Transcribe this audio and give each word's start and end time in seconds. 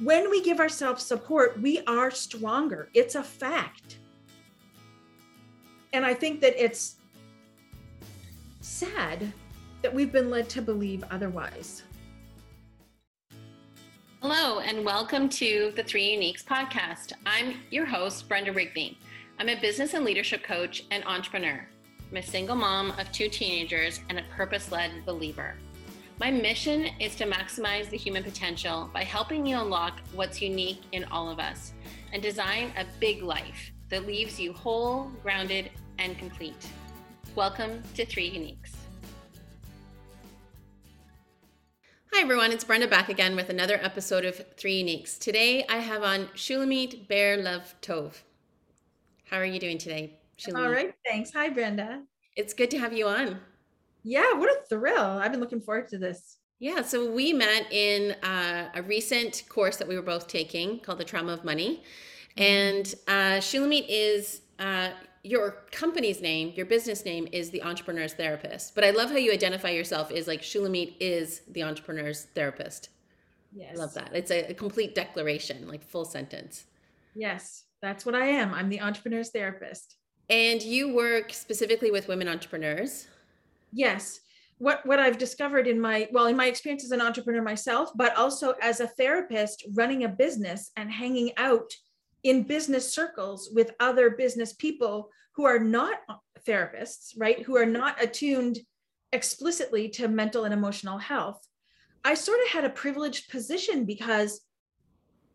when 0.00 0.30
we 0.30 0.40
give 0.40 0.60
ourselves 0.60 1.02
support, 1.02 1.60
we 1.60 1.80
are 1.86 2.10
stronger. 2.10 2.88
It's 2.94 3.16
a 3.16 3.22
fact. 3.22 3.98
And 5.92 6.04
I 6.04 6.14
think 6.14 6.40
that 6.40 6.62
it's 6.62 6.96
sad 8.60 9.32
that 9.82 9.92
we've 9.92 10.12
been 10.12 10.30
led 10.30 10.48
to 10.50 10.62
believe 10.62 11.02
otherwise. 11.10 11.82
Hello, 14.22 14.60
and 14.60 14.84
welcome 14.84 15.28
to 15.30 15.72
the 15.74 15.82
Three 15.82 16.16
Uniques 16.16 16.44
podcast. 16.44 17.12
I'm 17.26 17.56
your 17.70 17.86
host, 17.86 18.28
Brenda 18.28 18.52
Rigney. 18.52 18.96
I'm 19.40 19.48
a 19.48 19.60
business 19.60 19.94
and 19.94 20.04
leadership 20.04 20.44
coach 20.44 20.84
and 20.90 21.04
entrepreneur. 21.04 21.66
I'm 22.10 22.16
a 22.16 22.22
single 22.22 22.56
mom 22.56 22.92
of 22.92 23.10
two 23.10 23.28
teenagers 23.28 24.00
and 24.08 24.18
a 24.18 24.24
purpose 24.36 24.70
led 24.70 25.04
believer. 25.06 25.56
My 26.20 26.32
mission 26.32 26.88
is 26.98 27.14
to 27.14 27.26
maximize 27.26 27.88
the 27.90 27.96
human 27.96 28.24
potential 28.24 28.90
by 28.92 29.04
helping 29.04 29.46
you 29.46 29.56
unlock 29.56 30.00
what's 30.14 30.42
unique 30.42 30.80
in 30.90 31.04
all 31.12 31.30
of 31.30 31.38
us 31.38 31.74
and 32.12 32.20
design 32.20 32.72
a 32.76 32.84
big 32.98 33.22
life 33.22 33.70
that 33.88 34.04
leaves 34.04 34.40
you 34.40 34.52
whole, 34.52 35.12
grounded, 35.22 35.70
and 36.00 36.18
complete. 36.18 36.66
Welcome 37.36 37.84
to 37.94 38.04
Three 38.04 38.32
Uniques. 38.32 38.74
Hi 42.12 42.22
everyone, 42.22 42.50
it's 42.50 42.64
Brenda 42.64 42.88
back 42.88 43.08
again 43.08 43.36
with 43.36 43.48
another 43.48 43.78
episode 43.80 44.24
of 44.24 44.44
Three 44.56 44.82
Uniques. 44.82 45.20
Today 45.20 45.64
I 45.68 45.76
have 45.76 46.02
on 46.02 46.26
Shulamit 46.34 47.06
Ber 47.06 47.40
Levtov. 47.40 48.22
How 49.26 49.36
are 49.36 49.44
you 49.44 49.60
doing 49.60 49.78
today, 49.78 50.18
Shulamit? 50.36 50.64
All 50.64 50.70
right, 50.72 50.94
thanks. 51.06 51.30
Hi 51.34 51.48
Brenda. 51.48 52.02
It's 52.34 52.54
good 52.54 52.72
to 52.72 52.78
have 52.80 52.92
you 52.92 53.06
on. 53.06 53.38
Yeah, 54.02 54.32
what 54.34 54.50
a 54.50 54.60
thrill. 54.68 55.00
I've 55.00 55.32
been 55.32 55.40
looking 55.40 55.60
forward 55.60 55.88
to 55.88 55.98
this. 55.98 56.38
Yeah, 56.60 56.82
so 56.82 57.10
we 57.10 57.32
met 57.32 57.70
in 57.70 58.12
uh, 58.22 58.70
a 58.74 58.82
recent 58.82 59.44
course 59.48 59.76
that 59.76 59.86
we 59.86 59.96
were 59.96 60.02
both 60.02 60.26
taking 60.26 60.80
called 60.80 60.98
The 60.98 61.04
Trauma 61.04 61.32
of 61.32 61.44
Money. 61.44 61.82
Mm-hmm. 62.36 62.42
And 62.42 62.94
uh, 63.06 63.40
Shulamit 63.40 63.86
is 63.88 64.42
uh, 64.58 64.90
your 65.22 65.64
company's 65.70 66.20
name, 66.20 66.52
your 66.56 66.66
business 66.66 67.04
name 67.04 67.28
is 67.32 67.50
the 67.50 67.62
Entrepreneur's 67.62 68.14
Therapist. 68.14 68.74
But 68.74 68.84
I 68.84 68.90
love 68.90 69.10
how 69.10 69.16
you 69.16 69.32
identify 69.32 69.70
yourself 69.70 70.10
as 70.10 70.26
like 70.26 70.42
Shulamit 70.42 70.94
is 71.00 71.42
the 71.48 71.62
Entrepreneur's 71.62 72.24
Therapist. 72.34 72.90
Yes. 73.52 73.76
I 73.76 73.80
love 73.80 73.94
that. 73.94 74.10
It's 74.14 74.30
a, 74.30 74.50
a 74.50 74.54
complete 74.54 74.94
declaration, 74.94 75.68
like 75.68 75.82
full 75.82 76.04
sentence. 76.04 76.66
Yes, 77.14 77.64
that's 77.82 78.04
what 78.04 78.14
I 78.14 78.26
am. 78.26 78.52
I'm 78.54 78.68
the 78.68 78.80
Entrepreneur's 78.80 79.30
Therapist. 79.30 79.96
And 80.30 80.62
you 80.62 80.94
work 80.94 81.32
specifically 81.32 81.90
with 81.90 82.08
women 82.08 82.28
entrepreneurs. 82.28 83.06
Yes. 83.72 84.20
What 84.58 84.84
what 84.84 84.98
I've 84.98 85.18
discovered 85.18 85.68
in 85.68 85.80
my 85.80 86.08
well 86.10 86.26
in 86.26 86.36
my 86.36 86.46
experience 86.46 86.84
as 86.84 86.90
an 86.90 87.00
entrepreneur 87.00 87.42
myself, 87.42 87.90
but 87.94 88.16
also 88.16 88.54
as 88.60 88.80
a 88.80 88.88
therapist 88.88 89.64
running 89.74 90.04
a 90.04 90.08
business 90.08 90.72
and 90.76 90.90
hanging 90.90 91.30
out 91.36 91.70
in 92.24 92.42
business 92.42 92.92
circles 92.92 93.50
with 93.54 93.74
other 93.78 94.10
business 94.10 94.52
people 94.52 95.10
who 95.36 95.44
are 95.44 95.60
not 95.60 95.98
therapists, 96.46 97.14
right? 97.16 97.42
Who 97.42 97.56
are 97.56 97.66
not 97.66 98.02
attuned 98.02 98.58
explicitly 99.12 99.88
to 99.88 100.08
mental 100.08 100.44
and 100.44 100.52
emotional 100.52 100.98
health. 100.98 101.46
I 102.04 102.14
sort 102.14 102.40
of 102.40 102.48
had 102.48 102.64
a 102.64 102.70
privileged 102.70 103.30
position 103.30 103.84
because 103.84 104.40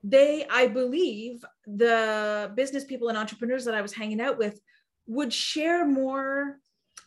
they, 0.03 0.45
I 0.49 0.67
believe, 0.67 1.43
the 1.65 2.51
business 2.55 2.83
people 2.83 3.09
and 3.09 3.17
entrepreneurs 3.17 3.65
that 3.65 3.75
I 3.75 3.81
was 3.81 3.93
hanging 3.93 4.21
out 4.21 4.37
with 4.37 4.59
would 5.07 5.31
share 5.31 5.85
more 5.85 6.57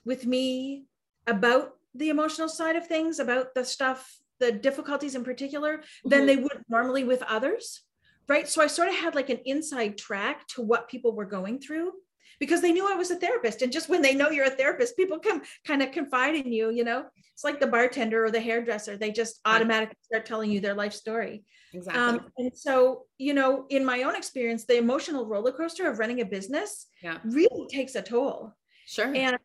with 0.04 0.24
me 0.26 0.86
about 1.26 1.74
the 1.94 2.08
emotional 2.08 2.48
side 2.48 2.76
of 2.76 2.86
things, 2.86 3.18
about 3.18 3.54
the 3.54 3.64
stuff, 3.64 4.18
the 4.40 4.52
difficulties 4.52 5.14
in 5.14 5.24
particular, 5.24 5.78
mm-hmm. 5.78 6.08
than 6.08 6.26
they 6.26 6.36
would 6.36 6.62
normally 6.68 7.04
with 7.04 7.22
others. 7.22 7.82
Right. 8.28 8.48
So 8.48 8.60
I 8.60 8.66
sort 8.66 8.88
of 8.88 8.94
had 8.96 9.14
like 9.14 9.30
an 9.30 9.38
inside 9.44 9.96
track 9.96 10.48
to 10.48 10.62
what 10.62 10.88
people 10.88 11.14
were 11.14 11.26
going 11.26 11.60
through 11.60 11.92
because 12.40 12.60
they 12.60 12.72
knew 12.72 12.90
I 12.90 12.96
was 12.96 13.10
a 13.10 13.16
therapist. 13.16 13.62
And 13.62 13.72
just 13.72 13.88
when 13.88 14.02
they 14.02 14.14
know 14.14 14.30
you're 14.30 14.46
a 14.46 14.50
therapist, 14.50 14.96
people 14.96 15.18
come 15.18 15.42
kind 15.64 15.82
of 15.82 15.92
confide 15.92 16.34
in 16.34 16.52
you, 16.52 16.70
you 16.70 16.84
know, 16.84 17.04
it's 17.32 17.44
like 17.44 17.60
the 17.60 17.66
bartender 17.66 18.24
or 18.24 18.30
the 18.30 18.40
hairdresser. 18.40 18.96
They 18.96 19.10
just 19.10 19.40
automatically 19.44 19.96
start 20.02 20.26
telling 20.26 20.50
you 20.50 20.60
their 20.60 20.74
life 20.74 20.92
story. 20.92 21.44
Exactly. 21.72 22.02
Um, 22.02 22.20
and 22.38 22.56
so, 22.56 23.04
you 23.18 23.34
know, 23.34 23.66
in 23.68 23.84
my 23.84 24.02
own 24.02 24.16
experience, 24.16 24.64
the 24.64 24.78
emotional 24.78 25.26
roller 25.26 25.52
coaster 25.52 25.88
of 25.88 25.98
running 25.98 26.20
a 26.20 26.24
business 26.24 26.86
yeah. 27.02 27.18
really 27.24 27.66
takes 27.68 27.94
a 27.94 28.02
toll. 28.02 28.54
Sure. 28.86 29.14
And 29.14 29.36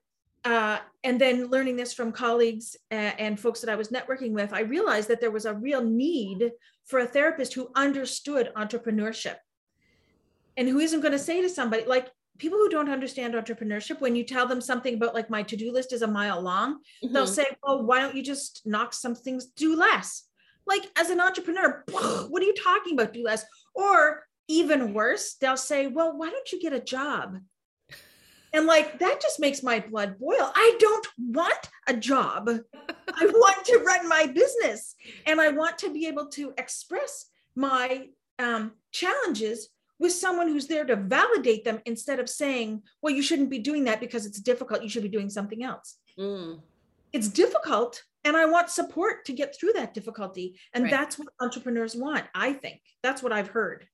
uh, 0.44 0.80
and 1.04 1.20
then 1.22 1.48
learning 1.48 1.76
this 1.76 1.94
from 1.94 2.12
colleagues 2.12 2.76
and, 2.90 3.20
and 3.20 3.40
folks 3.40 3.62
that 3.62 3.70
I 3.70 3.76
was 3.76 3.90
networking 3.90 4.32
with, 4.32 4.54
I 4.54 4.62
realized 4.62 5.08
that 5.10 5.22
there 5.22 5.32
was 5.32 5.46
a 5.46 5.54
real 5.54 5.84
need 5.84 6.52
for 6.86 7.00
a 7.00 7.08
therapist 7.08 7.54
who 7.54 7.70
understood 7.76 8.52
entrepreneurship. 8.56 9.36
And 10.58 10.68
who 10.68 10.80
isn't 10.80 11.02
going 11.02 11.14
to 11.14 11.20
say 11.20 11.42
to 11.42 11.50
somebody 11.50 11.86
like 11.86 12.10
people 12.38 12.58
who 12.58 12.70
don't 12.70 12.90
understand 12.90 13.36
entrepreneurship 13.36 14.02
when 14.02 14.16
you 14.16 14.24
tell 14.24 14.48
them 14.48 14.60
something 14.60 14.96
about 14.96 15.14
like 15.14 15.30
my 15.30 15.44
to-do 15.44 15.72
list 15.72 15.94
is 15.94 16.02
a 16.02 16.08
mile 16.08 16.42
long 16.42 16.76
mm-hmm. 16.76 17.14
they'll 17.14 17.28
say 17.28 17.46
well 17.64 17.84
why 17.84 18.00
don't 18.00 18.16
you 18.16 18.24
just 18.24 18.62
knock 18.66 18.94
some 18.94 19.16
things 19.16 19.46
do 19.46 19.76
less? 19.76 20.24
Like 20.66 20.84
as 20.98 21.10
an 21.10 21.22
entrepreneur 21.22 21.84
what 22.30 22.42
are 22.42 22.46
you 22.46 22.56
talking 22.56 22.94
about 22.94 23.14
do 23.14 23.24
less? 23.24 23.46
Or 23.76 24.24
even 24.48 24.94
worse 24.94 25.36
they'll 25.36 25.56
say 25.56 25.88
well 25.88 26.18
why 26.18 26.30
don't 26.30 26.52
you 26.52 26.60
get 26.60 26.74
a 26.74 26.80
job 26.80 27.38
and 28.54 28.66
like 28.66 29.00
that 29.00 29.22
just 29.22 29.40
makes 29.40 29.64
my 29.64 29.80
blood 29.80 30.20
boil. 30.20 30.52
I 30.56 30.76
don't 30.80 31.08
want 31.18 31.70
a 31.88 31.96
job. 31.96 32.50
I 32.50 33.26
want 33.26 33.66
to 33.66 33.78
run 33.80 34.08
my 34.10 34.28
business 34.28 34.96
and 35.26 35.40
I 35.40 35.50
want 35.50 35.78
to 35.80 35.94
be 35.94 36.08
able 36.08 36.28
to 36.30 36.54
express 36.58 37.28
my 37.56 38.08
um, 38.40 38.74
challenges 38.92 39.70
with 40.00 40.12
someone 40.12 40.48
who's 40.48 40.68
there 40.68 40.84
to 40.84 40.96
validate 40.96 41.64
them 41.64 41.80
instead 41.86 42.20
of 42.20 42.28
saying, 42.28 42.82
well, 43.02 43.14
you 43.14 43.22
shouldn't 43.22 43.52
be 43.52 43.60
doing 43.60 43.84
that 43.86 44.00
because 44.00 44.26
it's 44.26 44.40
difficult. 44.40 44.82
You 44.82 44.90
should 44.90 45.04
be 45.04 45.10
doing 45.10 45.30
something 45.30 45.64
else. 45.64 45.98
Mm. 46.20 46.60
It's 47.14 47.28
difficult. 47.28 48.04
And 48.24 48.36
I 48.36 48.46
want 48.46 48.70
support 48.70 49.26
to 49.26 49.34
get 49.34 49.56
through 49.56 49.74
that 49.74 49.94
difficulty. 49.94 50.60
And 50.74 50.86
right. 50.86 50.92
that's 50.92 51.18
what 51.18 51.28
entrepreneurs 51.40 51.96
want, 51.96 52.26
I 52.34 52.54
think. 52.54 52.82
That's 53.04 53.22
what 53.22 53.32
I've 53.32 53.50
heard. 53.50 53.88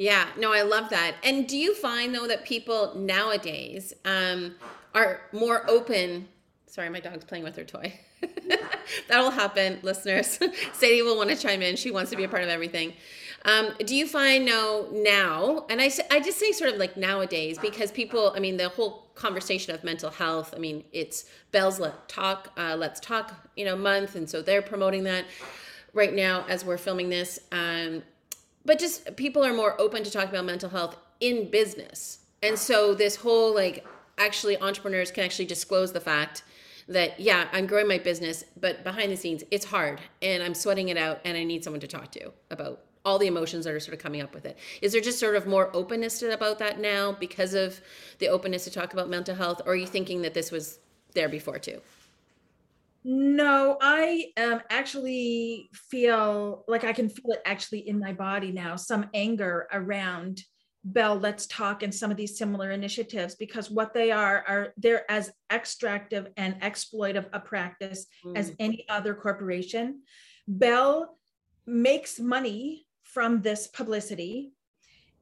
Yeah, 0.00 0.28
no, 0.38 0.50
I 0.50 0.62
love 0.62 0.88
that. 0.88 1.16
And 1.22 1.46
do 1.46 1.58
you 1.58 1.74
find 1.74 2.14
though 2.14 2.26
that 2.26 2.46
people 2.46 2.94
nowadays 2.96 3.92
um, 4.06 4.54
are 4.94 5.20
more 5.30 5.68
open? 5.68 6.26
Sorry, 6.64 6.88
my 6.88 7.00
dog's 7.00 7.26
playing 7.26 7.44
with 7.44 7.54
her 7.56 7.64
toy. 7.64 8.00
That'll 9.08 9.30
happen, 9.30 9.78
listeners. 9.82 10.38
Sadie 10.72 11.02
will 11.02 11.18
want 11.18 11.28
to 11.28 11.36
chime 11.36 11.60
in. 11.60 11.76
She 11.76 11.90
wants 11.90 12.10
to 12.12 12.16
be 12.16 12.24
a 12.24 12.28
part 12.30 12.42
of 12.42 12.48
everything. 12.48 12.94
Um, 13.44 13.74
do 13.84 13.94
you 13.94 14.06
find 14.06 14.46
no 14.46 14.88
now, 14.90 15.66
and 15.68 15.82
I, 15.82 15.90
I 16.10 16.20
just 16.20 16.38
say 16.38 16.52
sort 16.52 16.72
of 16.72 16.78
like 16.78 16.96
nowadays 16.96 17.58
because 17.58 17.92
people, 17.92 18.32
I 18.34 18.40
mean, 18.40 18.56
the 18.56 18.70
whole 18.70 19.10
conversation 19.16 19.74
of 19.74 19.84
mental 19.84 20.08
health, 20.08 20.54
I 20.56 20.60
mean, 20.60 20.82
it's 20.92 21.26
Bell's 21.52 21.78
Let 21.78 22.08
Talk, 22.08 22.52
uh, 22.56 22.74
Let's 22.74 23.00
Talk, 23.00 23.34
you 23.54 23.66
know, 23.66 23.76
month. 23.76 24.14
And 24.14 24.30
so 24.30 24.40
they're 24.40 24.62
promoting 24.62 25.04
that 25.04 25.26
right 25.92 26.14
now 26.14 26.46
as 26.48 26.64
we're 26.64 26.78
filming 26.78 27.10
this. 27.10 27.38
Um, 27.52 28.02
but 28.64 28.78
just 28.78 29.16
people 29.16 29.44
are 29.44 29.54
more 29.54 29.80
open 29.80 30.04
to 30.04 30.10
talk 30.10 30.28
about 30.28 30.44
mental 30.44 30.70
health 30.70 30.96
in 31.20 31.50
business. 31.50 32.18
And 32.42 32.58
so 32.58 32.94
this 32.94 33.16
whole 33.16 33.54
like 33.54 33.86
actually 34.18 34.58
entrepreneurs 34.60 35.10
can 35.10 35.24
actually 35.24 35.46
disclose 35.46 35.92
the 35.92 36.00
fact 36.00 36.42
that 36.88 37.20
yeah, 37.20 37.48
I'm 37.52 37.66
growing 37.66 37.88
my 37.88 37.98
business, 37.98 38.44
but 38.58 38.82
behind 38.82 39.12
the 39.12 39.16
scenes 39.16 39.44
it's 39.50 39.66
hard 39.66 40.00
and 40.22 40.42
I'm 40.42 40.54
sweating 40.54 40.88
it 40.88 40.96
out 40.96 41.20
and 41.24 41.36
I 41.36 41.44
need 41.44 41.64
someone 41.64 41.80
to 41.80 41.86
talk 41.86 42.10
to 42.12 42.32
about 42.50 42.80
all 43.04 43.18
the 43.18 43.26
emotions 43.26 43.64
that 43.64 43.72
are 43.72 43.80
sort 43.80 43.94
of 43.94 44.02
coming 44.02 44.20
up 44.20 44.34
with 44.34 44.44
it. 44.44 44.58
Is 44.82 44.92
there 44.92 45.00
just 45.00 45.18
sort 45.18 45.36
of 45.36 45.46
more 45.46 45.74
openness 45.74 46.22
about 46.22 46.58
that 46.58 46.80
now 46.80 47.12
because 47.12 47.54
of 47.54 47.80
the 48.18 48.28
openness 48.28 48.64
to 48.64 48.70
talk 48.70 48.92
about 48.92 49.08
mental 49.08 49.34
health 49.34 49.62
or 49.64 49.72
are 49.72 49.76
you 49.76 49.86
thinking 49.86 50.22
that 50.22 50.34
this 50.34 50.50
was 50.50 50.78
there 51.14 51.28
before 51.28 51.58
too? 51.58 51.80
No, 53.02 53.78
I 53.80 54.26
um, 54.36 54.60
actually 54.68 55.70
feel 55.72 56.64
like 56.68 56.84
I 56.84 56.92
can 56.92 57.08
feel 57.08 57.32
it 57.32 57.42
actually 57.46 57.88
in 57.88 57.98
my 57.98 58.12
body 58.12 58.52
now, 58.52 58.76
some 58.76 59.06
anger 59.14 59.68
around 59.72 60.42
Bell 60.84 61.16
Let's 61.16 61.46
Talk 61.46 61.82
and 61.82 61.94
some 61.94 62.10
of 62.10 62.16
these 62.16 62.38
similar 62.38 62.70
initiatives 62.70 63.34
because 63.34 63.70
what 63.70 63.94
they 63.94 64.10
are 64.10 64.44
are 64.46 64.74
they're 64.76 65.10
as 65.10 65.30
extractive 65.52 66.28
and 66.36 66.60
exploitive 66.60 67.26
a 67.32 67.40
practice 67.40 68.06
mm. 68.24 68.36
as 68.36 68.52
any 68.58 68.84
other 68.88 69.14
corporation. 69.14 70.02
Bell 70.46 71.18
makes 71.66 72.18
money 72.18 72.86
from 73.02 73.42
this 73.42 73.66
publicity 73.66 74.52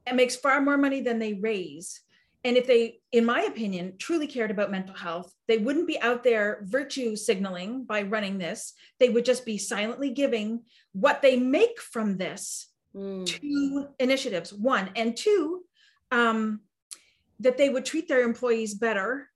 and 0.05 0.17
makes 0.17 0.35
far 0.35 0.61
more 0.61 0.77
money 0.77 1.01
than 1.01 1.19
they 1.19 1.33
raise 1.33 2.01
and 2.43 2.55
if 2.55 2.67
they, 2.67 2.99
in 3.11 3.25
my 3.25 3.41
opinion, 3.41 3.95
truly 3.97 4.25
cared 4.25 4.51
about 4.51 4.71
mental 4.71 4.95
health, 4.95 5.33
they 5.47 5.57
wouldn't 5.57 5.87
be 5.87 5.99
out 5.99 6.23
there 6.23 6.59
virtue 6.63 7.15
signaling 7.15 7.83
by 7.83 8.03
running 8.03 8.37
this. 8.37 8.73
They 8.99 9.09
would 9.09 9.25
just 9.25 9.45
be 9.45 9.57
silently 9.57 10.11
giving 10.11 10.61
what 10.93 11.21
they 11.21 11.35
make 11.35 11.81
from 11.81 12.17
this 12.17 12.67
mm. 12.95 13.25
to 13.25 13.87
initiatives. 13.99 14.53
One 14.53 14.89
and 14.95 15.17
two, 15.17 15.63
um, 16.11 16.61
that 17.41 17.57
they 17.57 17.69
would 17.69 17.85
treat 17.85 18.07
their 18.07 18.21
employees 18.21 18.73
better, 18.73 19.29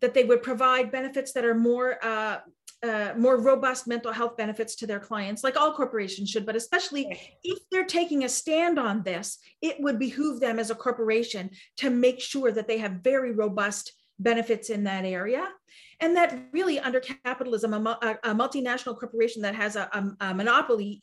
that 0.00 0.14
they 0.14 0.24
would 0.24 0.42
provide 0.42 0.92
benefits 0.92 1.32
that 1.32 1.44
are 1.44 1.54
more 1.54 1.98
uh, 2.04 2.38
uh, 2.84 3.14
more 3.16 3.40
robust 3.40 3.86
mental 3.86 4.12
health 4.12 4.36
benefits 4.36 4.74
to 4.76 4.86
their 4.86 5.00
clients, 5.00 5.42
like 5.42 5.56
all 5.56 5.72
corporations 5.72 6.30
should, 6.30 6.44
but 6.44 6.56
especially 6.56 7.18
if 7.42 7.58
they're 7.70 7.86
taking 7.86 8.24
a 8.24 8.28
stand 8.28 8.78
on 8.78 9.02
this, 9.02 9.38
it 9.62 9.76
would 9.80 9.98
behoove 9.98 10.40
them 10.40 10.58
as 10.58 10.70
a 10.70 10.74
corporation 10.74 11.50
to 11.78 11.88
make 11.88 12.20
sure 12.20 12.52
that 12.52 12.68
they 12.68 12.78
have 12.78 13.00
very 13.02 13.32
robust 13.32 13.92
benefits 14.18 14.70
in 14.70 14.84
that 14.84 15.04
area 15.04 15.48
and 16.04 16.14
that 16.16 16.38
really 16.52 16.78
under 16.78 17.00
capitalism 17.00 17.72
a, 17.72 17.98
a, 18.02 18.30
a 18.30 18.34
multinational 18.34 18.98
corporation 18.98 19.40
that 19.40 19.54
has 19.54 19.74
a, 19.74 19.88
a, 20.20 20.34
monopoly 20.34 21.02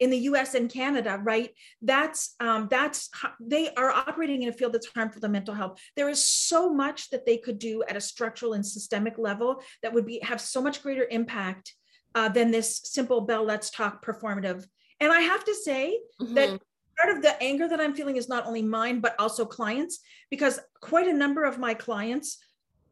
in 0.00 0.10
the 0.10 0.18
us 0.18 0.54
and 0.54 0.70
canada 0.70 1.18
right? 1.24 1.50
That's 1.80 2.34
um, 2.38 2.68
that's 2.70 3.08
they 3.40 3.70
are 3.74 3.90
operating 3.90 4.42
in 4.42 4.50
a 4.50 4.52
field 4.52 4.74
that's 4.74 4.88
harmful 4.94 5.22
to 5.22 5.28
mental 5.28 5.54
health. 5.54 5.80
There 5.96 6.10
is 6.10 6.22
so 6.22 6.72
much 6.72 7.08
that 7.10 7.24
they 7.24 7.38
could 7.38 7.58
do 7.58 7.82
at 7.88 7.96
a 7.96 8.00
structural 8.00 8.52
and 8.52 8.64
systemic 8.64 9.16
level 9.16 9.62
that 9.82 9.92
would 9.92 10.04
be 10.04 10.20
have 10.22 10.40
so 10.40 10.60
much 10.60 10.82
greater 10.82 11.06
impact 11.10 11.72
uh, 12.14 12.28
than 12.28 12.50
this 12.50 12.80
simple 12.84 13.22
bell 13.22 13.44
let's 13.44 13.70
talk 13.70 14.04
performative. 14.04 14.64
And 15.00 15.10
i 15.10 15.20
have 15.20 15.44
to 15.44 15.54
say 15.54 15.98
mm-hmm. 16.20 16.34
that 16.34 16.60
part 16.98 17.16
of 17.16 17.22
the 17.22 17.42
anger 17.42 17.66
that 17.66 17.80
i'm 17.80 17.94
feeling 17.94 18.16
is 18.16 18.28
not 18.28 18.46
only 18.46 18.62
mine 18.62 19.00
but 19.00 19.16
also 19.18 19.44
clients 19.44 20.00
because 20.30 20.60
quite 20.80 21.08
a 21.08 21.12
number 21.12 21.42
of 21.42 21.58
my 21.58 21.74
clients 21.74 22.38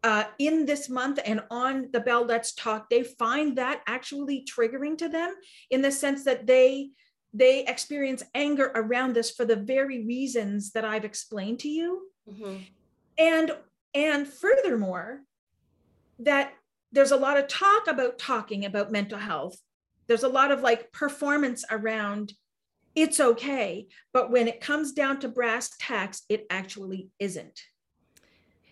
uh, 0.02 0.25
in 0.38 0.64
this 0.67 0.88
month 0.88 1.19
and 1.25 1.43
on 1.50 1.88
the 1.93 2.00
Bell 2.00 2.25
Let's 2.25 2.55
Talk, 2.55 2.88
they 2.88 3.02
find 3.02 3.56
that 3.58 3.82
actually 3.87 4.44
triggering 4.44 4.97
to 4.99 5.08
them 5.08 5.35
in 5.70 5.82
the 5.82 5.93
sense 5.93 6.25
that 6.25 6.47
they 6.47 6.91
they 7.32 7.64
experience 7.67 8.25
anger 8.35 8.73
around 8.75 9.14
this 9.14 9.31
for 9.31 9.44
the 9.44 9.55
very 9.55 10.05
reasons 10.05 10.73
that 10.73 10.85
I've 10.85 11.05
explained 11.05 11.61
to 11.61 11.69
you. 11.69 12.08
Mm-hmm. 12.29 12.56
And 13.19 13.52
and 13.94 14.26
furthermore, 14.26 15.20
that 16.20 16.53
there's 16.93 17.12
a 17.12 17.17
lot 17.17 17.38
of 17.38 17.46
talk 17.46 17.87
about 17.87 18.19
talking 18.19 18.64
about 18.64 18.91
mental 18.91 19.19
health. 19.19 19.56
There's 20.08 20.25
a 20.25 20.29
lot 20.29 20.50
of 20.50 20.62
like 20.62 20.91
performance 20.93 21.64
around 21.70 22.32
it's 22.96 23.20
okay, 23.20 23.87
but 24.12 24.32
when 24.32 24.49
it 24.49 24.61
comes 24.61 24.93
down 24.93 25.20
to 25.20 25.29
brass 25.29 25.70
tacks, 25.79 26.23
it 26.29 26.46
actually 26.50 27.08
isn't. 27.20 27.61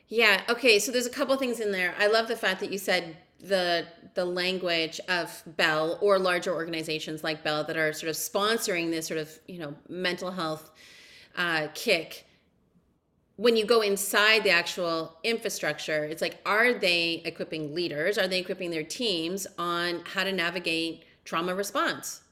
Yeah. 0.09 0.43
Okay. 0.49 0.79
So 0.79 0.91
there's 0.91 1.07
a 1.07 1.11
couple 1.11 1.37
things 1.37 1.61
in 1.61 1.71
there. 1.71 1.95
I 1.99 2.07
love 2.07 2.29
the 2.29 2.37
fact 2.37 2.61
that 2.61 2.73
you 2.73 2.79
said 2.79 3.17
the 3.41 3.87
the 4.15 4.25
language 4.25 5.01
of 5.09 5.43
Bell 5.47 5.99
or 6.01 6.19
larger 6.19 6.53
organizations 6.55 7.23
like 7.23 7.45
Bell 7.45 7.63
that 7.65 7.77
are 7.77 7.93
sort 7.93 8.11
of 8.11 8.17
sponsoring 8.17 8.91
this 8.91 9.07
sort 9.07 9.21
of 9.21 9.39
you 9.47 9.59
know 9.59 9.75
mental 9.89 10.31
health 10.31 10.71
uh, 11.37 11.69
kick. 11.75 12.25
When 13.37 13.57
you 13.57 13.65
go 13.65 13.83
inside 13.83 14.43
the 14.43 14.51
actual 14.51 15.17
infrastructure, 15.23 16.05
it's 16.05 16.21
like, 16.21 16.39
are 16.45 16.75
they 16.75 17.23
equipping 17.25 17.73
leaders? 17.73 18.19
Are 18.19 18.27
they 18.27 18.41
equipping 18.41 18.71
their 18.73 18.83
teams 18.83 19.47
on 19.57 20.03
how 20.07 20.25
to 20.25 20.33
navigate 20.33 21.05
trauma 21.25 21.55
response? 21.55 22.23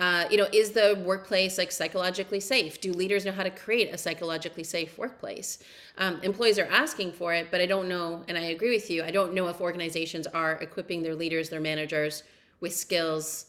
Uh, 0.00 0.24
you 0.30 0.38
know, 0.38 0.48
is 0.50 0.70
the 0.70 0.98
workplace 1.04 1.58
like 1.58 1.70
psychologically 1.70 2.40
safe? 2.40 2.80
Do 2.80 2.90
leaders 2.90 3.26
know 3.26 3.32
how 3.32 3.42
to 3.42 3.50
create 3.50 3.92
a 3.92 3.98
psychologically 3.98 4.64
safe 4.64 4.96
workplace? 4.96 5.58
Um, 5.98 6.18
employees 6.22 6.58
are 6.58 6.68
asking 6.70 7.12
for 7.12 7.34
it, 7.34 7.48
but 7.50 7.60
I 7.60 7.66
don't 7.66 7.86
know, 7.86 8.24
and 8.26 8.38
I 8.38 8.44
agree 8.44 8.74
with 8.74 8.90
you, 8.90 9.04
I 9.04 9.10
don't 9.10 9.34
know 9.34 9.48
if 9.48 9.60
organizations 9.60 10.26
are 10.28 10.52
equipping 10.52 11.02
their 11.02 11.14
leaders, 11.14 11.50
their 11.50 11.60
managers 11.60 12.22
with 12.60 12.74
skills, 12.74 13.46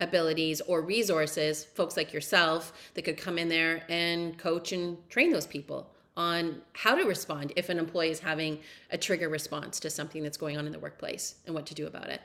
abilities, 0.00 0.60
or 0.60 0.80
resources, 0.80 1.64
folks 1.64 1.96
like 1.96 2.12
yourself 2.12 2.72
that 2.94 3.02
could 3.02 3.16
come 3.16 3.36
in 3.36 3.48
there 3.48 3.82
and 3.88 4.38
coach 4.38 4.70
and 4.70 4.96
train 5.10 5.32
those 5.32 5.46
people 5.46 5.90
on 6.16 6.62
how 6.72 6.94
to 6.94 7.02
respond 7.02 7.52
if 7.56 7.68
an 7.68 7.80
employee 7.80 8.10
is 8.10 8.20
having 8.20 8.60
a 8.92 8.98
trigger 8.98 9.28
response 9.28 9.80
to 9.80 9.90
something 9.90 10.22
that's 10.22 10.36
going 10.36 10.56
on 10.56 10.66
in 10.66 10.72
the 10.72 10.78
workplace 10.78 11.34
and 11.46 11.54
what 11.54 11.66
to 11.66 11.74
do 11.74 11.88
about 11.88 12.10
it. 12.10 12.20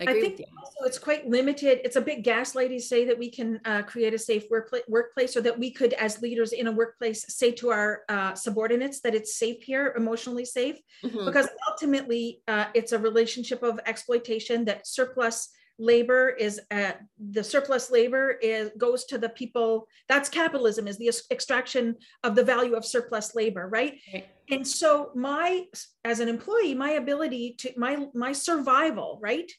I, 0.00 0.12
I 0.12 0.20
think 0.20 0.40
also 0.58 0.86
it's 0.86 0.98
quite 0.98 1.28
limited. 1.28 1.80
It's 1.84 1.96
a 1.96 2.00
bit 2.00 2.24
gaslighty 2.24 2.80
say 2.80 3.04
that 3.04 3.18
we 3.18 3.30
can 3.30 3.60
uh, 3.64 3.82
create 3.82 4.14
a 4.14 4.18
safe 4.18 4.44
workplace, 4.50 4.82
workplace, 4.88 5.36
or 5.36 5.42
that 5.42 5.58
we 5.58 5.70
could, 5.70 5.92
as 5.94 6.20
leaders 6.22 6.52
in 6.52 6.66
a 6.66 6.72
workplace, 6.72 7.24
say 7.28 7.52
to 7.52 7.70
our 7.70 8.02
uh, 8.08 8.34
subordinates 8.34 9.00
that 9.00 9.14
it's 9.14 9.36
safe 9.36 9.62
here, 9.62 9.94
emotionally 9.96 10.44
safe, 10.44 10.78
mm-hmm. 11.04 11.24
because 11.24 11.48
ultimately 11.68 12.42
uh, 12.48 12.66
it's 12.74 12.92
a 12.92 12.98
relationship 12.98 13.62
of 13.62 13.78
exploitation. 13.86 14.64
That 14.64 14.86
surplus 14.86 15.50
labor 15.80 16.28
is 16.28 16.60
uh, 16.70 16.92
the 17.18 17.42
surplus 17.42 17.90
labor 17.90 18.38
is 18.42 18.70
goes 18.78 19.04
to 19.06 19.18
the 19.18 19.30
people. 19.30 19.88
That's 20.08 20.28
capitalism 20.28 20.86
is 20.86 20.98
the 20.98 21.10
extraction 21.30 21.96
of 22.22 22.36
the 22.36 22.44
value 22.44 22.74
of 22.74 22.84
surplus 22.84 23.34
labor, 23.34 23.68
right? 23.68 23.98
right? 24.12 24.28
And 24.50 24.66
so 24.66 25.10
my, 25.14 25.64
as 26.04 26.20
an 26.20 26.28
employee, 26.28 26.74
my 26.74 26.92
ability 26.92 27.56
to 27.58 27.72
my 27.76 28.06
my 28.14 28.32
survival, 28.32 29.18
right? 29.22 29.50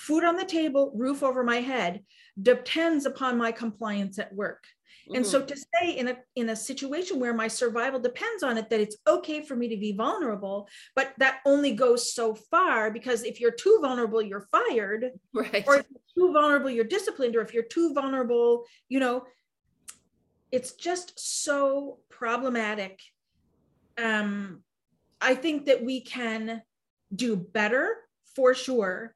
Food 0.00 0.24
on 0.24 0.36
the 0.36 0.44
table, 0.44 0.92
roof 0.94 1.22
over 1.22 1.44
my 1.44 1.60
head 1.60 2.02
depends 2.40 3.04
upon 3.04 3.36
my 3.36 3.52
compliance 3.52 4.18
at 4.18 4.34
work. 4.34 4.64
Mm-hmm. 5.06 5.16
And 5.16 5.26
so 5.26 5.40
mm-hmm. 5.40 5.48
to 5.48 5.56
say 5.56 5.98
in 5.98 6.08
a 6.08 6.16
in 6.36 6.48
a 6.50 6.56
situation 6.56 7.20
where 7.20 7.34
my 7.34 7.48
survival 7.48 8.00
depends 8.00 8.42
on 8.42 8.56
it 8.56 8.70
that 8.70 8.80
it's 8.80 8.96
okay 9.06 9.42
for 9.42 9.56
me 9.56 9.68
to 9.68 9.76
be 9.76 9.92
vulnerable, 9.92 10.68
but 10.96 11.12
that 11.18 11.40
only 11.44 11.74
goes 11.74 12.14
so 12.14 12.34
far 12.34 12.90
because 12.90 13.24
if 13.24 13.40
you're 13.40 13.50
too 13.50 13.78
vulnerable, 13.82 14.22
you're 14.22 14.48
fired. 14.50 15.10
Right. 15.32 15.64
Or 15.66 15.76
if 15.76 15.86
you're 15.90 16.28
too 16.28 16.32
vulnerable, 16.32 16.70
you're 16.70 16.84
disciplined, 16.84 17.36
or 17.36 17.42
if 17.42 17.54
you're 17.54 17.62
too 17.62 17.94
vulnerable, 17.94 18.64
you 18.88 19.00
know, 19.00 19.24
it's 20.50 20.72
just 20.72 21.12
so 21.18 21.98
problematic. 22.08 23.00
Um, 23.96 24.62
I 25.20 25.34
think 25.34 25.66
that 25.66 25.84
we 25.84 26.00
can 26.00 26.62
do 27.14 27.36
better 27.36 27.96
for 28.34 28.54
sure 28.54 29.14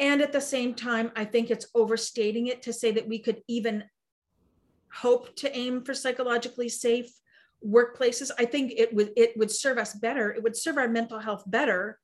and 0.00 0.22
at 0.22 0.32
the 0.32 0.40
same 0.40 0.74
time, 0.74 1.12
I 1.14 1.26
think 1.26 1.50
it's 1.50 1.68
overstating 1.74 2.46
it 2.46 2.62
to 2.62 2.72
say 2.72 2.90
that 2.92 3.06
we 3.06 3.18
could 3.18 3.42
even 3.46 3.84
hope 4.92 5.36
to 5.36 5.56
aim 5.56 5.84
for 5.84 5.94
psychologically 5.94 6.70
safe 6.70 7.12
workplaces. 7.64 8.30
I 8.38 8.46
think 8.46 8.72
it 8.76 8.92
would 8.94 9.12
it 9.16 9.36
would 9.36 9.50
serve 9.50 9.76
us 9.76 9.94
better. 9.94 10.32
It 10.32 10.42
would 10.42 10.56
serve 10.56 10.78
our 10.78 10.88
mental 10.88 11.18
health 11.18 11.44
better 11.46 11.98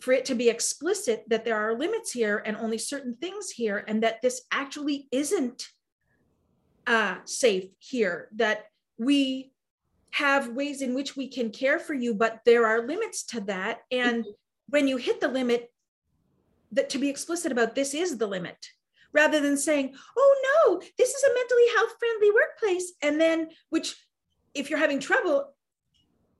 for 0.00 0.12
it 0.12 0.24
to 0.26 0.34
be 0.34 0.48
explicit 0.48 1.24
that 1.28 1.44
there 1.44 1.56
are 1.56 1.78
limits 1.78 2.12
here 2.12 2.42
and 2.44 2.56
only 2.56 2.78
certain 2.78 3.16
things 3.16 3.50
here, 3.50 3.84
and 3.88 4.02
that 4.04 4.22
this 4.22 4.42
actually 4.52 5.08
isn't 5.10 5.68
uh, 6.86 7.16
safe 7.24 7.66
here. 7.80 8.28
That 8.36 8.66
we 8.96 9.50
have 10.12 10.50
ways 10.50 10.82
in 10.82 10.94
which 10.94 11.16
we 11.16 11.26
can 11.26 11.50
care 11.50 11.80
for 11.80 11.94
you, 11.94 12.14
but 12.14 12.40
there 12.44 12.64
are 12.66 12.86
limits 12.86 13.24
to 13.24 13.40
that. 13.40 13.80
And 13.90 14.18
mm-hmm. 14.18 14.30
when 14.68 14.86
you 14.86 14.98
hit 14.98 15.20
the 15.20 15.26
limit, 15.26 15.68
that 16.74 16.90
to 16.90 16.98
be 16.98 17.08
explicit 17.08 17.50
about 17.52 17.74
this 17.74 17.94
is 17.94 18.18
the 18.18 18.26
limit 18.26 18.56
rather 19.14 19.40
than 19.40 19.56
saying 19.56 19.94
oh 20.18 20.66
no 20.68 20.80
this 20.98 21.14
is 21.14 21.22
a 21.22 21.34
mentally 21.34 21.66
health 21.74 21.94
friendly 21.98 22.30
workplace. 22.30 22.92
And 23.00 23.20
then 23.20 23.48
which 23.70 23.96
if 24.52 24.68
you're 24.68 24.78
having 24.78 25.00
trouble 25.00 25.54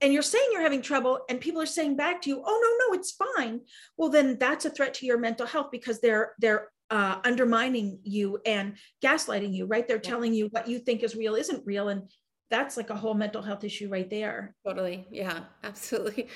and 0.01 0.13
you're 0.13 0.23
saying 0.23 0.47
you're 0.53 0.61
having 0.61 0.83
trouble 0.83 1.21
and 1.31 1.41
people 1.41 1.63
are 1.63 1.67
saying 1.67 1.97
back 1.97 2.21
to 2.23 2.31
you 2.31 2.43
oh 2.45 2.61
no 2.63 2.87
no 2.95 2.99
it's 2.99 3.13
fine. 3.13 3.61
Well 3.97 4.11
then 4.11 4.37
that's 4.39 4.67
a 4.67 4.71
threat 4.71 4.93
to 4.95 5.07
your 5.07 5.19
mental 5.19 5.47
health 5.47 5.69
because 5.71 6.01
they're 6.01 6.35
they're 6.39 6.69
uh, 6.91 7.19
undermining 7.25 7.99
you 8.03 8.39
and 8.45 8.75
gaslighting 9.03 9.55
you 9.55 9.65
right? 9.67 9.89
They're 9.89 9.97
yeah. 9.97 10.11
telling 10.11 10.35
you 10.35 10.49
what 10.49 10.69
you 10.69 10.79
think 10.81 11.03
is 11.03 11.17
real 11.17 11.35
isn't 11.35 11.65
real 11.65 11.89
and 11.89 12.11
that's 12.51 12.77
like 12.77 12.91
a 12.91 12.95
whole 12.95 13.15
mental 13.15 13.41
health 13.41 13.65
issue 13.65 13.89
right 13.89 14.09
there. 14.11 14.55
Totally. 14.67 15.07
Yeah 15.11 15.41
absolutely. 15.63 16.29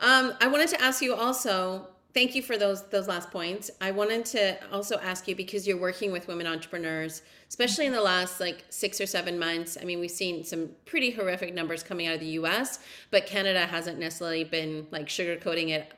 Um, 0.00 0.34
i 0.40 0.46
wanted 0.46 0.68
to 0.68 0.80
ask 0.80 1.02
you 1.02 1.14
also 1.14 1.88
thank 2.14 2.34
you 2.34 2.42
for 2.42 2.56
those 2.56 2.82
those 2.88 3.08
last 3.08 3.30
points. 3.30 3.70
I 3.80 3.90
wanted 3.90 4.24
to 4.26 4.58
also 4.72 4.98
ask 4.98 5.28
you 5.28 5.36
because 5.36 5.66
you're 5.66 5.80
working 5.80 6.12
with 6.12 6.28
women 6.28 6.46
entrepreneurs, 6.46 7.22
especially 7.48 7.86
in 7.86 7.92
the 7.92 8.00
last 8.00 8.40
like 8.40 8.64
six 8.70 9.00
or 9.00 9.06
seven 9.06 9.38
months. 9.38 9.76
I 9.80 9.84
mean, 9.84 10.00
we've 10.00 10.10
seen 10.10 10.44
some 10.44 10.70
pretty 10.84 11.10
horrific 11.10 11.54
numbers 11.54 11.82
coming 11.82 12.06
out 12.06 12.14
of 12.14 12.20
the 12.20 12.26
U.S., 12.26 12.80
but 13.10 13.26
Canada 13.26 13.66
hasn't 13.66 13.98
necessarily 13.98 14.44
been 14.44 14.86
like 14.90 15.06
sugarcoating 15.06 15.70
it 15.70 15.92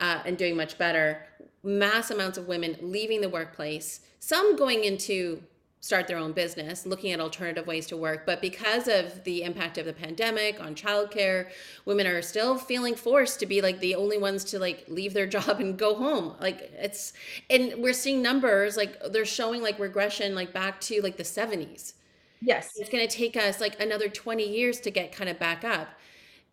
uh, 0.00 0.20
and 0.24 0.36
doing 0.36 0.56
much 0.56 0.78
better. 0.78 1.26
Mass 1.62 2.10
amounts 2.10 2.38
of 2.38 2.48
women 2.48 2.76
leaving 2.80 3.20
the 3.20 3.28
workplace, 3.28 4.00
some 4.18 4.56
going 4.56 4.84
into 4.84 5.42
start 5.80 6.06
their 6.06 6.18
own 6.18 6.32
business, 6.32 6.84
looking 6.84 7.10
at 7.12 7.20
alternative 7.20 7.66
ways 7.66 7.86
to 7.86 7.96
work. 7.96 8.26
But 8.26 8.42
because 8.42 8.86
of 8.86 9.24
the 9.24 9.42
impact 9.42 9.78
of 9.78 9.86
the 9.86 9.94
pandemic 9.94 10.60
on 10.60 10.74
childcare, 10.74 11.50
women 11.86 12.06
are 12.06 12.20
still 12.20 12.58
feeling 12.58 12.94
forced 12.94 13.40
to 13.40 13.46
be 13.46 13.62
like 13.62 13.80
the 13.80 13.94
only 13.94 14.18
ones 14.18 14.44
to 14.44 14.58
like 14.58 14.84
leave 14.88 15.14
their 15.14 15.26
job 15.38 15.58
and 15.58 15.78
go 15.78 15.94
home. 15.94 16.34
Like 16.40 16.70
it's, 16.78 17.14
and 17.48 17.74
we're 17.78 17.94
seeing 17.94 18.22
numbers 18.22 18.76
like 18.76 19.00
they're 19.10 19.24
showing 19.24 19.62
like 19.62 19.78
regression 19.78 20.34
like 20.34 20.52
back 20.52 20.80
to 20.82 21.00
like 21.02 21.16
the 21.16 21.22
70s. 21.22 21.94
Yes. 22.42 22.72
It's 22.76 22.90
going 22.90 23.06
to 23.06 23.14
take 23.14 23.36
us 23.36 23.60
like 23.60 23.80
another 23.80 24.08
20 24.08 24.46
years 24.46 24.80
to 24.80 24.90
get 24.90 25.12
kind 25.12 25.28
of 25.28 25.38
back 25.38 25.64
up. 25.64 25.88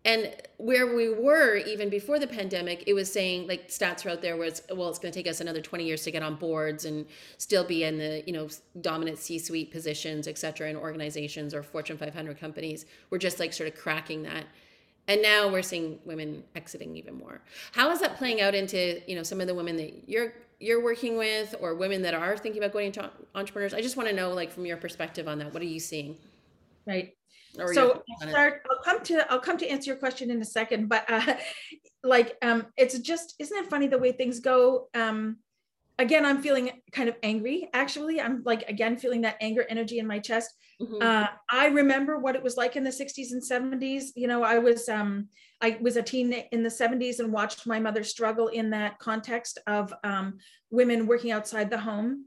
And 0.08 0.34
where 0.58 0.96
we 0.96 1.10
were 1.14 1.58
even 1.58 1.90
before 1.90 2.18
the 2.18 2.28
pandemic, 2.28 2.86
it 2.88 2.94
was 2.94 3.12
saying 3.12 3.48
like 3.48 3.68
stats 3.68 4.06
are 4.06 4.12
out 4.12 4.22
there 4.22 4.38
where 4.38 4.48
it's 4.48 4.62
well, 4.74 4.90
it's 4.90 5.00
going 5.00 5.12
to 5.12 5.20
take 5.20 5.30
us 5.30 5.42
another 5.42 5.62
20 5.62 5.84
years 5.84 6.04
to 6.04 6.12
get 6.12 6.24
on 6.24 6.36
boards 6.36 6.86
and 6.86 7.06
still 7.38 7.66
be 7.66 7.84
in 7.84 8.00
the 8.00 8.24
you 8.26 8.34
know 8.34 8.48
dominant 8.82 9.20
C-suite 9.20 9.72
positions, 9.72 10.28
et 10.28 10.38
cetera, 10.38 10.70
in 10.70 10.78
organizations 10.78 11.54
or 11.54 11.62
Fortune 11.64 11.98
500 11.98 12.40
companies. 12.40 12.86
We're 13.12 13.20
just 13.20 13.40
like 13.40 13.54
sort 13.54 13.70
of 13.70 13.78
cracking 13.78 14.24
that. 14.24 14.46
and 15.10 15.22
now 15.22 15.50
we're 15.50 15.64
seeing 15.64 16.00
women 16.06 16.44
exiting 16.56 16.98
even 16.98 17.16
more. 17.16 17.42
How 17.74 17.92
is 17.92 18.02
that 18.02 18.18
playing 18.18 18.42
out 18.42 18.56
into 18.56 19.02
you 19.08 19.16
know 19.16 19.24
some 19.24 19.42
of 19.42 19.48
the 19.48 19.56
women 19.56 19.78
that 19.78 20.10
you're 20.10 20.34
you're 20.60 20.84
working 20.84 21.18
with 21.18 21.56
or 21.62 21.76
women 21.76 22.02
that 22.04 22.14
are 22.16 22.38
thinking 22.38 22.62
about 22.64 22.74
going 22.74 22.88
into 22.88 23.12
entrepreneurs? 23.36 23.74
I 23.74 23.82
just 23.82 23.98
want 23.98 24.10
to 24.10 24.16
know 24.16 24.34
like 24.34 24.52
from 24.52 24.66
your 24.66 24.78
perspective 24.78 25.28
on 25.28 25.40
that. 25.40 25.54
What 25.54 25.62
are 25.64 25.66
you 25.66 25.80
seeing? 25.82 26.18
Right 26.88 27.14
or 27.60 27.74
so 27.74 28.04
I'll 28.22 28.30
start 28.30 28.62
i'll 28.70 28.82
come 28.84 29.04
to 29.04 29.32
i'll 29.32 29.40
come 29.40 29.58
to 29.58 29.68
answer 29.68 29.92
your 29.92 29.98
question 29.98 30.30
in 30.32 30.42
a 30.42 30.46
second 30.46 30.90
but 30.90 31.10
uh 31.10 31.36
like 32.04 32.36
um 32.42 32.68
it's 32.78 32.98
just 33.00 33.36
isn't 33.40 33.58
it 33.58 33.70
funny 33.70 33.88
the 33.88 33.98
way 33.98 34.12
things 34.12 34.40
go? 34.40 34.88
Um 34.94 35.38
again 36.00 36.26
i'm 36.26 36.42
feeling 36.42 36.72
kind 36.92 37.10
of 37.10 37.16
angry 37.24 37.70
actually. 37.74 38.22
I'm 38.22 38.44
like 38.46 38.70
again 38.70 38.98
feeling 38.98 39.22
that 39.22 39.38
anger 39.42 39.66
energy 39.70 40.00
in 40.00 40.08
my 40.08 40.20
chest. 40.20 40.54
Mm-hmm. 40.80 41.02
uh, 41.02 41.26
i 41.50 41.66
remember 41.70 42.20
what 42.20 42.36
it 42.36 42.44
was 42.44 42.56
like 42.56 42.76
in 42.76 42.84
the 42.84 42.92
60s 42.92 43.32
and 43.32 43.42
70s 43.42 44.10
you 44.16 44.28
know 44.28 44.44
i 44.44 44.60
was 44.60 44.88
um, 44.88 45.28
i 45.60 45.76
was 45.82 45.98
a 45.98 46.04
teen 46.04 46.32
in 46.52 46.62
the 46.62 46.70
70s 46.70 47.18
and 47.18 47.34
watched 47.34 47.66
my 47.66 47.80
mother 47.80 48.04
struggle 48.04 48.50
in 48.50 48.70
that 48.70 49.00
context 49.00 49.58
of 49.66 49.92
um, 50.04 50.38
women 50.70 51.08
working 51.08 51.32
outside 51.32 51.70
the 51.70 51.80
home. 51.80 52.26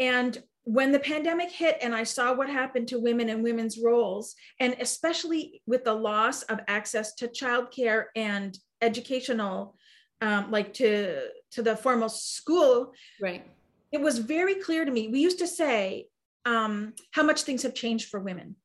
And 0.00 0.42
when 0.68 0.90
the 0.92 0.98
pandemic 0.98 1.50
hit 1.50 1.78
and 1.80 1.94
i 1.94 2.02
saw 2.02 2.34
what 2.34 2.48
happened 2.48 2.88
to 2.88 2.98
women 2.98 3.28
and 3.28 3.42
women's 3.42 3.78
roles 3.78 4.34
and 4.60 4.76
especially 4.80 5.62
with 5.66 5.84
the 5.84 5.94
loss 5.94 6.42
of 6.44 6.60
access 6.66 7.14
to 7.14 7.28
childcare 7.28 8.06
and 8.16 8.58
educational 8.82 9.76
um, 10.20 10.50
like 10.50 10.72
to 10.74 11.28
to 11.50 11.62
the 11.62 11.76
formal 11.76 12.08
school 12.08 12.92
right. 13.20 13.46
it 13.92 14.00
was 14.00 14.18
very 14.18 14.56
clear 14.56 14.84
to 14.84 14.90
me 14.90 15.08
we 15.08 15.20
used 15.20 15.38
to 15.38 15.46
say 15.46 16.06
um, 16.46 16.94
how 17.10 17.24
much 17.24 17.42
things 17.42 17.62
have 17.64 17.74
changed 17.74 18.08
for 18.08 18.20
women. 18.20 18.56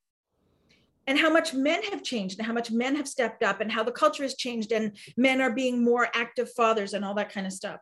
And 1.08 1.18
how 1.18 1.32
much 1.32 1.54
men 1.54 1.82
have 1.92 2.04
changed 2.04 2.38
and 2.38 2.46
how 2.48 2.54
much 2.54 2.72
men 2.72 2.96
have 2.96 3.08
stepped 3.08 3.44
up 3.44 3.60
and 3.60 3.72
how 3.72 3.84
the 3.84 3.92
culture 3.92 4.24
has 4.24 4.36
changed 4.36 4.72
and 4.72 4.96
men 5.18 5.42
are 5.42 5.52
being 5.52 5.84
more 5.84 6.08
active 6.14 6.54
fathers 6.54 6.94
and 6.94 7.04
all 7.04 7.16
that 7.16 7.34
kind 7.34 7.48
of 7.48 7.52
stuff 7.52 7.80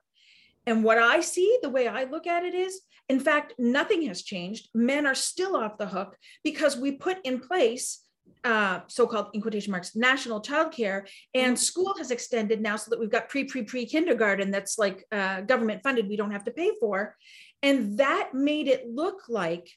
and 0.69 0.83
what 0.83 0.97
i 0.97 1.19
see 1.19 1.57
the 1.61 1.69
way 1.69 1.87
i 1.87 2.03
look 2.05 2.27
at 2.27 2.43
it 2.43 2.53
is 2.53 2.81
in 3.09 3.19
fact 3.19 3.53
nothing 3.57 4.03
has 4.03 4.21
changed 4.21 4.69
men 4.73 5.05
are 5.05 5.15
still 5.15 5.55
off 5.55 5.77
the 5.77 5.87
hook 5.87 6.15
because 6.43 6.77
we 6.77 6.91
put 6.91 7.17
in 7.25 7.39
place 7.39 8.03
uh, 8.43 8.79
so-called 8.87 9.27
in 9.33 9.41
quotation 9.41 9.71
marks 9.71 9.95
national 9.95 10.41
childcare 10.41 11.01
and 11.33 11.55
mm-hmm. 11.55 11.55
school 11.55 11.93
has 11.97 12.11
extended 12.11 12.61
now 12.61 12.75
so 12.75 12.89
that 12.89 12.99
we've 12.99 13.09
got 13.09 13.27
pre 13.27 13.43
pre 13.43 13.63
pre 13.63 13.85
kindergarten 13.85 14.51
that's 14.51 14.77
like 14.77 15.03
uh, 15.11 15.41
government 15.41 15.81
funded 15.83 16.07
we 16.07 16.15
don't 16.15 16.31
have 16.31 16.45
to 16.45 16.51
pay 16.51 16.71
for 16.79 17.15
and 17.63 17.97
that 17.97 18.29
made 18.33 18.67
it 18.67 18.87
look 18.87 19.23
like 19.27 19.67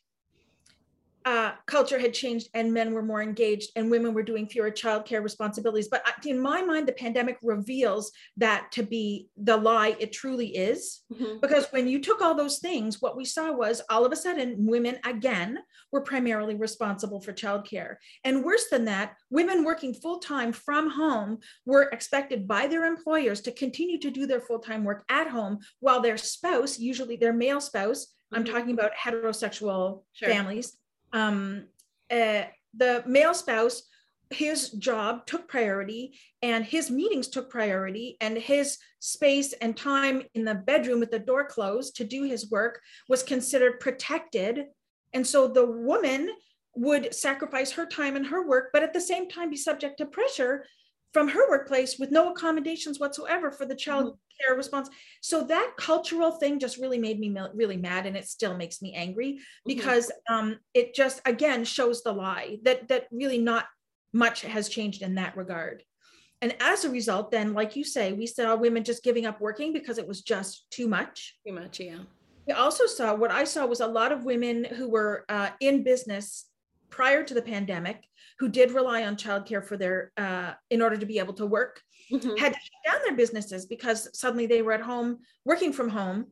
uh, 1.24 1.52
culture 1.66 1.98
had 1.98 2.14
changed 2.14 2.48
and 2.54 2.72
men 2.72 2.92
were 2.92 3.02
more 3.02 3.22
engaged 3.22 3.70
and 3.76 3.90
women 3.90 4.14
were 4.14 4.22
doing 4.22 4.46
fewer 4.46 4.70
childcare 4.70 5.22
responsibilities. 5.22 5.88
But 5.88 6.04
in 6.26 6.40
my 6.40 6.62
mind, 6.62 6.88
the 6.88 6.92
pandemic 6.92 7.38
reveals 7.42 8.12
that 8.36 8.70
to 8.72 8.82
be 8.82 9.28
the 9.36 9.56
lie 9.56 9.96
it 9.98 10.12
truly 10.12 10.56
is. 10.56 11.02
Mm-hmm. 11.12 11.40
Because 11.40 11.66
when 11.70 11.88
you 11.88 12.00
took 12.00 12.20
all 12.20 12.34
those 12.34 12.58
things, 12.58 13.00
what 13.00 13.16
we 13.16 13.24
saw 13.24 13.52
was 13.52 13.82
all 13.90 14.04
of 14.04 14.12
a 14.12 14.16
sudden 14.16 14.54
women 14.58 14.98
again 15.04 15.58
were 15.92 16.00
primarily 16.00 16.54
responsible 16.54 17.20
for 17.20 17.32
childcare. 17.32 17.96
And 18.24 18.44
worse 18.44 18.68
than 18.70 18.84
that, 18.86 19.16
women 19.30 19.64
working 19.64 19.94
full 19.94 20.18
time 20.18 20.52
from 20.52 20.90
home 20.90 21.38
were 21.66 21.90
expected 21.92 22.48
by 22.48 22.66
their 22.66 22.84
employers 22.84 23.40
to 23.42 23.52
continue 23.52 23.98
to 24.00 24.10
do 24.10 24.26
their 24.26 24.40
full 24.40 24.58
time 24.58 24.84
work 24.84 25.04
at 25.08 25.28
home 25.28 25.58
while 25.80 26.00
their 26.00 26.16
spouse, 26.16 26.78
usually 26.78 27.16
their 27.16 27.32
male 27.32 27.60
spouse, 27.60 28.06
mm-hmm. 28.06 28.36
I'm 28.36 28.44
talking 28.44 28.72
about 28.72 28.92
heterosexual 28.92 30.02
sure. 30.12 30.28
families, 30.28 30.76
um, 31.12 31.66
uh, 32.10 32.42
the 32.74 33.02
male 33.06 33.34
spouse 33.34 33.82
his 34.32 34.70
job 34.70 35.26
took 35.26 35.46
priority 35.48 36.18
and 36.40 36.64
his 36.64 36.90
meetings 36.90 37.28
took 37.28 37.50
priority 37.50 38.16
and 38.20 38.36
his 38.36 38.78
space 38.98 39.52
and 39.54 39.76
time 39.76 40.22
in 40.34 40.44
the 40.44 40.54
bedroom 40.54 41.00
with 41.00 41.10
the 41.10 41.18
door 41.18 41.44
closed 41.44 41.96
to 41.96 42.04
do 42.04 42.24
his 42.24 42.50
work 42.50 42.80
was 43.08 43.22
considered 43.22 43.80
protected. 43.80 44.66
And 45.12 45.26
so 45.26 45.48
the 45.48 45.66
woman 45.66 46.30
would 46.74 47.14
sacrifice 47.14 47.70
her 47.72 47.84
time 47.84 48.16
and 48.16 48.26
her 48.26 48.46
work 48.46 48.70
but 48.72 48.82
at 48.82 48.94
the 48.94 49.00
same 49.00 49.28
time 49.28 49.50
be 49.50 49.56
subject 49.56 49.98
to 49.98 50.06
pressure 50.06 50.64
from 51.12 51.28
her 51.28 51.48
workplace 51.50 51.98
with 51.98 52.10
no 52.10 52.32
accommodations 52.32 52.98
whatsoever 52.98 53.50
for 53.50 53.66
the 53.66 53.74
child 53.74 54.06
mm-hmm. 54.06 54.46
care 54.46 54.56
response. 54.56 54.88
So 55.20 55.42
that 55.44 55.74
cultural 55.76 56.32
thing 56.32 56.58
just 56.58 56.78
really 56.78 56.98
made 56.98 57.20
me 57.20 57.36
really 57.54 57.76
mad, 57.76 58.06
and 58.06 58.16
it 58.16 58.26
still 58.26 58.56
makes 58.56 58.82
me 58.82 58.94
angry 58.94 59.34
mm-hmm. 59.34 59.66
because 59.66 60.06
mm-hmm. 60.08 60.34
um, 60.34 60.58
it 60.74 60.94
just 60.94 61.20
again 61.26 61.64
shows 61.64 62.02
the 62.02 62.12
lie 62.12 62.58
that 62.62 62.88
that 62.88 63.08
really 63.10 63.38
not 63.38 63.66
much 64.12 64.42
has 64.42 64.68
changed 64.68 65.02
in 65.02 65.14
that 65.16 65.36
regard. 65.36 65.82
And 66.40 66.56
as 66.58 66.84
a 66.84 66.90
result, 66.90 67.30
then, 67.30 67.54
like 67.54 67.76
you 67.76 67.84
say, 67.84 68.12
we 68.12 68.26
saw 68.26 68.56
women 68.56 68.82
just 68.82 69.04
giving 69.04 69.26
up 69.26 69.40
working 69.40 69.72
because 69.72 69.96
it 69.96 70.08
was 70.08 70.22
just 70.22 70.68
too 70.70 70.88
much. 70.88 71.36
Too 71.46 71.52
much, 71.52 71.78
yeah. 71.78 71.98
We 72.48 72.52
also 72.52 72.86
saw 72.86 73.14
what 73.14 73.30
I 73.30 73.44
saw 73.44 73.64
was 73.64 73.80
a 73.80 73.86
lot 73.86 74.10
of 74.10 74.24
women 74.24 74.64
who 74.64 74.88
were 74.88 75.24
uh, 75.28 75.50
in 75.60 75.84
business 75.84 76.46
prior 76.90 77.22
to 77.22 77.32
the 77.32 77.42
pandemic 77.42 78.02
who 78.42 78.48
did 78.48 78.72
rely 78.72 79.04
on 79.04 79.14
childcare 79.14 79.64
for 79.64 79.76
their 79.76 80.10
uh, 80.16 80.52
in 80.68 80.82
order 80.82 80.96
to 80.96 81.06
be 81.06 81.20
able 81.20 81.32
to 81.32 81.46
work 81.46 81.80
mm-hmm. 82.12 82.30
had 82.30 82.52
to 82.52 82.58
shut 82.58 82.92
down 82.92 83.00
their 83.06 83.14
businesses 83.14 83.66
because 83.66 84.08
suddenly 84.18 84.46
they 84.46 84.62
were 84.62 84.72
at 84.72 84.80
home 84.80 85.20
working 85.44 85.72
from 85.72 85.88
home 85.88 86.26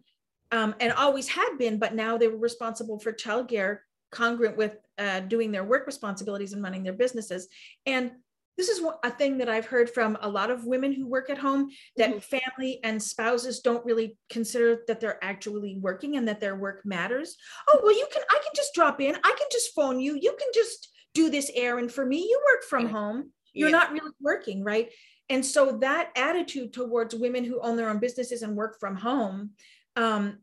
um, 0.51 0.75
and 0.81 0.93
always 0.95 1.29
had 1.29 1.57
been 1.57 1.79
but 1.79 1.95
now 1.95 2.19
they 2.19 2.27
were 2.27 2.37
responsible 2.37 2.99
for 2.99 3.13
childcare 3.13 3.79
congruent 4.11 4.57
with 4.57 4.79
uh, 4.99 5.21
doing 5.21 5.53
their 5.53 5.63
work 5.63 5.87
responsibilities 5.87 6.53
and 6.53 6.65
running 6.65 6.83
their 6.83 6.95
businesses 6.95 7.47
and 7.87 8.11
this 8.59 8.69
is 8.69 8.83
a 9.05 9.11
thing 9.11 9.39
that 9.39 9.49
I've 9.49 9.65
heard 9.65 9.89
from 9.89 10.19
a 10.21 10.29
lot 10.29 10.51
of 10.51 10.67
women 10.67 10.93
who 10.93 11.07
work 11.07 11.31
at 11.31 11.39
home 11.39 11.71
that 11.97 12.11
mm-hmm. 12.11 12.19
family 12.19 12.81
and 12.83 13.01
spouses 13.01 13.61
don't 13.61 13.87
really 13.87 14.19
consider 14.29 14.83
that 14.87 15.01
they're 15.01 15.25
actually 15.25 15.79
working 15.79 16.17
and 16.17 16.29
that 16.29 16.41
their 16.41 16.57
work 16.57 16.83
matters. 16.85 17.37
Oh, 17.69 17.81
well, 17.83 17.97
you 17.97 18.07
can, 18.13 18.23
I 18.29 18.35
can 18.35 18.53
just 18.55 18.75
drop 18.75 19.01
in. 19.01 19.15
I 19.15 19.35
can 19.39 19.47
just 19.51 19.75
phone 19.75 19.99
you. 19.99 20.15
You 20.15 20.37
can 20.39 20.49
just 20.53 20.91
do 21.15 21.31
this 21.31 21.51
errand 21.55 21.93
for 21.93 22.05
me. 22.05 22.19
You 22.19 22.41
work 22.53 22.65
from 22.65 22.89
home. 22.89 23.31
You're 23.53 23.71
yeah. 23.71 23.79
not 23.79 23.93
really 23.93 24.13
working, 24.21 24.63
right? 24.63 24.91
And 25.29 25.45
so 25.45 25.79
that 25.81 26.11
attitude 26.17 26.73
towards 26.73 27.15
women 27.15 27.45
who 27.45 27.61
own 27.61 27.77
their 27.77 27.89
own 27.89 27.99
businesses 27.99 28.43
and 28.43 28.57
work 28.57 28.79
from 28.81 28.97
home 28.97 29.51
um, 29.97 30.39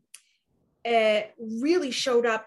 uh, 0.86 1.20
really 1.38 1.90
showed 1.90 2.26
up 2.26 2.46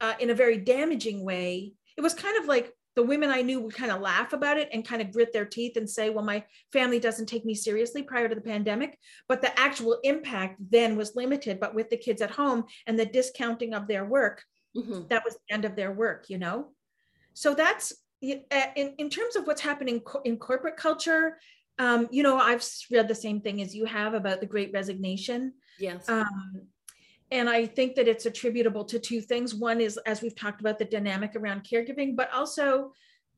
uh, 0.00 0.14
in 0.20 0.30
a 0.30 0.34
very 0.34 0.56
damaging 0.58 1.24
way. 1.24 1.74
It 1.96 2.00
was 2.00 2.14
kind 2.14 2.38
of 2.38 2.46
like 2.46 2.72
the 2.96 3.02
women 3.02 3.30
I 3.30 3.42
knew 3.42 3.60
would 3.60 3.74
kind 3.74 3.90
of 3.90 4.00
laugh 4.00 4.32
about 4.32 4.56
it 4.56 4.68
and 4.72 4.86
kind 4.86 5.02
of 5.02 5.12
grit 5.12 5.32
their 5.32 5.44
teeth 5.44 5.76
and 5.76 5.88
say, 5.88 6.10
well, 6.10 6.24
my 6.24 6.44
family 6.72 7.00
doesn't 7.00 7.26
take 7.26 7.44
me 7.44 7.54
seriously 7.54 8.02
prior 8.02 8.28
to 8.28 8.34
the 8.34 8.40
pandemic. 8.40 8.98
But 9.28 9.42
the 9.42 9.58
actual 9.58 9.98
impact 10.04 10.60
then 10.70 10.96
was 10.96 11.16
limited. 11.16 11.58
But 11.58 11.74
with 11.74 11.90
the 11.90 11.96
kids 11.96 12.22
at 12.22 12.30
home 12.30 12.64
and 12.86 12.98
the 12.98 13.06
discounting 13.06 13.74
of 13.74 13.88
their 13.88 14.04
work, 14.04 14.44
mm-hmm. 14.76 15.08
that 15.08 15.24
was 15.24 15.34
the 15.34 15.54
end 15.54 15.64
of 15.64 15.74
their 15.76 15.92
work, 15.92 16.26
you 16.28 16.38
know? 16.38 16.70
So 17.34 17.54
that's 17.54 17.92
in, 18.22 18.94
in 18.98 19.10
terms 19.10 19.36
of 19.36 19.46
what's 19.46 19.60
happening 19.60 20.00
in 20.24 20.38
corporate 20.38 20.76
culture. 20.76 21.38
Um, 21.78 22.08
you 22.10 22.22
know, 22.22 22.38
I've 22.38 22.64
read 22.90 23.08
the 23.08 23.14
same 23.14 23.40
thing 23.40 23.60
as 23.60 23.74
you 23.74 23.84
have 23.84 24.14
about 24.14 24.40
the 24.40 24.46
great 24.46 24.72
resignation. 24.72 25.52
Yes. 25.78 26.08
Um, 26.08 26.62
and 27.30 27.50
I 27.50 27.66
think 27.66 27.96
that 27.96 28.06
it's 28.06 28.26
attributable 28.26 28.84
to 28.84 28.98
two 28.98 29.20
things. 29.20 29.54
One 29.54 29.80
is, 29.80 29.98
as 30.06 30.22
we've 30.22 30.36
talked 30.36 30.60
about, 30.60 30.78
the 30.78 30.84
dynamic 30.84 31.34
around 31.34 31.64
caregiving, 31.64 32.14
but 32.14 32.32
also 32.32 32.92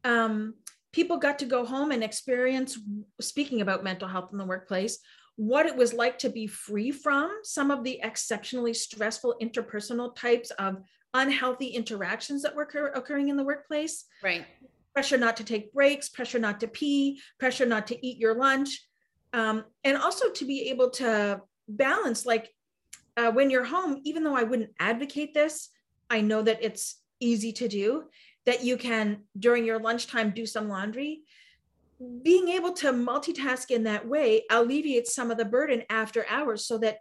um, 0.05 0.55
people 0.93 1.17
got 1.17 1.38
to 1.38 1.47
go 1.47 1.65
home 1.65 1.93
and 1.93 2.05
experience, 2.05 2.79
speaking 3.21 3.62
about 3.62 3.85
mental 3.85 4.09
health 4.09 4.31
in 4.33 4.38
the 4.38 4.45
workplace, 4.45 4.99
what 5.37 5.67
it 5.67 5.76
was 5.76 5.95
like 5.95 6.19
to 6.19 6.31
be 6.31 6.47
free 6.47 6.91
from 6.91 7.31
some 7.43 7.71
of 7.71 7.85
the 7.85 8.00
exceptionally 8.03 8.75
stressful 8.75 9.37
interpersonal 9.41 10.15
types 10.15 10.50
of 10.53 10.83
unhealthy 11.16 11.68
interactions 11.68 12.42
that 12.42 12.54
were 12.54 12.62
occur- 12.62 12.92
occurring 12.94 13.28
in 13.28 13.37
the 13.37 13.44
workplace. 13.44 14.04
Right. 14.23 14.44
Pressure 14.94 15.18
not 15.18 15.37
to 15.38 15.44
take 15.44 15.73
breaks, 15.73 16.08
pressure 16.08 16.38
not 16.38 16.61
to 16.61 16.68
pee, 16.68 17.20
pressure 17.38 17.66
not 17.66 17.87
to 17.88 18.06
eat 18.06 18.18
your 18.18 18.35
lunch. 18.35 18.87
Um, 19.32 19.64
and 19.85 19.96
also 19.96 20.30
to 20.30 20.44
be 20.44 20.70
able 20.70 20.90
to 20.90 21.42
balance 21.68 22.25
like 22.25 22.50
uh, 23.16 23.30
when 23.32 23.50
you're 23.50 23.64
home, 23.64 24.00
even 24.04 24.25
though 24.25 24.37
I 24.37 24.42
wouldn't 24.42 24.70
advocate 24.78 25.35
this, 25.35 25.70
I 26.11 26.20
know 26.20 26.42
that 26.42 26.62
it's 26.62 27.00
easy 27.20 27.52
to 27.54 27.68
do, 27.68 28.04
that 28.44 28.62
you 28.62 28.76
can, 28.76 29.23
during 29.38 29.64
your 29.64 29.78
lunchtime, 29.78 30.30
do 30.30 30.46
some 30.46 30.68
laundry. 30.68 31.23
Being 32.23 32.49
able 32.49 32.73
to 32.75 32.92
multitask 32.92 33.70
in 33.70 33.85
that 33.85 34.06
way 34.06 34.44
alleviates 34.50 35.14
some 35.14 35.30
of 35.30 35.38
the 35.38 35.46
burden 35.46 35.82
after 35.88 36.26
hours 36.28 36.66
so 36.66 36.78
that 36.78 36.99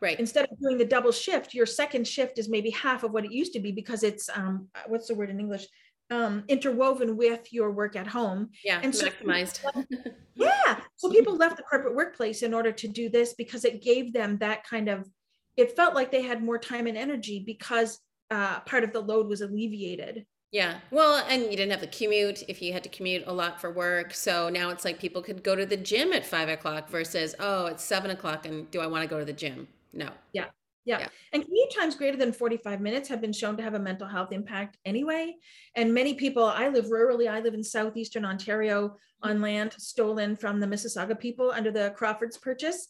right 0.00 0.18
instead 0.18 0.44
of 0.44 0.60
doing 0.60 0.78
the 0.78 0.84
double 0.84 1.12
shift 1.12 1.54
your 1.54 1.66
second 1.66 2.06
shift 2.06 2.38
is 2.38 2.48
maybe 2.48 2.70
half 2.70 3.02
of 3.02 3.12
what 3.12 3.24
it 3.24 3.32
used 3.32 3.52
to 3.52 3.60
be 3.60 3.72
because 3.72 4.02
it's 4.02 4.28
um 4.34 4.68
what's 4.86 5.08
the 5.08 5.14
word 5.14 5.30
in 5.30 5.40
english 5.40 5.66
um 6.10 6.42
interwoven 6.48 7.16
with 7.16 7.52
your 7.52 7.70
work 7.70 7.96
at 7.96 8.06
home 8.06 8.48
yeah 8.64 8.80
and 8.82 8.92
maximized 8.92 9.60
so 9.62 9.84
yeah 10.34 10.80
so 10.96 11.10
people 11.10 11.36
left 11.36 11.56
the 11.56 11.62
corporate 11.62 11.94
workplace 11.94 12.42
in 12.42 12.52
order 12.52 12.72
to 12.72 12.88
do 12.88 13.08
this 13.08 13.34
because 13.34 13.64
it 13.64 13.82
gave 13.82 14.12
them 14.12 14.36
that 14.38 14.64
kind 14.64 14.88
of 14.88 15.08
it 15.56 15.76
felt 15.76 15.94
like 15.94 16.10
they 16.10 16.22
had 16.22 16.42
more 16.42 16.58
time 16.58 16.86
and 16.86 16.96
energy 16.96 17.42
because 17.44 18.00
uh, 18.30 18.60
part 18.60 18.84
of 18.84 18.92
the 18.92 19.00
load 19.00 19.28
was 19.28 19.40
alleviated. 19.40 20.24
Yeah. 20.52 20.78
Well, 20.90 21.24
and 21.28 21.42
you 21.42 21.50
didn't 21.50 21.70
have 21.70 21.80
the 21.80 21.86
commute 21.86 22.42
if 22.48 22.60
you 22.60 22.72
had 22.72 22.82
to 22.82 22.88
commute 22.88 23.24
a 23.26 23.32
lot 23.32 23.60
for 23.60 23.70
work. 23.70 24.12
So 24.14 24.48
now 24.48 24.70
it's 24.70 24.84
like 24.84 24.98
people 24.98 25.22
could 25.22 25.44
go 25.44 25.54
to 25.54 25.64
the 25.64 25.76
gym 25.76 26.12
at 26.12 26.26
five 26.26 26.48
o'clock 26.48 26.88
versus, 26.88 27.34
oh, 27.38 27.66
it's 27.66 27.84
seven 27.84 28.10
o'clock 28.10 28.46
and 28.46 28.68
do 28.70 28.80
I 28.80 28.86
want 28.86 29.02
to 29.02 29.08
go 29.08 29.18
to 29.18 29.24
the 29.24 29.32
gym? 29.32 29.68
No. 29.92 30.10
Yeah. 30.32 30.46
Yeah. 30.84 31.00
yeah. 31.00 31.08
And 31.32 31.44
commute 31.44 31.74
times 31.76 31.94
greater 31.94 32.16
than 32.16 32.32
45 32.32 32.80
minutes 32.80 33.08
have 33.08 33.20
been 33.20 33.32
shown 33.32 33.56
to 33.56 33.62
have 33.62 33.74
a 33.74 33.78
mental 33.78 34.08
health 34.08 34.32
impact 34.32 34.78
anyway. 34.84 35.36
And 35.76 35.92
many 35.92 36.14
people, 36.14 36.44
I 36.44 36.68
live 36.68 36.86
rurally, 36.86 37.30
I 37.30 37.40
live 37.40 37.54
in 37.54 37.62
southeastern 37.62 38.24
Ontario 38.24 38.96
on 39.22 39.40
land 39.40 39.74
stolen 39.78 40.36
from 40.36 40.58
the 40.58 40.66
Mississauga 40.66 41.18
people 41.18 41.50
under 41.50 41.70
the 41.70 41.92
Crawfords 41.96 42.38
Purchase. 42.38 42.88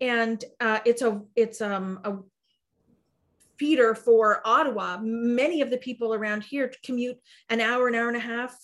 And 0.00 0.42
uh, 0.60 0.80
it's 0.84 1.02
a 1.02 1.20
it's 1.36 1.60
um, 1.60 2.00
a 2.04 2.16
feeder 3.58 3.94
for 3.94 4.40
Ottawa. 4.46 4.98
Many 5.02 5.60
of 5.60 5.70
the 5.70 5.76
people 5.76 6.14
around 6.14 6.42
here 6.42 6.72
commute 6.84 7.18
an 7.48 7.60
hour, 7.60 7.88
an 7.88 7.94
hour 7.94 8.08
and 8.08 8.16
a 8.16 8.20
half 8.20 8.56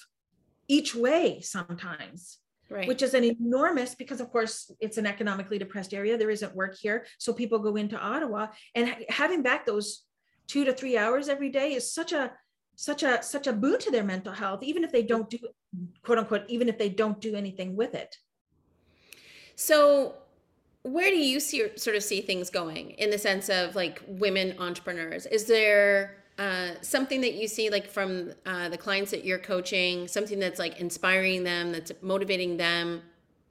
each 0.69 0.95
way 0.95 1.40
sometimes. 1.40 2.38
Right. 2.68 2.88
Which 2.88 3.02
is 3.02 3.14
an 3.14 3.23
enormous 3.23 3.94
because, 3.94 4.20
of 4.20 4.30
course, 4.32 4.73
it's 4.80 4.99
an 4.99 5.06
economically 5.06 5.56
depressed 5.56 5.94
area. 5.94 6.18
There 6.18 6.30
isn't 6.30 6.54
work 6.54 6.76
here, 6.76 7.06
so 7.16 7.32
people 7.32 7.61
go 7.61 7.76
into 7.76 7.96
Ottawa, 7.96 8.49
and 8.75 8.92
having 9.08 9.42
back 9.42 9.66
those 9.66 10.02
two 10.49 10.64
to 10.64 10.73
three 10.73 10.96
hours 10.96 11.28
every 11.28 11.49
day 11.49 11.75
is 11.75 11.92
such 11.92 12.12
a 12.12 12.32
such 12.76 13.02
a 13.02 13.23
such 13.23 13.46
a 13.46 13.52
boon 13.52 13.78
to 13.78 13.90
their 13.90 14.04
mental 14.04 14.32
health 14.32 14.62
even 14.62 14.85
if 14.85 14.92
they 14.92 15.02
don't 15.02 15.30
do 15.30 15.38
quote 16.02 16.18
unquote 16.18 16.44
even 16.49 16.68
if 16.68 16.78
they 16.78 16.90
don't 16.90 17.20
do 17.20 17.35
anything 17.35 17.75
with 17.75 17.94
it 17.94 18.16
so 19.56 20.14
where 20.82 21.11
do 21.11 21.16
you 21.16 21.40
see 21.40 21.68
sort 21.76 21.96
of 21.96 22.02
see 22.02 22.20
things 22.20 22.50
going 22.50 22.90
in 22.90 23.11
the 23.11 23.18
sense 23.18 23.49
of 23.49 23.75
like 23.75 24.02
women 24.06 24.54
entrepreneurs 24.58 25.25
is 25.26 25.46
there 25.46 26.16
uh, 26.38 26.73
something 26.83 27.21
that 27.23 27.35
you 27.35 27.49
see 27.49 27.71
like 27.71 27.88
from 27.88 28.33
uh, 28.45 28.69
the 28.69 28.76
clients 28.76 29.11
that 29.11 29.25
you're 29.25 29.38
coaching 29.38 30.07
something 30.07 30.38
that's 30.38 30.59
like 30.59 30.78
inspiring 30.78 31.45
them 31.45 31.73
that's 31.73 31.93
motivating 32.02 32.57
them 32.57 33.02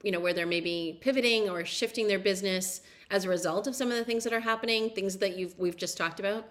you 0.02 0.12
know 0.12 0.20
where 0.20 0.32
they're 0.32 0.46
maybe 0.46 0.98
pivoting 1.00 1.48
or 1.48 1.64
shifting 1.64 2.06
their 2.06 2.18
business 2.18 2.82
as 3.10 3.24
a 3.24 3.28
result 3.28 3.66
of 3.66 3.74
some 3.74 3.90
of 3.90 3.96
the 3.96 4.04
things 4.04 4.22
that 4.22 4.32
are 4.32 4.40
happening 4.40 4.90
things 4.90 5.16
that 5.16 5.36
you've 5.36 5.58
we've 5.58 5.76
just 5.76 5.96
talked 5.96 6.20
about 6.20 6.48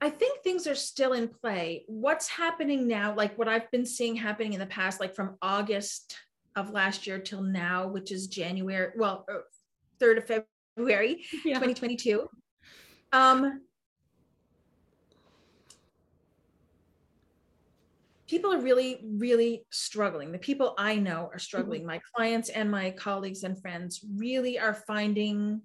I 0.00 0.10
think 0.10 0.42
things 0.42 0.68
are 0.68 0.76
still 0.76 1.12
in 1.12 1.26
play. 1.26 1.84
What's 1.88 2.28
happening 2.28 2.86
now, 2.86 3.14
like 3.16 3.36
what 3.36 3.48
I've 3.48 3.68
been 3.72 3.84
seeing 3.84 4.14
happening 4.14 4.52
in 4.52 4.60
the 4.60 4.66
past, 4.66 5.00
like 5.00 5.14
from 5.14 5.36
August 5.42 6.16
of 6.54 6.70
last 6.70 7.06
year 7.06 7.18
till 7.18 7.42
now, 7.42 7.88
which 7.88 8.12
is 8.12 8.28
January, 8.28 8.92
well, 8.96 9.26
3rd 10.00 10.14
uh, 10.14 10.18
of 10.18 10.44
February, 10.76 11.24
yeah. 11.44 11.54
2022. 11.54 12.28
Um, 13.12 13.62
people 18.28 18.52
are 18.52 18.60
really, 18.60 19.00
really 19.04 19.64
struggling. 19.70 20.30
The 20.32 20.38
people 20.38 20.74
I 20.78 20.96
know 20.96 21.30
are 21.32 21.38
struggling. 21.38 21.80
Mm-hmm. 21.80 21.88
My 21.88 22.00
clients 22.14 22.50
and 22.50 22.70
my 22.70 22.90
colleagues 22.90 23.42
and 23.42 23.60
friends 23.60 24.04
really 24.16 24.58
are 24.58 24.74
finding 24.74 25.62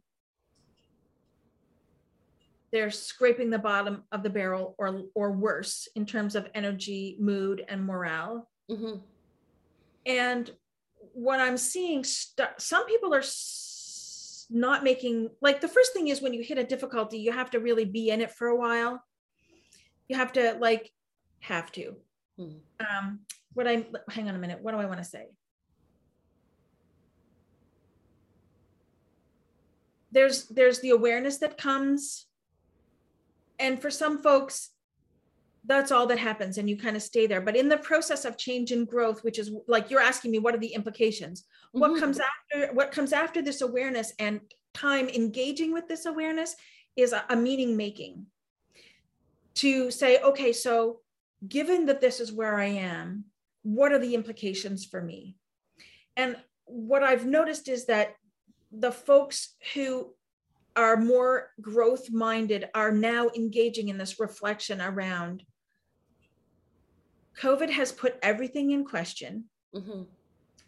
they're 2.71 2.89
scraping 2.89 3.51
the 3.51 3.59
bottom 3.59 4.03
of 4.11 4.23
the 4.23 4.31
barrel 4.31 4.73
or 4.79 5.03
or 5.13 5.31
worse 5.31 5.87
in 5.95 6.07
terms 6.07 6.35
of 6.35 6.49
energy, 6.55 7.15
mood, 7.19 7.63
and 7.69 7.85
morale. 7.85 8.49
Mm-hmm. 8.69 8.97
And 10.07 10.51
what 11.13 11.39
I'm 11.39 11.55
seeing, 11.55 12.03
st- 12.03 12.49
some 12.57 12.87
people 12.87 13.13
are 13.13 13.19
s- 13.19 14.47
not 14.49 14.83
making 14.83 15.29
like 15.39 15.61
the 15.61 15.67
first 15.67 15.93
thing 15.93 16.07
is 16.07 16.19
when 16.21 16.33
you 16.33 16.43
hit 16.43 16.57
a 16.57 16.63
difficulty, 16.63 17.19
you 17.19 17.31
have 17.31 17.51
to 17.51 17.59
really 17.59 17.85
be 17.85 18.09
in 18.09 18.21
it 18.21 18.31
for 18.31 18.47
a 18.47 18.55
while. 18.55 19.03
You 20.07 20.15
have 20.15 20.33
to 20.33 20.57
like 20.59 20.89
have 21.41 21.71
to. 21.73 21.97
Hmm. 22.37 22.57
Um, 22.79 23.19
what 23.53 23.67
I 23.67 23.85
hang 24.09 24.29
on 24.29 24.35
a 24.35 24.39
minute. 24.39 24.59
What 24.61 24.71
do 24.71 24.79
I 24.79 24.85
want 24.85 24.99
to 24.99 25.03
say? 25.03 25.27
There's 30.11 30.47
there's 30.47 30.79
the 30.79 30.91
awareness 30.91 31.37
that 31.39 31.57
comes, 31.57 32.27
and 33.59 33.81
for 33.81 33.89
some 33.89 34.21
folks, 34.21 34.73
that's 35.65 35.91
all 35.91 36.07
that 36.07 36.19
happens 36.19 36.57
and 36.57 36.69
you 36.69 36.77
kind 36.77 36.95
of 36.95 37.01
stay 37.01 37.25
there 37.25 37.41
but 37.41 37.55
in 37.55 37.69
the 37.69 37.77
process 37.77 38.25
of 38.25 38.37
change 38.37 38.71
and 38.71 38.87
growth 38.87 39.23
which 39.23 39.39
is 39.39 39.51
like 39.67 39.89
you're 39.89 40.01
asking 40.01 40.31
me 40.31 40.39
what 40.39 40.53
are 40.53 40.59
the 40.59 40.73
implications 40.73 41.41
mm-hmm. 41.41 41.79
what 41.79 41.99
comes 41.99 42.19
after 42.19 42.73
what 42.73 42.91
comes 42.91 43.13
after 43.13 43.41
this 43.41 43.61
awareness 43.61 44.13
and 44.19 44.41
time 44.73 45.07
engaging 45.09 45.71
with 45.71 45.87
this 45.87 46.05
awareness 46.05 46.55
is 46.95 47.13
a, 47.13 47.23
a 47.29 47.35
meaning 47.35 47.77
making 47.77 48.25
to 49.55 49.89
say 49.89 50.19
okay 50.21 50.51
so 50.51 50.99
given 51.47 51.85
that 51.85 52.01
this 52.01 52.19
is 52.19 52.31
where 52.31 52.59
i 52.59 52.65
am 52.65 53.25
what 53.63 53.91
are 53.91 53.99
the 53.99 54.15
implications 54.15 54.85
for 54.85 55.01
me 55.01 55.35
and 56.15 56.35
what 56.65 57.03
i've 57.03 57.25
noticed 57.25 57.67
is 57.67 57.85
that 57.85 58.15
the 58.71 58.91
folks 58.91 59.55
who 59.73 60.13
are 60.75 60.97
more 60.97 61.49
growth 61.61 62.09
minded 62.11 62.67
are 62.73 62.91
now 62.91 63.29
engaging 63.35 63.89
in 63.89 63.97
this 63.97 64.19
reflection 64.19 64.81
around 64.81 65.43
COVID 67.39 67.69
has 67.69 67.91
put 67.91 68.17
everything 68.21 68.71
in 68.71 68.85
question, 68.85 69.45
mm-hmm. 69.75 70.03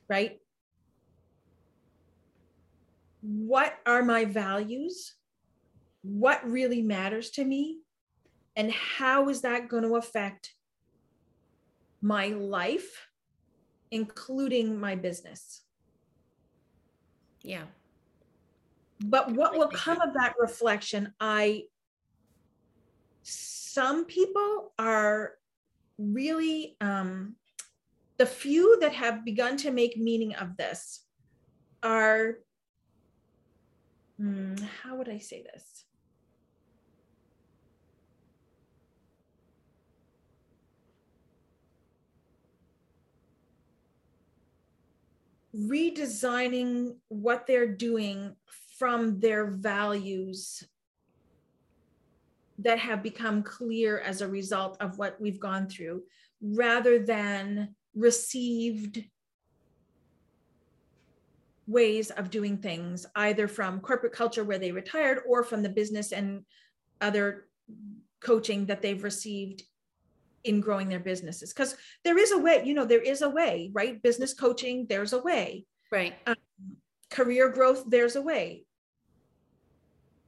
right? 0.10 0.40
What 3.22 3.76
are 3.86 4.04
my 4.04 4.26
values? 4.26 5.16
What 6.02 6.48
really 6.50 6.82
matters 6.82 7.32
to 7.32 7.46
me? 7.46 7.80
And 8.56 8.72
how 8.72 9.30
is 9.30 9.42
that 9.42 9.68
going 9.68 9.84
to 9.84 9.96
affect 9.96 10.55
my 12.06 12.28
life, 12.28 13.08
including 13.90 14.80
my 14.80 14.94
business? 14.94 15.64
Yeah. 17.42 17.64
But 19.00 19.32
what 19.32 19.58
will 19.58 19.70
come 19.70 20.00
of 20.02 20.14
that 20.14 20.36
reflection? 20.40 21.14
I, 21.20 21.64
some 23.24 24.06
people 24.06 24.72
are 24.78 25.34
really 25.98 26.78
um, 26.80 27.38
the 28.18 28.26
few 28.28 28.78
that 28.82 28.94
have 28.94 29.26
begun 29.26 29.58
to 29.58 29.72
make 29.72 29.98
meaning 29.98 30.36
of 30.36 30.58
this 30.58 31.06
are 31.82 32.38
hmm, 34.18 34.56
how 34.84 34.96
would 34.96 35.10
i 35.10 35.18
say 35.18 35.44
this 35.44 35.85
redesigning 45.56 46.96
what 47.08 47.48
they're 47.48 47.68
doing 47.68 48.36
from 48.78 49.20
their 49.20 49.48
values 49.48 50.64
that 52.60 52.80
have 52.80 53.04
become 53.04 53.44
clear 53.44 54.00
as 54.00 54.22
a 54.22 54.28
result 54.28 54.78
of 54.80 54.98
what 54.98 55.20
we've 55.20 55.40
gone 55.40 55.68
through 55.68 56.04
rather 56.42 57.00
than 57.00 57.76
received 57.96 59.04
ways 61.68 62.12
of 62.12 62.30
doing 62.30 62.58
things 62.58 63.06
either 63.16 63.48
from 63.48 63.80
corporate 63.80 64.14
culture 64.14 64.44
where 64.44 64.60
they 64.60 64.72
retired 64.72 65.20
or 65.28 65.44
from 65.44 65.64
the 65.64 65.70
business 65.70 66.12
and 66.12 66.46
other 67.02 67.48
coaching 68.20 68.66
that 68.66 68.82
they've 68.82 69.04
received 69.04 69.64
in 70.46 70.62
growing 70.62 70.88
their 70.88 71.00
businesses 71.00 71.54
because 71.54 71.76
there 72.04 72.18
is 72.18 72.32
a 72.32 72.38
way 72.38 72.62
you 72.64 72.74
know 72.74 72.86
there 72.86 73.02
is 73.02 73.22
a 73.22 73.30
way 73.30 73.70
right? 73.74 74.02
Business 74.02 74.34
coaching 74.34 74.86
there's 74.88 75.14
a 75.14 75.20
way. 75.20 75.66
Right. 75.92 76.14
Um, 76.26 76.36
career 77.10 77.50
growth 77.50 77.84
there's 77.88 78.16
a 78.16 78.22
way. 78.22 78.66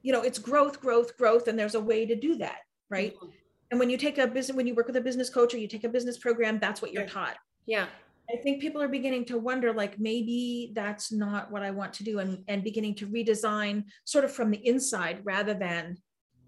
You 0.02 0.12
know 0.12 0.22
it's 0.22 0.38
growth 0.38 0.80
growth 0.80 1.16
growth 1.16 1.48
and 1.48 1.58
there's 1.58 1.74
a 1.74 1.80
way 1.80 2.06
to 2.06 2.14
do 2.14 2.36
that 2.36 2.58
right? 2.90 3.14
Mm-hmm. 3.14 3.26
and 3.70 3.80
when 3.80 3.90
you 3.90 3.96
take 3.96 4.18
a 4.18 4.26
business 4.26 4.56
when 4.56 4.66
you 4.66 4.74
work 4.74 4.86
with 4.86 4.96
a 4.96 5.00
business 5.00 5.30
coach 5.30 5.54
or 5.54 5.58
you 5.58 5.68
take 5.68 5.84
a 5.84 5.88
business 5.88 6.18
program 6.18 6.58
that's 6.58 6.82
what 6.82 6.92
you're 6.92 7.06
taught. 7.06 7.36
Yeah. 7.66 7.86
I 8.30 8.36
think 8.36 8.60
people 8.60 8.82
are 8.82 8.88
beginning 8.88 9.24
to 9.26 9.38
wonder 9.38 9.72
like 9.72 9.98
maybe 9.98 10.72
that's 10.74 11.10
not 11.10 11.50
what 11.50 11.62
i 11.62 11.70
want 11.70 11.94
to 11.94 12.04
do 12.04 12.18
and 12.18 12.44
and 12.48 12.62
beginning 12.62 12.94
to 12.96 13.06
redesign 13.06 13.84
sort 14.04 14.24
of 14.24 14.32
from 14.32 14.50
the 14.50 14.66
inside 14.66 15.20
rather 15.24 15.54
than 15.54 15.96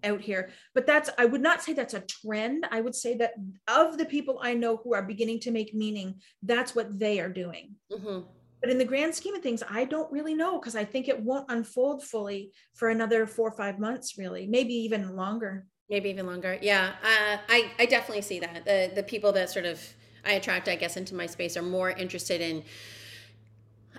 out 0.03 0.21
here. 0.21 0.49
But 0.73 0.85
that's 0.85 1.09
i 1.17 1.25
would 1.25 1.41
not 1.41 1.61
say 1.61 1.73
that's 1.73 1.93
a 1.93 2.01
trend. 2.01 2.65
I 2.71 2.81
would 2.81 2.95
say 2.95 3.15
that 3.17 3.33
of 3.67 3.97
the 3.97 4.05
people 4.05 4.39
i 4.41 4.53
know 4.53 4.77
who 4.77 4.93
are 4.93 5.03
beginning 5.03 5.39
to 5.41 5.51
make 5.51 5.73
meaning 5.73 6.15
that's 6.43 6.75
what 6.75 6.99
they 6.99 7.19
are 7.19 7.29
doing. 7.29 7.75
Mm-hmm. 7.91 8.21
But 8.61 8.69
in 8.69 8.77
the 8.77 8.85
grand 8.85 9.15
scheme 9.15 9.35
of 9.35 9.41
things 9.41 9.63
i 9.69 9.85
don't 9.85 10.11
really 10.11 10.33
know 10.33 10.59
because 10.59 10.75
i 10.75 10.85
think 10.85 11.07
it 11.07 11.19
won't 11.19 11.51
unfold 11.51 12.03
fully 12.03 12.51
for 12.75 12.89
another 12.89 13.25
four 13.25 13.49
or 13.49 13.57
five 13.57 13.79
months 13.79 14.17
really. 14.17 14.47
Maybe 14.47 14.73
even 14.73 15.15
longer. 15.15 15.67
Maybe 15.89 16.09
even 16.09 16.25
longer. 16.25 16.57
Yeah 16.61 16.91
uh, 17.03 17.37
i 17.49 17.71
i 17.79 17.85
definitely 17.85 18.23
see 18.23 18.39
that. 18.39 18.65
The 18.65 18.91
the 18.95 19.03
people 19.03 19.31
that 19.33 19.49
sort 19.49 19.65
of 19.65 19.81
i 20.25 20.33
attract 20.33 20.67
i 20.67 20.75
guess 20.75 20.97
into 20.97 21.15
my 21.15 21.25
space 21.25 21.57
are 21.57 21.63
more 21.63 21.91
interested 21.91 22.41
in 22.41 22.63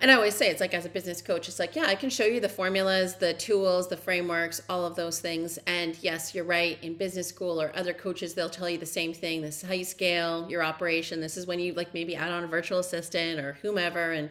And 0.03 0.11
I 0.11 0.15
always 0.15 0.35
say 0.35 0.51
it's 0.51 0.61
like 0.61 0.75
as 0.75 0.85
a 0.85 0.89
business 0.89 1.23
coach, 1.23 1.49
it's 1.49 1.61
like, 1.61 1.77
yeah, 1.77 1.87
I 1.87 1.95
can 1.95 2.11
show 2.11 2.25
you 2.25 2.41
the 2.41 2.49
formulas, 2.49 3.15
the 3.15 3.35
tools, 3.35 3.89
the 3.89 3.97
frameworks, 3.97 4.61
all 4.69 4.85
of 4.85 4.97
those 4.97 5.21
things. 5.21 5.61
And 5.69 5.97
yes, 6.03 6.35
you're 6.35 6.45
right. 6.45 6.77
In 6.83 6.95
business 6.95 7.29
school 7.29 7.63
or 7.63 7.71
other 7.77 7.93
coaches, 7.93 8.35
they'll 8.35 8.51
tell 8.51 8.69
you 8.69 8.79
the 8.79 8.85
same 8.85 9.15
thing. 9.15 9.43
This 9.43 9.63
is 9.63 9.69
how 9.69 9.75
you 9.75 9.85
scale 9.85 10.51
your 10.51 10.65
operation. 10.65 11.21
This 11.21 11.37
is 11.37 11.47
when 11.47 11.61
you 11.61 11.73
like 11.75 11.95
maybe 11.95 12.17
add 12.17 12.33
on 12.33 12.43
a 12.43 12.49
virtual 12.49 12.81
assistant 12.81 13.39
or 13.39 13.53
whomever. 13.63 14.11
And 14.11 14.29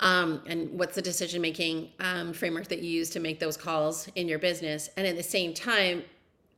um, 0.00 0.42
and 0.46 0.76
what's 0.76 0.96
the 0.96 1.02
decision 1.02 1.40
making 1.40 1.90
um, 2.00 2.32
framework 2.32 2.66
that 2.68 2.80
you 2.80 2.90
use 2.90 3.10
to 3.10 3.20
make 3.20 3.38
those 3.38 3.56
calls 3.56 4.08
in 4.16 4.28
your 4.28 4.38
business. 4.38 4.90
And 4.96 5.06
at 5.06 5.14
the 5.14 5.22
same 5.22 5.54
time, 5.54 6.02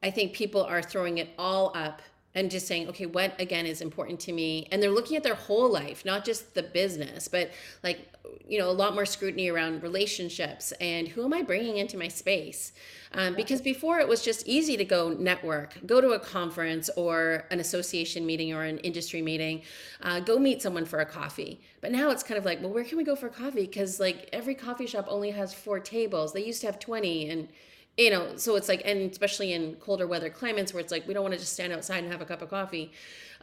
I 0.03 0.11
think 0.11 0.33
people 0.33 0.63
are 0.63 0.81
throwing 0.81 1.19
it 1.19 1.31
all 1.39 1.73
up 1.75 2.01
and 2.35 2.51
just 2.51 2.67
saying, 2.67 2.89
okay, 2.89 3.07
what 3.07 3.39
again 3.41 3.67
is 3.67 3.81
important 3.81 4.19
to 4.21 4.33
me? 4.33 4.67
And 4.71 4.83
they're 4.83 4.91
looking 4.91 5.17
at 5.17 5.23
their 5.23 5.35
whole 5.35 5.71
life, 5.71 6.05
not 6.05 6.25
just 6.25 6.55
the 6.55 6.63
business, 6.63 7.29
but 7.29 7.51
like, 7.83 8.09
you 8.49 8.59
know, 8.59 8.71
a 8.71 8.73
lot 8.73 8.95
more 8.95 9.05
scrutiny 9.05 9.51
around 9.51 9.83
relationships 9.83 10.73
and 10.81 11.09
who 11.09 11.25
am 11.25 11.35
I 11.35 11.43
bringing 11.43 11.77
into 11.77 11.99
my 11.99 12.09
space? 12.09 12.73
Um, 13.13 13.35
because 13.35 13.61
before 13.61 13.99
it 13.99 14.09
was 14.09 14.23
just 14.23 14.47
easy 14.47 14.77
to 14.79 14.85
go 14.85 15.11
network, 15.11 15.75
go 15.85 16.01
to 16.01 16.11
a 16.11 16.19
conference 16.19 16.89
or 16.97 17.45
an 17.51 17.61
association 17.61 18.25
meeting 18.25 18.55
or 18.55 18.63
an 18.63 18.79
industry 18.79 19.21
meeting, 19.21 19.63
uh, 20.01 20.21
go 20.21 20.39
meet 20.39 20.63
someone 20.63 20.87
for 20.87 21.01
a 21.01 21.07
coffee. 21.07 21.61
But 21.83 21.93
now 21.93 22.11
it's 22.11 22.23
kind 22.23 22.39
of 22.39 22.47
like, 22.47 22.63
well, 22.63 22.73
where 22.73 22.85
can 22.85 22.97
we 22.97 23.05
go 23.05 23.15
for 23.15 23.29
coffee? 23.29 23.67
Because 23.67 24.01
like 24.01 24.31
every 24.33 24.55
coffee 24.55 24.87
shop 24.87 25.07
only 25.09 25.31
has 25.33 25.53
four 25.53 25.79
tables. 25.79 26.33
They 26.33 26.45
used 26.45 26.63
to 26.63 26.67
have 26.69 26.79
20 26.79 27.29
and 27.29 27.49
you 27.97 28.11
know 28.11 28.37
so 28.37 28.57
it's 28.57 28.69
like 28.69 28.83
and 28.85 29.11
especially 29.11 29.53
in 29.53 29.75
colder 29.77 30.07
weather 30.07 30.31
climates 30.31 30.73
where 30.73 30.81
it's 30.81 30.93
like 30.93 31.07
we 31.07 31.15
don't 31.15 31.23
want 31.23 31.35
to 31.35 31.41
just 31.41 31.53
stand 31.53 31.73
outside 31.73 32.03
and 32.03 32.11
have 32.11 32.21
a 32.21 32.25
cup 32.25 32.43
of 32.43 32.51
coffee. 32.51 32.93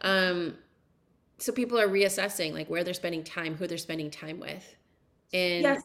Um 0.01 0.55
so 1.37 1.53
people 1.53 1.79
are 1.79 1.87
reassessing 1.87 2.53
like 2.53 2.69
where 2.69 2.83
they're 2.83 2.93
spending 2.93 3.23
time 3.23 3.55
who 3.55 3.67
they're 3.67 3.77
spending 3.77 4.09
time 4.09 4.39
with. 4.39 4.75
And 5.33 5.63
yes. 5.63 5.83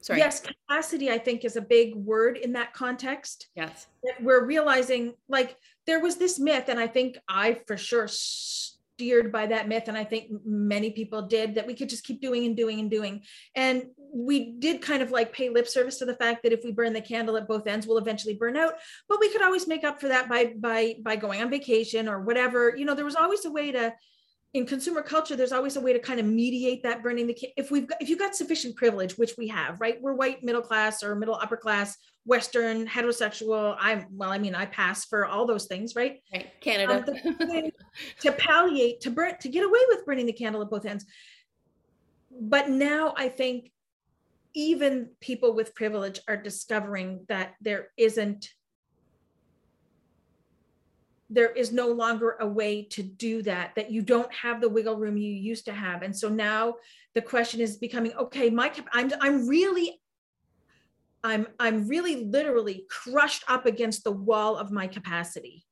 Sorry. 0.00 0.18
Yes 0.18 0.40
capacity 0.40 1.10
i 1.10 1.16
think 1.16 1.44
is 1.44 1.56
a 1.56 1.62
big 1.62 1.94
word 1.94 2.36
in 2.36 2.52
that 2.52 2.74
context. 2.74 3.48
Yes. 3.54 3.86
We're 4.20 4.44
realizing 4.44 5.14
like 5.28 5.56
there 5.86 6.00
was 6.00 6.16
this 6.16 6.38
myth 6.38 6.64
and 6.68 6.78
i 6.78 6.86
think 6.86 7.16
i 7.28 7.54
for 7.66 7.76
sure 7.76 8.08
steered 8.94 9.32
by 9.32 9.46
that 9.46 9.68
myth 9.68 9.84
and 9.88 9.96
i 9.96 10.04
think 10.04 10.30
many 10.44 10.90
people 10.90 11.22
did 11.22 11.54
that 11.54 11.66
we 11.66 11.74
could 11.74 11.88
just 11.88 12.04
keep 12.04 12.20
doing 12.20 12.44
and 12.46 12.56
doing 12.56 12.80
and 12.80 12.90
doing. 12.90 13.22
And 13.54 13.86
we 14.12 14.52
did 14.52 14.82
kind 14.82 15.02
of 15.02 15.10
like 15.10 15.32
pay 15.32 15.48
lip 15.48 15.68
service 15.68 15.98
to 15.98 16.04
the 16.04 16.14
fact 16.14 16.42
that 16.42 16.52
if 16.52 16.64
we 16.64 16.72
burn 16.72 16.92
the 16.92 17.00
candle 17.00 17.36
at 17.36 17.48
both 17.48 17.66
ends 17.66 17.86
we'll 17.86 17.98
eventually 17.98 18.34
burn 18.34 18.56
out. 18.56 18.74
But 19.08 19.20
we 19.20 19.30
could 19.30 19.42
always 19.42 19.66
make 19.66 19.84
up 19.84 20.00
for 20.00 20.08
that 20.08 20.28
by 20.28 20.54
by 20.58 20.96
by 21.02 21.16
going 21.16 21.40
on 21.42 21.50
vacation 21.50 22.08
or 22.08 22.20
whatever. 22.20 22.74
You 22.76 22.84
know 22.84 22.94
there 22.94 23.04
was 23.04 23.16
always 23.16 23.44
a 23.44 23.50
way 23.50 23.72
to 23.72 23.94
in 24.54 24.64
consumer 24.64 25.02
culture 25.02 25.34
there's 25.34 25.52
always 25.52 25.74
a 25.74 25.80
way 25.80 25.92
to 25.92 25.98
kind 25.98 26.20
of 26.20 26.26
mediate 26.26 26.82
that 26.84 27.02
burning 27.02 27.26
the 27.26 27.36
if 27.56 27.72
we've 27.72 27.88
got 27.88 28.00
if 28.00 28.08
you've 28.08 28.20
got 28.20 28.34
sufficient 28.36 28.74
privilege 28.76 29.18
which 29.18 29.34
we 29.36 29.48
have 29.48 29.80
right? 29.80 30.00
We're 30.00 30.14
white 30.14 30.42
middle 30.42 30.62
class 30.62 31.02
or 31.02 31.14
middle 31.16 31.34
upper 31.34 31.56
class 31.56 31.96
western 32.24 32.86
heterosexual 32.86 33.76
i'm 33.78 34.06
well 34.10 34.30
i 34.30 34.38
mean 34.38 34.54
i 34.54 34.64
pass 34.64 35.04
for 35.04 35.26
all 35.26 35.46
those 35.46 35.66
things 35.66 35.94
right? 35.94 36.20
Right 36.32 36.48
canada. 36.60 37.04
Um, 37.40 37.70
to 38.20 38.32
palliate 38.32 39.00
to 39.02 39.10
burn 39.10 39.36
to 39.40 39.48
get 39.48 39.64
away 39.64 39.80
with 39.88 40.06
burning 40.06 40.26
the 40.26 40.32
candle 40.32 40.62
at 40.62 40.70
both 40.70 40.86
ends. 40.86 41.04
But 42.30 42.70
now 42.70 43.12
i 43.16 43.28
think 43.28 43.70
even 44.54 45.10
people 45.20 45.52
with 45.52 45.74
privilege 45.74 46.20
are 46.28 46.36
discovering 46.36 47.26
that 47.28 47.54
there 47.60 47.88
isn't 47.98 48.48
there 51.34 51.50
is 51.50 51.72
no 51.72 51.88
longer 51.88 52.36
a 52.40 52.46
way 52.46 52.82
to 52.82 53.02
do 53.02 53.42
that 53.42 53.74
that 53.74 53.90
you 53.90 54.02
don't 54.02 54.32
have 54.32 54.60
the 54.60 54.68
wiggle 54.68 54.96
room 54.96 55.16
you 55.16 55.32
used 55.32 55.64
to 55.64 55.72
have. 55.72 56.02
And 56.02 56.16
so 56.16 56.28
now 56.28 56.76
the 57.14 57.22
question 57.22 57.60
is 57.60 57.76
becoming 57.76 58.12
okay 58.14 58.50
my 58.50 58.72
i'm 58.92 59.10
i'm 59.20 59.48
really 59.48 60.00
i'm 61.22 61.46
i'm 61.58 61.86
really 61.88 62.24
literally 62.24 62.84
crushed 62.90 63.44
up 63.48 63.66
against 63.66 64.04
the 64.04 64.12
wall 64.12 64.56
of 64.56 64.70
my 64.70 64.86
capacity. 64.86 65.64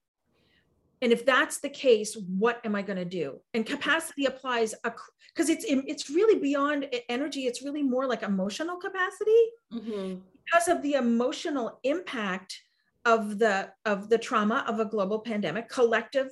And 1.00 1.12
if 1.12 1.26
that's 1.26 1.58
the 1.58 1.68
case 1.68 2.16
what 2.38 2.60
am 2.64 2.74
i 2.74 2.82
going 2.82 2.98
to 2.98 3.04
do? 3.04 3.40
And 3.54 3.66
capacity 3.66 4.26
applies 4.26 4.74
because 4.82 5.48
it's 5.48 5.64
it's 5.68 6.10
really 6.10 6.38
beyond 6.38 6.88
energy. 7.08 7.46
It's 7.46 7.62
really 7.62 7.82
more 7.82 8.06
like 8.06 8.22
emotional 8.22 8.76
capacity. 8.76 9.42
Mm-hmm. 9.72 10.20
because 10.44 10.68
of 10.68 10.82
the 10.82 10.94
emotional 10.94 11.80
impact 11.82 12.60
of 13.04 13.38
the 13.38 13.70
of 13.84 14.08
the 14.08 14.18
trauma 14.18 14.64
of 14.68 14.80
a 14.80 14.84
global 14.84 15.18
pandemic 15.18 15.68
collective 15.68 16.28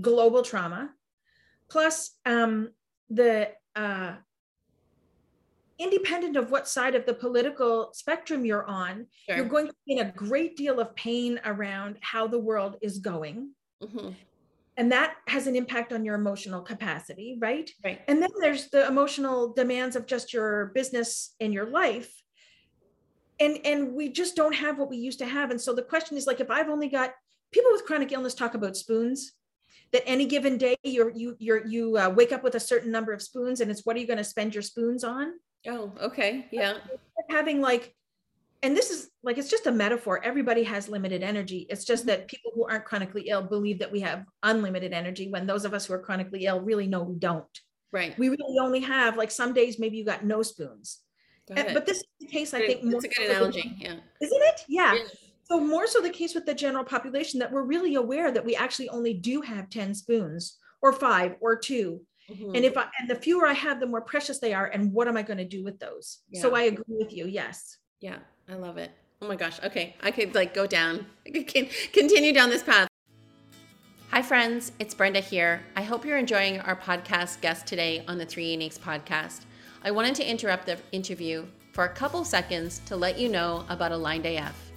global 0.00 0.42
trauma 0.42 0.90
plus 1.68 2.16
um, 2.26 2.70
the 3.10 3.50
uh, 3.74 4.14
independent 5.78 6.36
of 6.36 6.50
what 6.50 6.68
side 6.68 6.94
of 6.94 7.04
the 7.06 7.14
political 7.14 7.90
spectrum 7.92 8.44
you're 8.44 8.66
on 8.66 9.06
sure. 9.26 9.36
you're 9.36 9.46
going 9.46 9.66
to 9.66 9.74
be 9.86 9.94
in 9.94 10.06
a 10.06 10.12
great 10.12 10.56
deal 10.56 10.78
of 10.78 10.94
pain 10.94 11.40
around 11.44 11.96
how 12.00 12.26
the 12.26 12.38
world 12.38 12.76
is 12.80 12.98
going 12.98 13.50
mm-hmm. 13.82 14.10
and 14.76 14.92
that 14.92 15.16
has 15.26 15.46
an 15.46 15.56
impact 15.56 15.92
on 15.92 16.04
your 16.04 16.14
emotional 16.14 16.60
capacity 16.60 17.36
right 17.40 17.70
right 17.84 18.00
and 18.06 18.22
then 18.22 18.30
there's 18.40 18.68
the 18.70 18.86
emotional 18.86 19.52
demands 19.52 19.96
of 19.96 20.06
just 20.06 20.32
your 20.32 20.66
business 20.74 21.34
and 21.40 21.52
your 21.52 21.66
life 21.66 22.23
and 23.44 23.58
and 23.64 23.92
we 23.92 24.08
just 24.08 24.36
don't 24.36 24.54
have 24.54 24.78
what 24.78 24.90
we 24.90 24.96
used 24.96 25.18
to 25.18 25.26
have. 25.26 25.50
And 25.50 25.60
so 25.60 25.74
the 25.74 25.82
question 25.82 26.16
is 26.16 26.26
like 26.26 26.40
if 26.40 26.50
i've 26.50 26.68
only 26.68 26.88
got 26.88 27.12
people 27.52 27.70
with 27.72 27.84
chronic 27.84 28.12
illness 28.12 28.34
talk 28.34 28.54
about 28.54 28.76
spoons 28.76 29.32
that 29.92 30.02
any 30.06 30.26
given 30.26 30.58
day 30.58 30.76
you're 30.82 31.10
you 31.10 31.36
you're 31.38 31.66
you 31.66 31.96
uh, 31.96 32.10
wake 32.10 32.32
up 32.32 32.42
with 32.42 32.56
a 32.56 32.60
certain 32.60 32.90
number 32.90 33.12
of 33.12 33.22
spoons 33.22 33.60
and 33.60 33.70
it's 33.70 33.84
what 33.84 33.96
are 33.96 34.00
you 34.00 34.06
going 34.06 34.18
to 34.18 34.24
spend 34.24 34.54
your 34.54 34.62
spoons 34.62 35.04
on? 35.04 35.34
Oh 35.66 35.92
okay 36.00 36.46
yeah. 36.50 36.78
Having 37.30 37.60
like 37.60 37.94
and 38.62 38.74
this 38.74 38.90
is 38.90 39.10
like 39.22 39.36
it's 39.38 39.50
just 39.50 39.66
a 39.66 39.72
metaphor. 39.72 40.24
Everybody 40.24 40.62
has 40.64 40.88
limited 40.88 41.22
energy. 41.22 41.66
It's 41.68 41.84
just 41.84 42.06
that 42.06 42.28
people 42.28 42.50
who 42.54 42.66
aren't 42.66 42.86
chronically 42.86 43.28
ill 43.28 43.42
believe 43.42 43.78
that 43.80 43.92
we 43.92 44.00
have 44.00 44.24
unlimited 44.42 44.92
energy 44.92 45.28
when 45.28 45.46
those 45.46 45.64
of 45.64 45.74
us 45.74 45.86
who 45.86 45.94
are 45.94 45.98
chronically 45.98 46.46
ill 46.46 46.60
really 46.60 46.86
know 46.86 47.02
we 47.02 47.16
don't. 47.16 47.44
Right. 47.92 48.18
We 48.18 48.30
really 48.30 48.58
only 48.60 48.80
have 48.80 49.16
like 49.16 49.30
some 49.30 49.52
days 49.52 49.78
maybe 49.78 49.96
you 49.96 50.04
got 50.04 50.24
no 50.24 50.42
spoons 50.42 51.03
but 51.48 51.86
this 51.86 51.98
is 51.98 52.04
the 52.20 52.26
case, 52.26 52.54
I 52.54 52.66
think. 52.66 52.80
It's 52.84 53.04
a 53.04 53.08
good 53.08 53.30
analogy. 53.30 53.74
Yeah. 53.78 53.94
Isn't 54.20 54.42
it? 54.42 54.60
Yeah. 54.68 54.94
yeah. 54.94 55.04
So 55.44 55.60
more 55.60 55.86
so 55.86 56.00
the 56.00 56.10
case 56.10 56.34
with 56.34 56.46
the 56.46 56.54
general 56.54 56.84
population 56.84 57.38
that 57.40 57.52
we're 57.52 57.64
really 57.64 57.96
aware 57.96 58.32
that 58.32 58.44
we 58.44 58.56
actually 58.56 58.88
only 58.88 59.14
do 59.14 59.42
have 59.42 59.68
10 59.68 59.94
spoons 59.94 60.58
or 60.80 60.92
five 60.92 61.36
or 61.40 61.56
2 61.56 62.00
mm-hmm. 62.30 62.54
And 62.54 62.64
if 62.64 62.76
I, 62.78 62.86
and 62.98 63.10
the 63.10 63.14
fewer 63.14 63.46
I 63.46 63.52
have, 63.52 63.78
the 63.78 63.86
more 63.86 64.00
precious 64.00 64.38
they 64.38 64.54
are. 64.54 64.66
And 64.66 64.92
what 64.92 65.06
am 65.06 65.16
I 65.16 65.22
going 65.22 65.38
to 65.38 65.44
do 65.44 65.62
with 65.62 65.78
those? 65.78 66.20
Yeah. 66.30 66.40
So 66.40 66.54
I 66.54 66.62
agree 66.62 66.84
with 66.88 67.12
you. 67.12 67.26
Yes. 67.26 67.76
Yeah. 68.00 68.18
I 68.48 68.54
love 68.54 68.78
it. 68.78 68.90
Oh 69.20 69.28
my 69.28 69.36
gosh. 69.36 69.60
Okay. 69.62 69.96
I 70.02 70.10
could 70.10 70.34
like 70.34 70.54
go 70.54 70.66
down, 70.66 71.06
I 71.26 71.30
could 71.30 71.70
continue 71.92 72.32
down 72.32 72.50
this 72.50 72.62
path. 72.62 72.88
Hi, 74.10 74.22
friends. 74.22 74.72
It's 74.78 74.94
Brenda 74.94 75.20
here. 75.20 75.60
I 75.74 75.82
hope 75.82 76.04
you're 76.04 76.18
enjoying 76.18 76.60
our 76.60 76.76
podcast 76.76 77.40
guest 77.40 77.66
today 77.66 78.04
on 78.06 78.16
the 78.16 78.24
Three 78.24 78.56
Uniques 78.56 78.78
podcast. 78.78 79.40
I 79.86 79.90
wanted 79.90 80.14
to 80.14 80.26
interrupt 80.26 80.64
the 80.64 80.78
interview 80.92 81.44
for 81.72 81.84
a 81.84 81.90
couple 81.90 82.24
seconds 82.24 82.80
to 82.86 82.96
let 82.96 83.18
you 83.18 83.28
know 83.28 83.66
about 83.68 83.92
Aligned 83.92 84.24
AF. 84.24 84.72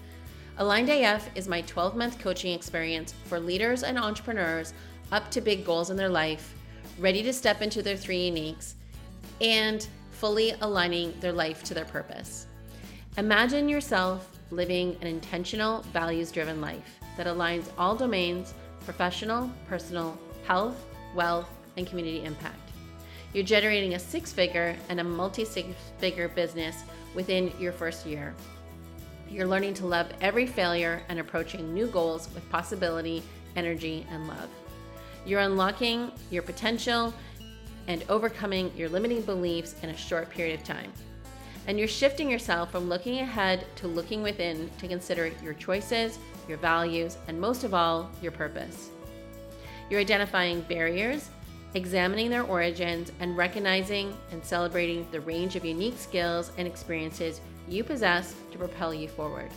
Aligned 0.57 0.89
AF 0.89 1.29
is 1.33 1.47
my 1.47 1.61
12 1.61 1.95
month 1.95 2.19
coaching 2.19 2.53
experience 2.53 3.13
for 3.23 3.39
leaders 3.39 3.83
and 3.83 3.97
entrepreneurs 3.97 4.73
up 5.13 5.31
to 5.31 5.39
big 5.39 5.63
goals 5.63 5.91
in 5.91 5.95
their 5.95 6.09
life, 6.09 6.53
ready 6.99 7.23
to 7.23 7.31
step 7.31 7.61
into 7.61 7.81
their 7.81 7.95
three 7.95 8.29
uniques, 8.29 8.73
and 9.39 9.87
fully 10.11 10.55
aligning 10.59 11.17
their 11.21 11.31
life 11.31 11.63
to 11.63 11.73
their 11.73 11.85
purpose. 11.85 12.47
Imagine 13.17 13.69
yourself 13.69 14.37
living 14.51 14.97
an 14.99 15.07
intentional, 15.07 15.83
values 15.93 16.33
driven 16.33 16.59
life 16.59 16.99
that 17.15 17.27
aligns 17.27 17.69
all 17.77 17.95
domains 17.95 18.53
professional, 18.83 19.49
personal, 19.69 20.17
health, 20.45 20.85
wealth, 21.15 21.49
and 21.77 21.87
community 21.87 22.25
impact. 22.25 22.66
You're 23.37 23.45
generating 23.45 23.93
a 23.93 23.99
six 23.99 24.33
figure 24.33 24.75
and 24.89 24.99
a 24.99 25.03
multi 25.03 25.45
six 25.45 25.67
figure 25.99 26.27
business 26.27 26.81
within 27.13 27.53
your 27.59 27.71
first 27.71 28.03
year. 28.03 28.33
You're 29.29 29.45
learning 29.45 29.75
to 29.75 29.85
love 29.85 30.07
every 30.21 30.47
failure 30.47 31.03
and 31.07 31.19
approaching 31.19 31.71
new 31.71 31.85
goals 31.85 32.29
with 32.33 32.49
possibility, 32.49 33.21
energy, 33.55 34.07
and 34.09 34.27
love. 34.27 34.49
You're 35.23 35.41
unlocking 35.41 36.11
your 36.31 36.41
potential 36.41 37.13
and 37.85 38.03
overcoming 38.09 38.71
your 38.75 38.89
limiting 38.89 39.21
beliefs 39.21 39.75
in 39.83 39.91
a 39.91 39.95
short 39.95 40.31
period 40.31 40.59
of 40.59 40.65
time. 40.65 40.91
And 41.67 41.77
you're 41.77 41.87
shifting 41.87 42.31
yourself 42.31 42.71
from 42.71 42.89
looking 42.89 43.19
ahead 43.19 43.67
to 43.75 43.87
looking 43.87 44.23
within 44.23 44.67
to 44.79 44.87
consider 44.87 45.31
your 45.43 45.53
choices, 45.53 46.17
your 46.47 46.57
values, 46.57 47.17
and 47.27 47.39
most 47.39 47.63
of 47.63 47.75
all, 47.75 48.09
your 48.19 48.31
purpose. 48.31 48.89
You're 49.91 50.01
identifying 50.01 50.61
barriers 50.61 51.29
examining 51.73 52.29
their 52.29 52.43
origins, 52.43 53.11
and 53.19 53.37
recognizing 53.37 54.15
and 54.31 54.43
celebrating 54.43 55.07
the 55.11 55.21
range 55.21 55.55
of 55.55 55.65
unique 55.65 55.97
skills 55.97 56.51
and 56.57 56.67
experiences 56.67 57.41
you 57.67 57.83
possess 57.83 58.35
to 58.51 58.57
propel 58.57 58.93
you 58.93 59.07
forward. 59.07 59.49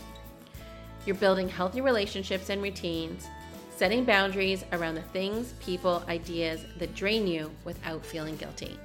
You're 1.05 1.15
building 1.15 1.49
healthy 1.49 1.81
relationships 1.81 2.49
and 2.49 2.61
routines, 2.61 3.27
setting 3.75 4.03
boundaries 4.03 4.63
around 4.73 4.95
the 4.95 5.01
things, 5.01 5.53
people, 5.59 6.03
ideas 6.07 6.65
that 6.77 6.93
drain 6.93 7.25
you 7.25 7.49
without 7.63 8.05
feeling 8.05 8.35
guilty. 8.35 8.77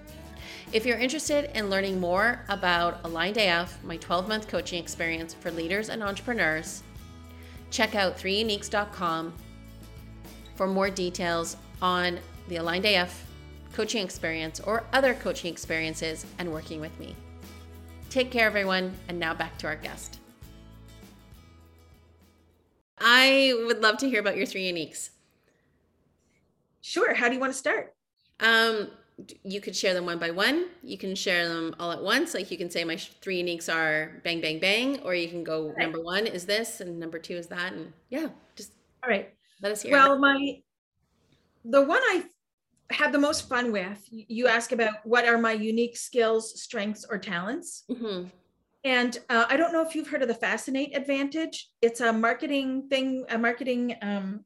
If 0.72 0.86
you're 0.86 0.98
interested 0.98 1.56
in 1.56 1.70
learning 1.70 2.00
more 2.00 2.40
about 2.48 3.00
Aligned 3.04 3.36
AF, 3.36 3.82
my 3.84 3.98
12 3.98 4.28
month 4.28 4.48
coaching 4.48 4.82
experience 4.82 5.34
for 5.34 5.50
leaders 5.50 5.90
and 5.90 6.02
entrepreneurs, 6.02 6.82
check 7.70 7.94
out 7.94 8.16
3uniques.com 8.16 9.34
for 10.54 10.66
more 10.66 10.90
details 10.90 11.56
on 11.82 12.18
the 12.48 12.56
Aligned 12.56 12.84
AF 12.84 13.24
coaching 13.72 14.04
experience 14.04 14.60
or 14.60 14.84
other 14.92 15.14
coaching 15.14 15.52
experiences 15.52 16.24
and 16.38 16.50
working 16.50 16.80
with 16.80 16.98
me. 16.98 17.14
Take 18.08 18.30
care, 18.30 18.46
everyone, 18.46 18.94
and 19.08 19.18
now 19.18 19.34
back 19.34 19.58
to 19.58 19.66
our 19.66 19.76
guest. 19.76 20.18
I 22.98 23.52
would 23.66 23.82
love 23.82 23.98
to 23.98 24.08
hear 24.08 24.20
about 24.20 24.36
your 24.36 24.46
three 24.46 24.70
uniques. 24.72 25.10
Sure. 26.80 27.14
How 27.14 27.28
do 27.28 27.34
you 27.34 27.40
want 27.40 27.52
to 27.52 27.58
start? 27.58 27.94
Um, 28.40 28.88
you 29.42 29.60
could 29.60 29.74
share 29.74 29.94
them 29.94 30.06
one 30.06 30.18
by 30.18 30.30
one. 30.30 30.66
You 30.82 30.96
can 30.96 31.14
share 31.14 31.48
them 31.48 31.74
all 31.80 31.90
at 31.90 32.02
once. 32.02 32.34
Like 32.34 32.50
you 32.50 32.58
can 32.58 32.70
say 32.70 32.84
my 32.84 32.96
three 32.96 33.42
uniques 33.42 33.72
are 33.72 34.20
bang, 34.24 34.40
bang, 34.40 34.60
bang, 34.60 35.00
or 35.00 35.14
you 35.14 35.28
can 35.28 35.42
go 35.42 35.68
right. 35.68 35.78
number 35.78 36.02
one 36.02 36.26
is 36.26 36.46
this 36.46 36.80
and 36.80 36.98
number 36.98 37.18
two 37.18 37.34
is 37.34 37.46
that. 37.48 37.72
And 37.72 37.92
yeah, 38.08 38.28
just 38.54 38.72
all 39.02 39.10
right. 39.10 39.32
Let 39.62 39.72
us 39.72 39.82
hear. 39.82 39.92
Well, 39.92 40.18
my 40.18 40.60
the 41.64 41.82
one 41.82 42.00
I 42.02 42.24
have 42.90 43.12
the 43.12 43.18
most 43.18 43.48
fun 43.48 43.72
with. 43.72 43.98
You 44.10 44.46
ask 44.48 44.72
about 44.72 44.94
what 45.04 45.26
are 45.26 45.38
my 45.38 45.52
unique 45.52 45.96
skills, 45.96 46.60
strengths, 46.60 47.04
or 47.08 47.18
talents. 47.18 47.84
Mm-hmm. 47.90 48.28
And 48.84 49.18
uh, 49.28 49.46
I 49.48 49.56
don't 49.56 49.72
know 49.72 49.82
if 49.82 49.94
you've 49.94 50.08
heard 50.08 50.22
of 50.22 50.28
the 50.28 50.34
Fascinate 50.34 50.96
Advantage. 50.96 51.68
It's 51.82 52.00
a 52.00 52.12
marketing 52.12 52.88
thing, 52.88 53.24
a 53.28 53.36
marketing 53.36 53.96
um, 54.00 54.44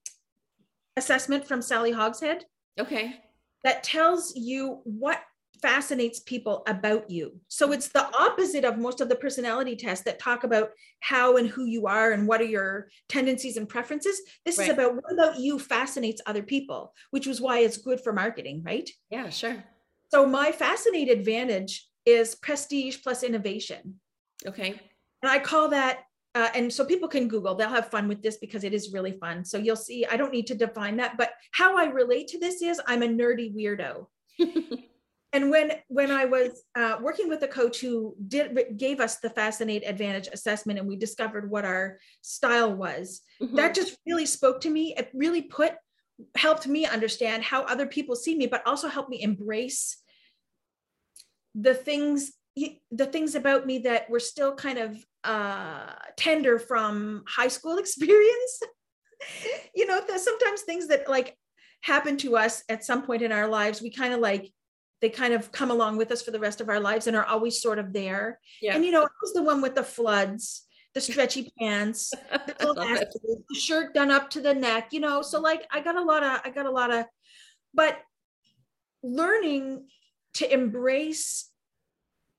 assessment 0.97 1.47
from 1.47 1.61
Sally 1.61 1.93
Hogshead. 1.93 2.47
Okay. 2.79 3.17
That 3.65 3.83
tells 3.83 4.35
you 4.35 4.81
what 4.85 5.21
fascinates 5.63 6.21
people 6.21 6.63
about 6.67 7.11
you. 7.11 7.41
So 7.49 7.73
it's 7.73 7.89
the 7.89 8.07
opposite 8.19 8.65
of 8.65 8.79
most 8.79 9.01
of 9.01 9.09
the 9.09 9.17
personality 9.17 9.77
tests 9.77 10.05
that 10.05 10.19
talk 10.19 10.45
about 10.45 10.71
how 11.01 11.37
and 11.37 11.49
who 11.49 11.65
you 11.65 11.87
are 11.87 12.13
and 12.13 12.27
what 12.27 12.41
are 12.41 12.45
your 12.45 12.89
tendencies 13.09 13.57
and 13.57 13.69
preferences. 13.69 14.21
This 14.45 14.59
right. 14.59 14.69
is 14.69 14.75
about 14.75 14.95
what 14.95 15.13
about 15.13 15.39
you 15.39 15.59
fascinates 15.59 16.23
other 16.27 16.43
people, 16.43 16.93
which 17.11 17.27
was 17.27 17.41
why 17.41 17.61
it's 17.61 17.79
good 17.79 18.01
for 18.01 18.13
marketing, 18.13 18.63
right? 18.65 18.89
Yeah, 19.11 19.31
sure. 19.31 19.63
So 20.11 20.27
my 20.27 20.53
fascinate 20.53 21.09
advantage 21.09 21.87
is 22.05 22.35
prestige 22.35 22.99
plus 23.03 23.23
innovation. 23.23 24.01
Okay. 24.47 24.81
And 25.23 25.31
I 25.31 25.39
call 25.39 25.69
that, 25.69 26.01
uh, 26.35 26.49
and 26.55 26.73
so 26.73 26.85
people 26.85 27.09
can 27.09 27.29
Google, 27.29 27.55
they'll 27.55 27.69
have 27.69 27.91
fun 27.91 28.09
with 28.09 28.23
this 28.23 28.39
because 28.39 28.65
it 28.65 28.73
is 28.73 28.93
really 28.93 29.13
fun. 29.13 29.45
So 29.45 29.59
you'll 29.59 29.77
see, 29.77 30.07
I 30.07 30.17
don't 30.17 30.33
need 30.33 30.47
to 30.49 30.55
define 30.55 30.97
that, 30.97 31.17
but 31.17 31.33
how 31.53 31.77
I 31.77 31.85
relate 31.87 32.29
to 32.29 32.39
this 32.39 32.63
is 32.63 32.81
I'm 32.87 33.03
a 33.03 33.09
nerdy 33.09 33.55
weirdo. 33.55 34.07
and 35.33 35.51
when 35.51 35.73
when 35.89 36.11
I 36.11 36.25
was 36.25 36.63
uh, 36.77 36.97
working 37.01 37.29
with 37.29 37.43
a 37.43 37.49
coach 37.49 37.81
who 37.81 38.17
did 38.27 38.59
gave 38.77 39.01
us 39.01 39.19
the 39.19 39.31
Fascinate 39.31 39.85
Advantage 39.87 40.29
assessment, 40.33 40.79
and 40.79 40.89
we 40.89 40.97
discovered 40.97 41.51
what 41.51 41.65
our 41.65 41.99
style 42.21 42.75
was, 42.75 43.21
mm-hmm. 43.41 43.55
that 43.57 43.75
just 43.75 43.97
really 44.07 44.27
spoke 44.27 44.61
to 44.63 44.71
me. 44.71 44.95
It 44.97 45.11
really 45.15 45.43
put 45.43 45.75
helped 46.37 46.67
me 46.67 46.85
understand 46.85 47.45
how 47.45 47.63
other 47.63 47.87
people 47.87 48.17
see 48.17 48.35
me, 48.35 48.47
but 48.47 48.67
also 48.67 48.89
helped 48.89 49.11
me 49.11 49.23
embrace 49.23 49.99
the 51.55 51.75
things 51.75 52.33
the 52.91 53.07
things 53.07 53.37
about 53.37 53.67
me 53.67 53.79
that 53.79 54.11
were 54.11 54.21
still 54.21 54.55
kind 54.55 54.79
of 54.79 54.99
uh, 55.23 55.93
tender 56.17 56.59
from 56.59 57.23
high 57.29 57.49
school 57.49 57.79
experience. 57.85 58.63
you 59.77 59.87
know, 59.87 60.01
sometimes 60.17 60.63
things 60.63 60.89
that 60.89 61.09
like 61.09 61.37
happen 61.83 62.17
to 62.17 62.37
us 62.37 62.65
at 62.69 62.85
some 62.85 63.03
point 63.03 63.23
in 63.23 63.31
our 63.31 63.47
lives, 63.47 63.81
we 63.81 63.91
kind 63.91 64.13
of 64.13 64.21
like 64.21 64.53
they 65.01 65.09
kind 65.11 65.33
of 65.33 65.51
come 65.51 65.71
along 65.71 65.97
with 65.97 66.11
us 66.11 66.23
for 66.23 66.31
the 66.31 66.41
rest 66.41 66.61
of 66.61 66.69
our 66.69 66.81
lives 66.81 67.07
and 67.07 67.17
are 67.17 67.25
always 67.25 67.61
sort 67.61 67.79
of 67.79 67.93
there. 67.93 68.39
Yeah. 68.61 68.75
And 68.75 68.85
you 68.85 68.91
know, 68.91 69.03
I 69.03 69.09
was 69.23 69.33
the 69.33 69.43
one 69.43 69.63
with 69.63 69.75
the 69.75 69.83
floods, 69.83 70.67
the 70.95 71.01
stretchy 71.01 71.51
pants, 71.59 72.11
the, 72.11 73.43
the 73.49 73.55
shirt 73.55 73.95
done 73.95 74.11
up 74.11 74.31
to 74.31 74.41
the 74.41 74.55
neck, 74.55 74.89
you 74.93 75.01
know. 75.01 75.23
So 75.23 75.41
like 75.41 75.67
I 75.71 75.81
got 75.81 75.97
a 75.97 76.03
lot 76.03 76.23
of, 76.23 76.41
I 76.45 76.51
got 76.51 76.67
a 76.67 76.71
lot 76.71 76.93
of, 76.93 77.07
but 77.73 77.99
learning 79.03 79.87
to 80.35 80.53
embrace 80.53 81.51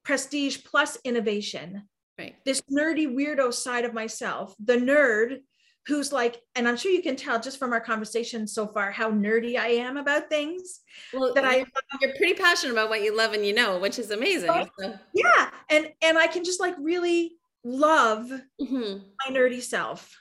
prestige 0.04 0.60
plus 0.64 0.98
innovation. 1.04 1.84
Right. 2.18 2.36
This 2.46 2.62
nerdy 2.72 3.08
weirdo 3.08 3.54
side 3.54 3.86
of 3.86 3.94
myself, 3.94 4.56
the 4.64 4.78
nerd 4.78 5.40
who's 5.88 6.12
like, 6.12 6.42
and 6.56 6.68
I'm 6.68 6.78
sure 6.78 6.92
you 6.92 7.02
can 7.02 7.16
tell 7.16 7.40
just 7.40 7.58
from 7.58 7.74
our 7.74 7.82
conversation 7.82 8.48
so 8.48 8.68
far 8.68 8.92
how 8.92 9.12
nerdy 9.12 9.58
I 9.58 9.68
am 9.68 9.98
about 9.98 10.30
things. 10.30 10.82
Well, 11.14 11.34
that 11.34 11.46
I 11.46 11.66
you're 12.02 12.16
pretty 12.18 12.36
passionate 12.36 12.74
about 12.74 12.90
what 12.90 13.02
you 13.02 13.16
love 13.16 13.34
and 13.34 13.46
you 13.46 13.54
know, 13.54 13.80
which 13.80 13.98
is 13.98 14.12
amazing. 14.12 14.52
So. 14.80 14.94
Yeah, 15.14 15.50
and 15.70 15.90
and 16.02 16.18
I 16.18 16.28
can 16.28 16.44
just 16.44 16.60
like 16.60 16.76
really 16.80 17.34
love 17.64 18.32
mm-hmm. 18.62 18.98
my 19.28 19.36
nerdy 19.36 19.62
self. 19.62 20.16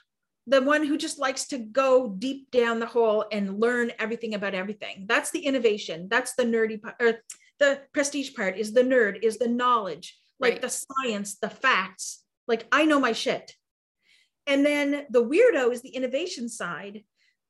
The 0.47 0.61
one 0.61 0.85
who 0.85 0.97
just 0.97 1.19
likes 1.19 1.45
to 1.47 1.59
go 1.59 2.09
deep 2.17 2.49
down 2.49 2.79
the 2.79 2.87
hole 2.87 3.25
and 3.31 3.59
learn 3.59 3.91
everything 3.99 4.33
about 4.33 4.55
everything. 4.55 5.05
That's 5.07 5.29
the 5.29 5.39
innovation. 5.39 6.07
That's 6.09 6.33
the 6.33 6.43
nerdy 6.43 6.81
part, 6.81 6.95
or 6.99 7.19
the 7.59 7.81
prestige 7.93 8.33
part 8.33 8.57
is 8.57 8.73
the 8.73 8.81
nerd, 8.81 9.21
is 9.21 9.37
the 9.37 9.47
knowledge, 9.47 10.17
like 10.39 10.53
right. 10.53 10.61
the 10.61 10.69
science, 10.69 11.37
the 11.37 11.49
facts. 11.49 12.23
Like 12.47 12.65
I 12.71 12.85
know 12.85 12.99
my 12.99 13.11
shit. 13.11 13.53
And 14.47 14.65
then 14.65 15.05
the 15.09 15.23
weirdo 15.23 15.71
is 15.71 15.81
the 15.81 15.89
innovation 15.89 16.49
side, 16.49 17.03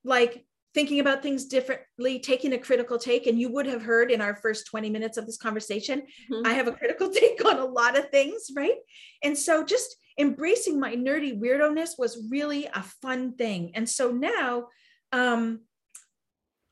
like 0.03 0.45
thinking 0.73 0.99
about 0.99 1.21
things 1.21 1.45
differently, 1.45 2.19
taking 2.19 2.53
a 2.53 2.57
critical 2.57 2.97
take. 2.97 3.27
And 3.27 3.39
you 3.39 3.51
would 3.51 3.65
have 3.65 3.81
heard 3.81 4.11
in 4.11 4.21
our 4.21 4.35
first 4.35 4.67
20 4.67 4.89
minutes 4.89 5.17
of 5.17 5.25
this 5.25 5.37
conversation, 5.37 6.01
mm-hmm. 6.01 6.45
I 6.45 6.53
have 6.53 6.67
a 6.67 6.71
critical 6.71 7.09
take 7.13 7.43
on 7.45 7.57
a 7.57 7.65
lot 7.65 7.97
of 7.97 8.09
things, 8.09 8.47
right? 8.55 8.77
And 9.23 9.37
so 9.37 9.65
just 9.65 9.95
embracing 10.17 10.79
my 10.79 10.95
nerdy 10.95 11.39
weirdo-ness 11.39 11.97
was 11.97 12.27
really 12.29 12.67
a 12.67 12.83
fun 13.01 13.35
thing. 13.35 13.71
And 13.75 13.89
so 13.89 14.11
now 14.11 14.67
um, 15.11 15.61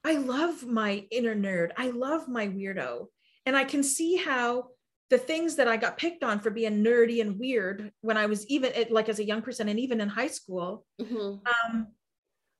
I 0.03 0.13
love 0.13 0.65
my 0.65 1.05
inner 1.11 1.35
nerd. 1.35 1.71
I 1.77 1.89
love 1.89 2.27
my 2.27 2.47
weirdo. 2.47 3.07
And 3.45 3.57
I 3.57 3.63
can 3.63 3.83
see 3.83 4.15
how 4.15 4.69
the 5.09 5.17
things 5.17 5.55
that 5.55 5.67
I 5.67 5.77
got 5.77 5.97
picked 5.97 6.23
on 6.23 6.39
for 6.39 6.51
being 6.51 6.83
nerdy 6.83 7.21
and 7.21 7.39
weird 7.39 7.91
when 8.01 8.17
I 8.17 8.27
was 8.27 8.45
even 8.47 8.71
like 8.91 9.09
as 9.09 9.19
a 9.19 9.25
young 9.25 9.41
person 9.41 9.67
and 9.67 9.79
even 9.79 10.01
in 10.01 10.09
high 10.09 10.27
school 10.27 10.85
mm-hmm. 11.01 11.15
um, 11.75 11.87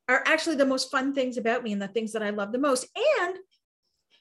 are 0.07 0.23
actually 0.25 0.55
the 0.55 0.65
most 0.65 0.89
fun 0.89 1.13
things 1.13 1.37
about 1.37 1.63
me 1.63 1.71
and 1.71 1.81
the 1.81 1.87
things 1.87 2.13
that 2.13 2.23
I 2.23 2.31
love 2.31 2.51
the 2.51 2.57
most. 2.57 2.87
And 3.21 3.37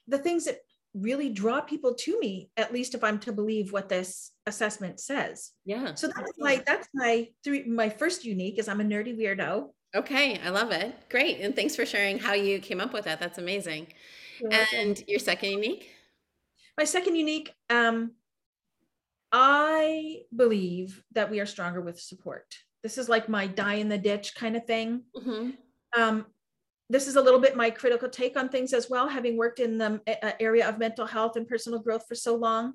the 0.06 0.18
things 0.18 0.44
that 0.44 0.58
really 0.94 1.30
draw 1.30 1.60
people 1.62 1.94
to 1.94 2.18
me, 2.20 2.50
at 2.56 2.72
least 2.72 2.94
if 2.94 3.02
I'm 3.02 3.18
to 3.20 3.32
believe 3.32 3.72
what 3.72 3.88
this 3.88 4.32
assessment 4.46 5.00
says. 5.00 5.52
Yeah. 5.64 5.94
So 5.94 6.08
that's 6.08 6.32
my 6.38 6.62
that's 6.66 6.88
my 6.94 7.28
three 7.44 7.64
my 7.64 7.88
first 7.88 8.24
unique 8.24 8.58
is 8.58 8.68
I'm 8.68 8.80
a 8.80 8.84
nerdy 8.84 9.18
weirdo. 9.18 9.68
Okay, 9.94 10.38
I 10.44 10.50
love 10.50 10.70
it. 10.70 10.94
Great. 11.08 11.40
And 11.40 11.56
thanks 11.56 11.74
for 11.74 11.86
sharing 11.86 12.18
how 12.18 12.34
you 12.34 12.58
came 12.58 12.80
up 12.80 12.92
with 12.92 13.04
that. 13.06 13.20
That's 13.20 13.38
amazing. 13.38 13.86
and 14.50 15.02
your 15.08 15.18
second 15.18 15.50
unique? 15.50 15.90
My 16.76 16.84
second 16.84 17.16
unique, 17.16 17.52
um, 17.70 18.12
I 19.32 20.22
believe 20.34 21.02
that 21.12 21.30
we 21.30 21.40
are 21.40 21.46
stronger 21.46 21.80
with 21.80 22.00
support. 22.00 22.46
This 22.82 22.98
is 22.98 23.08
like 23.08 23.28
my 23.28 23.46
die 23.46 23.74
in 23.74 23.88
the 23.88 23.98
ditch 23.98 24.34
kind 24.34 24.56
of 24.56 24.64
thing. 24.66 25.02
Mm-hmm. 25.16 25.50
Um, 26.00 26.26
this 26.90 27.06
is 27.06 27.16
a 27.16 27.20
little 27.20 27.40
bit 27.40 27.56
my 27.56 27.70
critical 27.70 28.08
take 28.08 28.36
on 28.36 28.48
things 28.48 28.72
as 28.72 28.88
well, 28.88 29.08
having 29.08 29.36
worked 29.36 29.60
in 29.60 29.76
the 29.76 30.00
uh, 30.22 30.32
area 30.40 30.66
of 30.66 30.78
mental 30.78 31.06
health 31.06 31.36
and 31.36 31.46
personal 31.46 31.80
growth 31.80 32.04
for 32.08 32.14
so 32.14 32.34
long. 32.34 32.74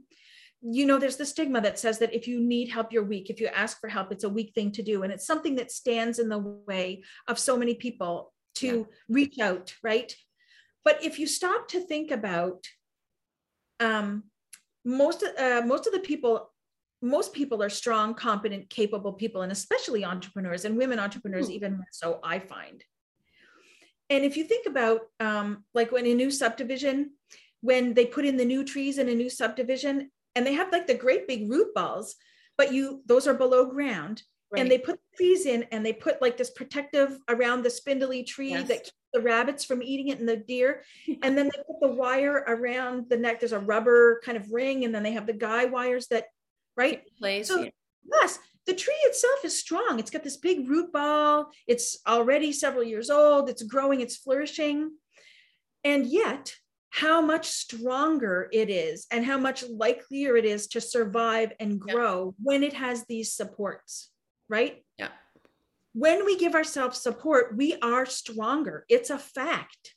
You 0.61 0.85
know, 0.85 0.99
there's 0.99 1.17
the 1.17 1.25
stigma 1.25 1.59
that 1.61 1.79
says 1.79 1.99
that 1.99 2.13
if 2.13 2.27
you 2.27 2.39
need 2.39 2.69
help, 2.69 2.93
you're 2.93 3.03
weak. 3.03 3.29
If 3.29 3.41
you 3.41 3.47
ask 3.47 3.79
for 3.81 3.89
help, 3.89 4.11
it's 4.11 4.23
a 4.23 4.29
weak 4.29 4.53
thing 4.53 4.71
to 4.73 4.83
do. 4.83 5.03
And 5.03 5.11
it's 5.11 5.25
something 5.25 5.55
that 5.55 5.71
stands 5.71 6.19
in 6.19 6.29
the 6.29 6.37
way 6.37 7.03
of 7.27 7.39
so 7.39 7.57
many 7.57 7.73
people 7.73 8.31
to 8.55 8.67
yeah. 8.67 8.83
reach 9.09 9.39
out, 9.39 9.73
right? 9.83 10.15
But 10.85 11.03
if 11.03 11.17
you 11.17 11.27
stop 11.27 11.69
to 11.69 11.79
think 11.79 12.11
about 12.11 12.65
um, 13.79 14.23
most 14.85 15.23
uh, 15.23 15.61
most 15.65 15.87
of 15.87 15.93
the 15.93 15.99
people 15.99 16.51
most 17.01 17.33
people 17.33 17.61
are 17.61 17.69
strong 17.69 18.13
competent 18.13 18.69
capable 18.69 19.13
people 19.13 19.41
and 19.41 19.51
especially 19.51 20.05
entrepreneurs 20.05 20.65
and 20.65 20.77
women 20.77 20.99
entrepreneurs 20.99 21.49
mm. 21.49 21.53
even 21.53 21.73
more 21.73 21.87
so 21.91 22.19
i 22.23 22.39
find 22.39 22.83
and 24.09 24.23
if 24.23 24.37
you 24.37 24.43
think 24.43 24.67
about 24.67 25.01
um, 25.19 25.63
like 25.73 25.91
when 25.91 26.05
a 26.05 26.13
new 26.13 26.29
subdivision 26.29 27.11
when 27.61 27.93
they 27.93 28.05
put 28.05 28.25
in 28.25 28.37
the 28.37 28.45
new 28.45 28.63
trees 28.63 28.97
in 28.97 29.09
a 29.09 29.15
new 29.15 29.29
subdivision 29.29 30.11
and 30.35 30.45
they 30.45 30.53
have 30.53 30.71
like 30.71 30.87
the 30.87 30.93
great 30.93 31.27
big 31.27 31.49
root 31.49 31.73
balls 31.73 32.15
but 32.57 32.73
you 32.73 33.01
those 33.05 33.27
are 33.27 33.33
below 33.33 33.65
ground 33.65 34.21
right. 34.51 34.61
and 34.61 34.71
they 34.71 34.77
put 34.77 34.99
trees 35.15 35.45
in 35.45 35.63
and 35.71 35.85
they 35.85 35.93
put 35.93 36.21
like 36.21 36.37
this 36.37 36.51
protective 36.51 37.17
around 37.29 37.63
the 37.63 37.69
spindly 37.69 38.23
tree 38.23 38.51
yes. 38.51 38.67
that 38.67 38.89
the 39.13 39.21
rabbits 39.21 39.63
from 39.63 39.81
eating 39.81 40.09
it 40.09 40.19
and 40.19 40.27
the 40.27 40.37
deer. 40.37 40.83
And 41.21 41.37
then 41.37 41.45
they 41.45 41.63
put 41.65 41.79
the 41.81 41.95
wire 41.95 42.43
around 42.47 43.09
the 43.09 43.17
neck. 43.17 43.39
There's 43.39 43.51
a 43.51 43.59
rubber 43.59 44.21
kind 44.25 44.37
of 44.37 44.51
ring, 44.51 44.83
and 44.83 44.93
then 44.93 45.03
they 45.03 45.13
have 45.13 45.27
the 45.27 45.33
guy 45.33 45.65
wires 45.65 46.07
that, 46.07 46.25
right? 46.75 47.03
Place. 47.17 47.47
So, 47.47 47.69
yes, 48.11 48.39
the 48.65 48.73
tree 48.73 48.93
itself 49.03 49.45
is 49.45 49.57
strong. 49.57 49.99
It's 49.99 50.11
got 50.11 50.23
this 50.23 50.37
big 50.37 50.69
root 50.69 50.91
ball. 50.91 51.49
It's 51.67 51.99
already 52.07 52.51
several 52.51 52.83
years 52.83 53.09
old. 53.09 53.49
It's 53.49 53.63
growing, 53.63 54.01
it's 54.01 54.17
flourishing. 54.17 54.91
And 55.83 56.05
yet, 56.05 56.55
how 56.93 57.21
much 57.21 57.47
stronger 57.47 58.47
it 58.53 58.69
is 58.69 59.07
and 59.11 59.25
how 59.25 59.37
much 59.37 59.63
likelier 59.67 60.37
it 60.37 60.45
is 60.45 60.67
to 60.67 60.79
survive 60.79 61.51
and 61.59 61.79
grow 61.79 62.35
yeah. 62.37 62.43
when 62.43 62.63
it 62.63 62.73
has 62.73 63.03
these 63.05 63.33
supports, 63.33 64.11
right? 64.47 64.83
Yeah. 64.97 65.09
When 65.93 66.25
we 66.25 66.37
give 66.37 66.55
ourselves 66.55 66.99
support, 66.99 67.55
we 67.55 67.75
are 67.81 68.05
stronger. 68.05 68.85
It's 68.89 69.09
a 69.09 69.17
fact. 69.17 69.95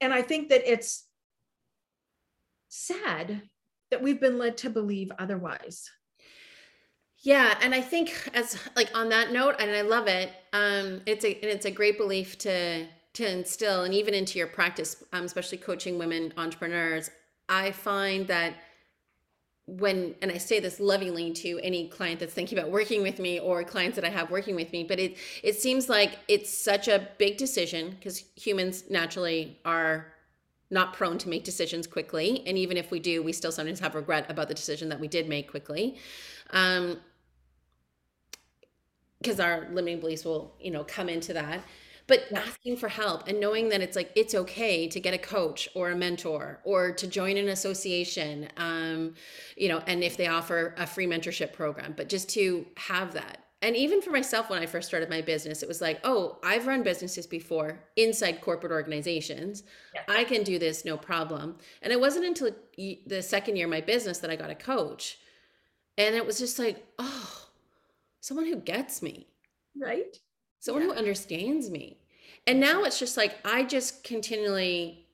And 0.00 0.12
I 0.12 0.22
think 0.22 0.50
that 0.50 0.70
it's 0.70 1.06
sad 2.68 3.42
that 3.90 4.02
we've 4.02 4.20
been 4.20 4.38
led 4.38 4.58
to 4.58 4.70
believe 4.70 5.10
otherwise. 5.18 5.90
Yeah, 7.20 7.58
and 7.60 7.74
I 7.74 7.80
think 7.80 8.30
as 8.34 8.58
like 8.76 8.90
on 8.94 9.08
that 9.08 9.32
note, 9.32 9.56
and 9.58 9.70
I 9.70 9.80
love 9.80 10.06
it. 10.06 10.30
Um, 10.52 11.00
it's 11.06 11.24
a 11.24 11.32
and 11.34 11.44
it's 11.44 11.64
a 11.64 11.70
great 11.70 11.98
belief 11.98 12.38
to 12.38 12.86
to 13.16 13.26
instill 13.26 13.84
and 13.84 13.94
even 13.94 14.12
into 14.12 14.38
your 14.38 14.46
practice 14.46 15.02
um, 15.14 15.24
especially 15.24 15.56
coaching 15.56 15.96
women 15.98 16.34
entrepreneurs 16.36 17.10
i 17.48 17.70
find 17.70 18.26
that 18.26 18.52
when 19.66 20.14
and 20.22 20.30
i 20.30 20.38
say 20.38 20.60
this 20.60 20.78
lovingly 20.78 21.32
to 21.32 21.58
any 21.62 21.88
client 21.88 22.20
that's 22.20 22.32
thinking 22.32 22.56
about 22.56 22.70
working 22.70 23.02
with 23.02 23.18
me 23.18 23.40
or 23.40 23.64
clients 23.64 23.96
that 23.96 24.04
i 24.04 24.08
have 24.08 24.30
working 24.30 24.54
with 24.54 24.70
me 24.70 24.84
but 24.84 24.98
it 25.00 25.16
it 25.42 25.60
seems 25.60 25.88
like 25.88 26.18
it's 26.28 26.56
such 26.56 26.86
a 26.86 27.08
big 27.18 27.36
decision 27.36 27.90
because 27.90 28.24
humans 28.36 28.84
naturally 28.88 29.58
are 29.64 30.12
not 30.70 30.92
prone 30.92 31.18
to 31.18 31.28
make 31.28 31.44
decisions 31.44 31.86
quickly. 31.86 32.42
And 32.46 32.58
even 32.58 32.76
if 32.76 32.90
we 32.90 32.98
do 32.98 33.22
we 33.22 33.32
still 33.32 33.52
sometimes 33.52 33.80
have 33.80 33.94
regret 33.94 34.26
about 34.28 34.48
the 34.48 34.54
decision 34.54 34.88
that 34.88 35.00
we 35.00 35.08
did 35.08 35.28
make 35.28 35.50
quickly. 35.50 35.96
Um 36.50 36.98
because 39.20 39.40
our 39.40 39.66
limiting 39.72 39.98
beliefs 39.98 40.24
will 40.24 40.54
you 40.60 40.70
know 40.70 40.84
come 40.84 41.08
into 41.08 41.32
that 41.32 41.62
but 42.06 42.24
asking 42.34 42.76
for 42.76 42.88
help 42.88 43.26
and 43.26 43.40
knowing 43.40 43.68
that 43.68 43.80
it's 43.80 43.96
like 43.96 44.10
it's 44.14 44.34
okay 44.34 44.88
to 44.88 45.00
get 45.00 45.14
a 45.14 45.18
coach 45.18 45.68
or 45.74 45.90
a 45.90 45.96
mentor 45.96 46.60
or 46.64 46.92
to 46.92 47.06
join 47.06 47.36
an 47.36 47.48
association 47.48 48.48
um, 48.56 49.14
you 49.56 49.68
know 49.68 49.82
and 49.86 50.02
if 50.04 50.16
they 50.16 50.26
offer 50.26 50.74
a 50.78 50.86
free 50.86 51.06
mentorship 51.06 51.52
program 51.52 51.94
but 51.96 52.08
just 52.08 52.28
to 52.30 52.66
have 52.76 53.12
that. 53.14 53.42
And 53.62 53.74
even 53.74 54.02
for 54.02 54.10
myself 54.10 54.50
when 54.50 54.62
i 54.62 54.66
first 54.66 54.86
started 54.86 55.10
my 55.10 55.22
business 55.22 55.62
it 55.62 55.68
was 55.68 55.80
like 55.80 56.00
oh 56.04 56.38
i've 56.44 56.66
run 56.66 56.82
businesses 56.82 57.26
before 57.26 57.80
inside 57.96 58.40
corporate 58.40 58.72
organizations. 58.72 59.64
Yeah. 59.94 60.02
i 60.08 60.24
can 60.24 60.42
do 60.42 60.58
this 60.58 60.84
no 60.84 60.96
problem. 60.96 61.56
And 61.82 61.92
it 61.92 62.00
wasn't 62.00 62.26
until 62.26 62.50
the 62.76 63.22
second 63.22 63.56
year 63.56 63.66
of 63.66 63.70
my 63.70 63.80
business 63.80 64.18
that 64.18 64.30
i 64.30 64.36
got 64.36 64.50
a 64.50 64.54
coach. 64.54 65.18
And 65.98 66.14
it 66.14 66.26
was 66.26 66.38
just 66.38 66.58
like 66.58 66.86
oh 66.98 67.48
someone 68.20 68.46
who 68.46 68.56
gets 68.56 69.02
me. 69.02 69.26
Right 69.78 70.18
someone 70.60 70.82
yeah. 70.82 70.90
who 70.90 70.98
understands 70.98 71.70
me. 71.70 71.98
And 72.46 72.60
now 72.60 72.84
it's 72.84 72.98
just 72.98 73.16
like 73.16 73.36
I 73.44 73.64
just 73.64 74.04
continually 74.04 75.06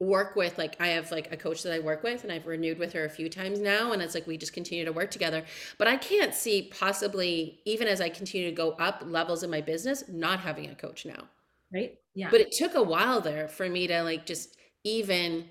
work 0.00 0.34
with 0.36 0.58
like 0.58 0.76
I 0.80 0.88
have 0.88 1.10
like 1.10 1.32
a 1.32 1.36
coach 1.36 1.62
that 1.62 1.72
I 1.72 1.78
work 1.78 2.02
with 2.02 2.24
and 2.24 2.32
I've 2.32 2.46
renewed 2.46 2.78
with 2.78 2.92
her 2.92 3.04
a 3.04 3.10
few 3.10 3.28
times 3.28 3.60
now 3.60 3.92
and 3.92 4.02
it's 4.02 4.14
like 4.14 4.26
we 4.26 4.36
just 4.36 4.52
continue 4.52 4.84
to 4.84 4.92
work 4.92 5.10
together. 5.10 5.44
But 5.78 5.88
I 5.88 5.96
can't 5.96 6.34
see 6.34 6.70
possibly 6.76 7.60
even 7.64 7.86
as 7.86 8.00
I 8.00 8.08
continue 8.08 8.48
to 8.50 8.54
go 8.54 8.72
up 8.72 9.02
levels 9.06 9.42
in 9.42 9.50
my 9.50 9.60
business 9.60 10.04
not 10.08 10.40
having 10.40 10.70
a 10.70 10.74
coach 10.74 11.06
now. 11.06 11.28
Right? 11.72 11.98
Yeah. 12.14 12.28
But 12.30 12.40
it 12.40 12.52
took 12.52 12.74
a 12.74 12.82
while 12.82 13.20
there 13.20 13.48
for 13.48 13.68
me 13.68 13.86
to 13.86 14.02
like 14.02 14.26
just 14.26 14.56
even 14.82 15.46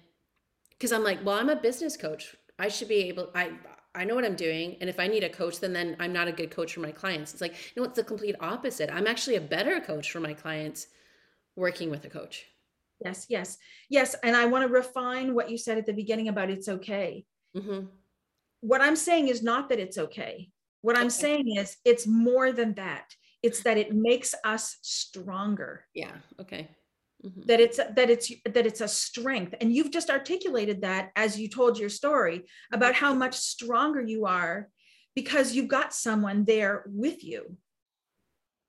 because 0.71 0.91
I'm 0.91 1.03
like, 1.03 1.23
well, 1.23 1.38
I'm 1.38 1.49
a 1.49 1.56
business 1.56 1.95
coach. 1.95 2.36
I 2.60 2.67
should 2.67 2.89
be 2.89 3.08
able 3.08 3.29
I 3.34 3.51
I 3.95 4.06
know 4.06 4.15
what 4.15 4.25
I'm 4.25 4.36
doing. 4.36 4.77
And 4.82 4.89
if 4.89 4.99
I 4.99 5.08
need 5.08 5.23
a 5.23 5.29
coach, 5.29 5.60
then 5.60 5.73
then 5.73 5.95
I'm 5.99 6.13
not 6.13 6.27
a 6.27 6.32
good 6.32 6.51
coach 6.51 6.73
for 6.73 6.79
my 6.79 6.91
clients. 6.91 7.32
It's 7.32 7.41
like, 7.41 7.56
no, 7.77 7.84
it's 7.84 7.95
the 7.95 8.03
complete 8.03 8.36
opposite. 8.39 8.89
I'm 8.91 9.08
actually 9.08 9.36
a 9.36 9.41
better 9.41 9.79
coach 9.79 10.12
for 10.12 10.19
my 10.19 10.34
clients 10.34 10.88
working 11.56 11.89
with 11.89 12.03
a 12.06 12.10
coach. 12.10 12.45
Yes, 13.03 13.25
yes, 13.29 13.58
yes. 13.89 14.15
And 14.23 14.36
I 14.36 14.45
want 14.45 14.67
to 14.67 14.73
refine 14.73 15.36
what 15.36 15.49
you 15.49 15.58
said 15.58 15.77
at 15.77 15.86
the 15.86 15.93
beginning 15.93 16.29
about 16.29 16.49
it's 16.49 16.69
okay. 16.69 17.25
Mm-hmm. 17.56 17.88
What 18.62 18.82
I'm 18.82 18.95
saying 18.95 19.27
is 19.27 19.43
not 19.43 19.69
that 19.69 19.79
it's 19.79 19.97
okay. 19.97 20.49
What 20.82 20.97
I'm 20.97 21.10
saying 21.10 21.56
is 21.58 21.77
it's 21.86 22.08
more 22.08 22.51
than 22.51 22.73
that. 22.75 23.13
It's 23.41 23.63
that 23.63 23.77
it 23.77 23.93
makes 23.93 24.34
us 24.43 24.77
stronger. 24.82 25.86
Yeah. 25.93 26.12
Okay. 26.39 26.69
Mm-hmm. 27.25 27.41
that 27.45 27.62
it's 27.62 27.77
that 27.77 28.09
it's 28.09 28.31
that 28.43 28.65
it's 28.65 28.81
a 28.81 28.88
strength 28.88 29.55
and 29.62 29.73
you've 29.73 29.91
just 29.91 30.09
articulated 30.09 30.81
that 30.81 31.12
as 31.15 31.39
you 31.39 31.47
told 31.47 31.79
your 31.79 31.88
story 31.88 32.43
about 32.73 32.95
how 32.95 33.13
much 33.13 33.36
stronger 33.36 34.01
you 34.01 34.25
are 34.25 34.67
because 35.15 35.55
you've 35.55 35.69
got 35.69 35.93
someone 35.93 36.43
there 36.43 36.83
with 36.86 37.23
you 37.23 37.55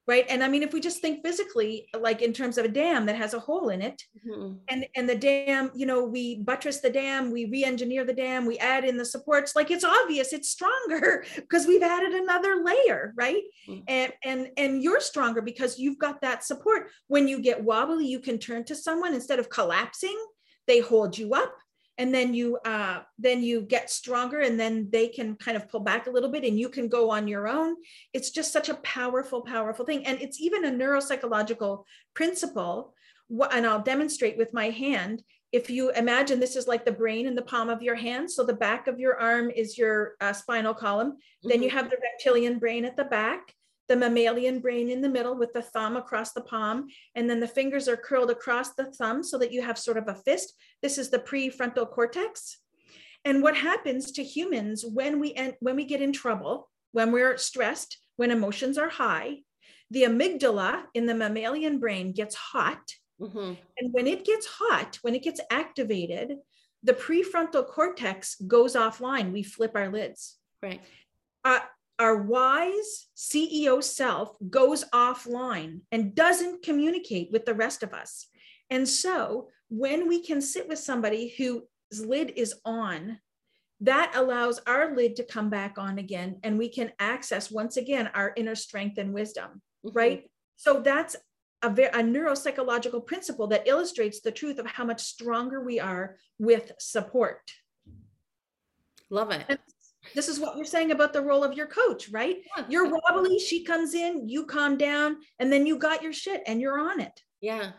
right? 0.07 0.27
And 0.29 0.43
i 0.45 0.49
mean 0.49 0.63
if 0.63 0.73
we 0.73 0.81
just 0.81 1.01
think 1.01 1.25
physically 1.25 1.89
like 1.99 2.23
in 2.23 2.33
terms 2.33 2.59
of 2.59 2.65
a 2.65 2.69
dam 2.69 3.07
that 3.07 3.17
has 3.17 3.35
a 3.35 3.41
hole 3.41 3.71
in 3.71 3.81
it 3.83 4.03
mm-hmm. 4.27 4.55
and 4.69 4.87
and 4.97 5.09
the 5.09 5.15
dam 5.17 5.71
you 5.75 5.87
know 5.87 6.05
we 6.05 6.37
buttress 6.37 6.81
the 6.81 6.91
dam 6.91 7.31
we 7.31 7.47
re-engineer 7.47 8.05
the 8.05 8.13
dam 8.13 8.45
we 8.45 8.59
add 8.59 8.85
in 8.85 8.97
the 8.97 9.05
supports 9.05 9.57
like 9.57 9.71
it's 9.71 9.85
obvious 9.85 10.33
it's 10.33 10.51
stronger 10.51 11.25
because 11.37 11.67
we've 11.67 11.83
added 11.83 12.13
another 12.13 12.63
layer 12.65 13.13
right? 13.17 13.43
Mm-hmm. 13.69 13.83
and 13.89 14.13
and 14.25 14.49
and 14.57 14.83
you're 14.83 15.01
stronger 15.01 15.41
because 15.41 15.79
you've 15.79 15.99
got 15.99 16.21
that 16.21 16.45
support. 16.45 16.91
When 17.09 17.29
you 17.29 17.41
get 17.41 17.63
wobbly 17.63 18.07
you 18.07 18.21
can 18.21 18.39
turn 18.39 18.65
to 18.65 18.75
someone. 18.75 19.15
Instead 19.15 19.39
of 19.39 19.49
collapsing 19.49 20.17
they 20.67 20.81
hold 20.81 21.17
you 21.17 21.35
up 21.35 21.55
and 21.99 22.13
then 22.13 22.35
you 22.35 22.59
uh, 22.65 23.01
then 23.19 23.43
you 23.43 23.63
get 23.63 23.91
stronger 23.91 24.41
and 24.41 24.59
then 24.59 24.89
they 24.91 25.09
can 25.09 25.37
kind 25.37 25.57
of 25.57 25.69
pull 25.69 25.81
back 25.81 26.07
a 26.07 26.11
little 26.11 26.31
bit 26.31 26.45
and 26.45 26.59
you 26.59 26.69
can 26.69 26.89
go 26.89 27.11
on 27.11 27.29
your 27.29 27.49
own 27.49 27.77
it's 28.13 28.31
just 28.31 28.53
such 28.53 28.69
a 28.69 28.75
powerful 28.75 29.43
powerful 29.43 29.85
thing 29.85 30.05
and 30.07 30.21
it's 30.21 30.41
even 30.41 30.65
a 30.65 30.71
neuropsychological 30.71 31.85
principle 32.15 32.95
and 33.53 33.67
i'll 33.67 33.83
demonstrate 33.83 34.37
with 34.37 34.53
my 34.53 34.71
hand 34.71 35.23
if 35.53 35.71
you 35.71 35.91
imagine 35.93 36.41
this 36.41 36.57
is 36.57 36.67
like 36.67 36.85
the 36.85 36.93
brain 36.93 37.27
in 37.27 37.35
the 37.35 37.43
palm 37.43 37.71
of 37.71 37.83
your 37.83 37.95
hand 37.95 38.31
so 38.31 38.45
the 38.45 38.53
back 38.53 38.87
of 38.87 38.99
your 38.99 39.19
arm 39.19 39.51
is 39.51 39.79
your 39.79 40.15
uh, 40.21 40.33
spinal 40.33 40.75
column 40.75 41.13
mm-hmm. 41.13 41.49
then 41.49 41.63
you 41.63 41.69
mm-hmm. 41.69 41.79
have 41.79 41.91
the 41.91 41.99
reptilian 42.03 42.59
brain 42.59 42.85
at 42.85 42.97
the 42.97 43.05
back 43.05 43.55
the 43.89 43.97
mammalian 43.97 44.61
brain 44.61 44.89
in 44.89 45.01
the 45.01 45.09
middle 45.09 45.37
with 45.37 45.53
the 45.53 45.63
thumb 45.63 45.97
across 45.97 46.33
the 46.33 46.41
palm, 46.41 46.87
and 47.15 47.29
then 47.29 47.41
the 47.41 47.49
fingers 47.49 47.87
are 47.87 47.97
curled 47.97 48.31
across 48.31 48.75
the 48.75 48.87
thumb 48.93 49.23
so 49.23 49.39
that 49.39 49.53
you 49.53 49.63
have 49.63 49.79
sort 49.79 49.99
of 49.99 50.09
a 50.09 50.15
fist. 50.15 50.55
This 50.85 50.99
is 50.99 51.09
the 51.09 51.19
prefrontal 51.19 51.91
cortex. 51.91 52.59
And 53.25 53.43
what 53.43 53.57
happens 53.57 54.13
to 54.13 54.23
humans 54.23 54.85
when 54.85 55.19
we 55.19 55.35
when 55.61 55.77
we 55.77 55.87
get 55.87 56.03
in 56.03 56.13
trouble, 56.13 56.69
when 56.93 57.11
we're 57.11 57.39
stressed, 57.39 57.97
when 58.17 58.31
emotions 58.31 58.77
are 58.77 58.91
high, 58.91 59.39
the 59.91 60.03
amygdala 60.03 60.83
in 60.93 61.07
the 61.07 61.15
mammalian 61.15 61.81
brain 61.81 62.13
gets 62.13 62.35
hot. 62.35 62.83
Mm-hmm. 63.19 63.55
And 63.79 63.95
when 63.95 64.07
it 64.07 64.27
gets 64.27 64.47
hot, 64.47 64.99
when 65.01 65.15
it 65.15 65.23
gets 65.23 65.41
activated, 65.51 66.37
the 66.83 66.93
prefrontal 66.93 67.67
cortex 67.67 68.35
goes 68.47 68.75
offline. 68.77 69.33
We 69.33 69.43
flip 69.43 69.73
our 69.75 69.89
lids. 69.89 70.37
Right. 70.63 70.83
Uh, 71.47 71.61
our 71.99 72.23
wise 72.23 73.07
CEO 73.17 73.83
self 73.83 74.37
goes 74.51 74.85
offline 74.93 75.81
and 75.91 76.15
doesn't 76.15 76.63
communicate 76.63 77.33
with 77.33 77.47
the 77.47 77.55
rest 77.55 77.83
of 77.83 77.95
us. 77.95 78.27
And 78.69 78.87
so 78.87 79.49
when 79.77 80.07
we 80.07 80.23
can 80.23 80.41
sit 80.41 80.69
with 80.69 80.79
somebody 80.79 81.35
whose 81.37 82.07
lid 82.07 82.33
is 82.37 82.55
on, 82.65 83.19
that 83.81 84.13
allows 84.15 84.61
our 84.67 84.95
lid 84.95 85.17
to 85.17 85.25
come 85.25 85.51
back 85.51 85.79
on 85.79 85.99
again 85.99 86.39
and 86.45 86.57
we 86.57 86.69
can 86.69 86.93
access 87.01 87.51
once 87.51 87.77
again 87.77 88.09
our 88.15 88.33
inner 88.37 88.55
strength 88.55 88.99
and 88.99 89.13
wisdom, 89.13 89.61
mm-hmm. 89.85 89.97
right? 89.97 90.31
So 90.57 90.81
that's 90.81 91.17
a, 91.63 91.69
a 91.69 92.03
neuropsychological 92.03 93.05
principle 93.05 93.49
that 93.49 93.67
illustrates 93.67 94.21
the 94.21 94.31
truth 94.31 94.61
of 94.61 94.67
how 94.67 94.85
much 94.85 95.03
stronger 95.03 95.61
we 95.61 95.81
are 95.81 96.17
with 96.39 96.71
support. 96.79 97.41
Love 99.11 99.33
it. 99.33 99.45
And 99.49 99.59
this 100.15 100.29
is 100.29 100.39
what 100.39 100.57
you're 100.57 100.65
saying 100.65 100.93
about 100.93 101.13
the 101.13 101.23
role 101.23 101.43
of 101.43 101.55
your 101.55 101.67
coach, 101.67 102.11
right? 102.11 102.37
Yeah. 102.57 102.65
You're 102.69 102.91
wobbly, 102.91 103.41
she 103.41 103.65
comes 103.65 103.95
in, 103.95 104.29
you 104.29 104.47
calm 104.47 104.77
down, 104.77 105.17
and 105.41 105.53
then 105.53 105.67
you 105.67 105.79
got 105.79 106.01
your 106.01 106.13
shit 106.13 106.43
and 106.47 106.61
you're 106.61 106.79
on 106.79 107.01
it. 107.01 107.21
Yeah. 107.41 107.73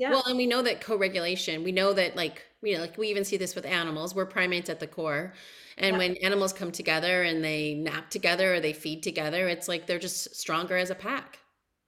Yeah. 0.00 0.10
Well, 0.10 0.24
and 0.26 0.36
we 0.36 0.46
know 0.46 0.62
that 0.62 0.80
co-regulation, 0.80 1.62
we 1.62 1.72
know 1.72 1.92
that 1.92 2.16
like, 2.16 2.46
you 2.62 2.74
know, 2.74 2.80
like 2.80 2.96
we 2.96 3.08
even 3.08 3.24
see 3.24 3.36
this 3.36 3.54
with 3.54 3.66
animals. 3.66 4.14
We're 4.14 4.26
primates 4.26 4.70
at 4.70 4.80
the 4.80 4.86
core. 4.86 5.34
And 5.78 5.94
yeah. 5.94 5.98
when 5.98 6.16
animals 6.16 6.52
come 6.52 6.72
together 6.72 7.22
and 7.22 7.44
they 7.44 7.74
nap 7.74 8.10
together 8.10 8.54
or 8.54 8.60
they 8.60 8.72
feed 8.72 9.02
together, 9.02 9.46
it's 9.48 9.68
like 9.68 9.86
they're 9.86 9.98
just 9.98 10.34
stronger 10.34 10.76
as 10.76 10.90
a 10.90 10.94
pack. 10.94 11.38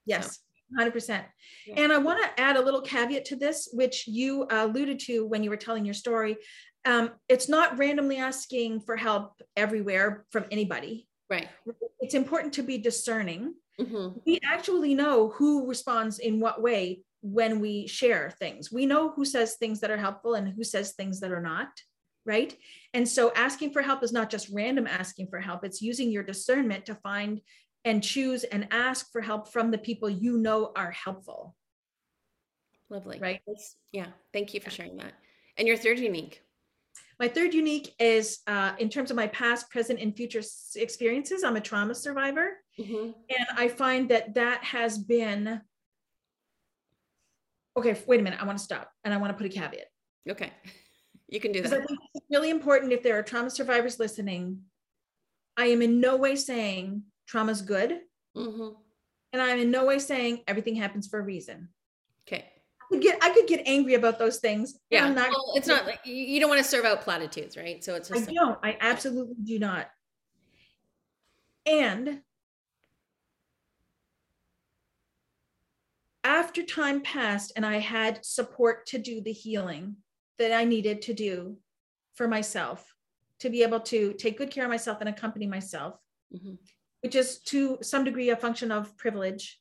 Yes. 0.06 0.38
So. 0.78 0.84
100%. 0.84 1.22
Yeah. 1.66 1.74
And 1.76 1.92
I 1.92 1.98
want 1.98 2.22
to 2.22 2.40
add 2.40 2.56
a 2.56 2.62
little 2.62 2.80
caveat 2.80 3.26
to 3.26 3.36
this, 3.36 3.68
which 3.72 4.06
you 4.06 4.46
alluded 4.50 5.00
to 5.00 5.26
when 5.26 5.42
you 5.42 5.50
were 5.50 5.56
telling 5.56 5.84
your 5.84 5.94
story 5.94 6.36
um, 6.84 7.10
it's 7.28 7.48
not 7.48 7.78
randomly 7.78 8.18
asking 8.18 8.80
for 8.80 8.96
help 8.96 9.40
everywhere 9.56 10.24
from 10.30 10.44
anybody. 10.50 11.06
Right. 11.30 11.48
It's 12.00 12.14
important 12.14 12.52
to 12.54 12.62
be 12.62 12.78
discerning. 12.78 13.54
Mm-hmm. 13.80 14.18
We 14.26 14.40
actually 14.44 14.94
know 14.94 15.28
who 15.30 15.66
responds 15.66 16.18
in 16.18 16.40
what 16.40 16.60
way 16.60 17.02
when 17.22 17.60
we 17.60 17.86
share 17.86 18.30
things. 18.38 18.70
We 18.70 18.84
know 18.84 19.10
who 19.10 19.24
says 19.24 19.54
things 19.54 19.80
that 19.80 19.90
are 19.90 19.96
helpful 19.96 20.34
and 20.34 20.48
who 20.48 20.64
says 20.64 20.92
things 20.92 21.20
that 21.20 21.32
are 21.32 21.40
not. 21.40 21.68
Right. 22.24 22.56
And 22.94 23.08
so 23.08 23.32
asking 23.34 23.72
for 23.72 23.82
help 23.82 24.04
is 24.04 24.12
not 24.12 24.30
just 24.30 24.48
random 24.52 24.86
asking 24.86 25.28
for 25.28 25.40
help, 25.40 25.64
it's 25.64 25.82
using 25.82 26.10
your 26.10 26.22
discernment 26.22 26.86
to 26.86 26.94
find 26.96 27.40
and 27.84 28.02
choose 28.02 28.44
and 28.44 28.68
ask 28.70 29.10
for 29.10 29.20
help 29.20 29.52
from 29.52 29.70
the 29.70 29.78
people 29.78 30.08
you 30.08 30.38
know 30.38 30.70
are 30.76 30.92
helpful. 30.92 31.56
Lovely. 32.90 33.18
Right. 33.20 33.40
Yeah. 33.90 34.06
Thank 34.32 34.54
you 34.54 34.60
for 34.60 34.70
sharing 34.70 34.98
that. 34.98 35.14
And 35.56 35.66
your 35.66 35.76
third 35.76 35.98
unique. 35.98 36.42
My 37.18 37.28
third 37.28 37.54
unique 37.54 37.94
is 37.98 38.40
uh, 38.46 38.72
in 38.78 38.88
terms 38.88 39.10
of 39.10 39.16
my 39.16 39.28
past, 39.28 39.70
present, 39.70 40.00
and 40.00 40.14
future 40.14 40.42
experiences. 40.76 41.42
I'm 41.42 41.56
a 41.56 41.60
trauma 41.60 41.94
survivor. 41.94 42.58
Mm-hmm. 42.78 43.04
And 43.04 43.46
I 43.56 43.68
find 43.68 44.08
that 44.10 44.34
that 44.34 44.62
has 44.64 44.98
been. 44.98 45.60
Okay, 47.76 47.96
wait 48.06 48.20
a 48.20 48.22
minute. 48.22 48.40
I 48.40 48.44
want 48.44 48.58
to 48.58 48.64
stop 48.64 48.90
and 49.04 49.14
I 49.14 49.16
want 49.16 49.30
to 49.30 49.36
put 49.36 49.46
a 49.46 49.54
caveat. 49.54 49.86
Okay. 50.28 50.52
You 51.28 51.40
can 51.40 51.52
do 51.52 51.62
that. 51.62 51.72
I 51.72 51.76
think 51.76 51.98
it's 52.14 52.26
really 52.30 52.50
important 52.50 52.92
if 52.92 53.02
there 53.02 53.18
are 53.18 53.22
trauma 53.22 53.50
survivors 53.50 53.98
listening. 53.98 54.60
I 55.56 55.66
am 55.66 55.82
in 55.82 56.00
no 56.00 56.16
way 56.16 56.36
saying 56.36 57.04
trauma's 57.26 57.62
good. 57.62 58.00
Mm-hmm. 58.36 58.74
And 59.32 59.42
I'm 59.42 59.58
in 59.58 59.70
no 59.70 59.86
way 59.86 59.98
saying 59.98 60.40
everything 60.46 60.76
happens 60.76 61.08
for 61.08 61.18
a 61.18 61.22
reason. 61.22 61.68
Okay 62.28 62.44
could 62.92 63.02
get 63.02 63.18
I 63.22 63.30
could 63.30 63.46
get 63.46 63.62
angry 63.66 63.94
about 63.94 64.18
those 64.18 64.38
things. 64.38 64.78
Yeah, 64.90 65.08
not, 65.08 65.30
well, 65.30 65.54
it's 65.56 65.66
not 65.66 65.86
like 65.86 66.00
you 66.04 66.38
don't 66.40 66.50
want 66.50 66.62
to 66.62 66.68
serve 66.68 66.84
out 66.84 67.02
platitudes, 67.02 67.56
right? 67.56 67.82
So 67.82 67.94
it's 67.94 68.08
just 68.08 68.28
I 68.28 68.32
don't. 68.32 68.58
I 68.62 68.76
absolutely 68.80 69.36
do 69.42 69.58
not. 69.58 69.88
And 71.66 72.20
after 76.24 76.62
time 76.62 77.00
passed 77.00 77.52
and 77.56 77.66
I 77.66 77.78
had 77.78 78.24
support 78.24 78.86
to 78.86 78.98
do 78.98 79.20
the 79.20 79.32
healing 79.32 79.96
that 80.38 80.52
I 80.52 80.64
needed 80.64 81.02
to 81.02 81.14
do 81.14 81.56
for 82.14 82.28
myself, 82.28 82.94
to 83.40 83.50
be 83.50 83.62
able 83.62 83.80
to 83.80 84.12
take 84.14 84.38
good 84.38 84.50
care 84.50 84.64
of 84.64 84.70
myself 84.70 84.98
and 85.00 85.08
accompany 85.08 85.46
myself, 85.46 85.96
mm-hmm. 86.34 86.54
which 87.00 87.14
is 87.14 87.40
to 87.44 87.78
some 87.82 88.04
degree 88.04 88.30
a 88.30 88.36
function 88.36 88.70
of 88.70 88.96
privilege 88.96 89.58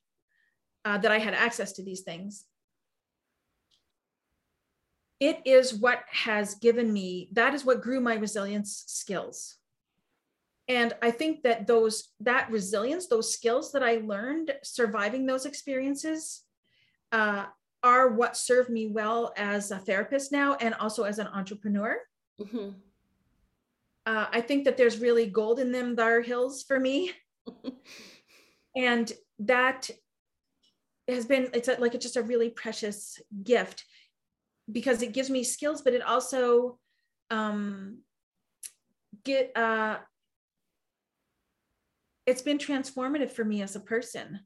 uh, 0.84 0.98
that 0.98 1.12
I 1.12 1.18
had 1.18 1.34
access 1.34 1.72
to 1.74 1.82
these 1.82 2.02
things 2.02 2.46
it 5.22 5.40
is 5.44 5.72
what 5.72 6.00
has 6.10 6.56
given 6.56 6.92
me 6.92 7.28
that 7.30 7.54
is 7.54 7.64
what 7.64 7.80
grew 7.80 8.00
my 8.00 8.16
resilience 8.16 8.82
skills 8.88 9.56
and 10.66 10.94
i 11.00 11.12
think 11.12 11.44
that 11.44 11.64
those 11.64 12.08
that 12.18 12.50
resilience 12.50 13.06
those 13.06 13.32
skills 13.32 13.70
that 13.70 13.84
i 13.84 14.02
learned 14.04 14.52
surviving 14.64 15.24
those 15.24 15.46
experiences 15.46 16.42
uh, 17.12 17.46
are 17.82 18.08
what 18.14 18.36
served 18.36 18.70
me 18.70 18.86
well 18.86 19.32
as 19.36 19.70
a 19.70 19.78
therapist 19.78 20.32
now 20.32 20.54
and 20.60 20.74
also 20.74 21.04
as 21.04 21.18
an 21.18 21.26
entrepreneur 21.28 21.96
mm-hmm. 22.40 22.70
uh, 24.06 24.26
i 24.32 24.40
think 24.40 24.64
that 24.64 24.76
there's 24.76 24.98
really 24.98 25.26
gold 25.26 25.58
in 25.58 25.72
them 25.72 25.96
thar 25.96 26.20
hills 26.20 26.62
for 26.62 26.78
me 26.78 27.12
and 28.76 29.12
that 29.38 29.90
has 31.08 31.26
been 31.26 31.48
it's 31.52 31.68
a, 31.68 31.76
like 31.80 31.94
it's 31.94 32.04
just 32.04 32.16
a 32.16 32.22
really 32.22 32.50
precious 32.50 33.20
gift 33.42 33.84
because 34.70 35.02
it 35.02 35.12
gives 35.12 35.30
me 35.30 35.42
skills, 35.42 35.82
but 35.82 35.94
it 35.94 36.02
also 36.02 36.78
um, 37.30 37.98
get 39.24 39.56
uh, 39.56 39.98
it's 42.26 42.42
been 42.42 42.58
transformative 42.58 43.30
for 43.32 43.44
me 43.44 43.62
as 43.62 43.74
a 43.74 43.80
person. 43.80 44.40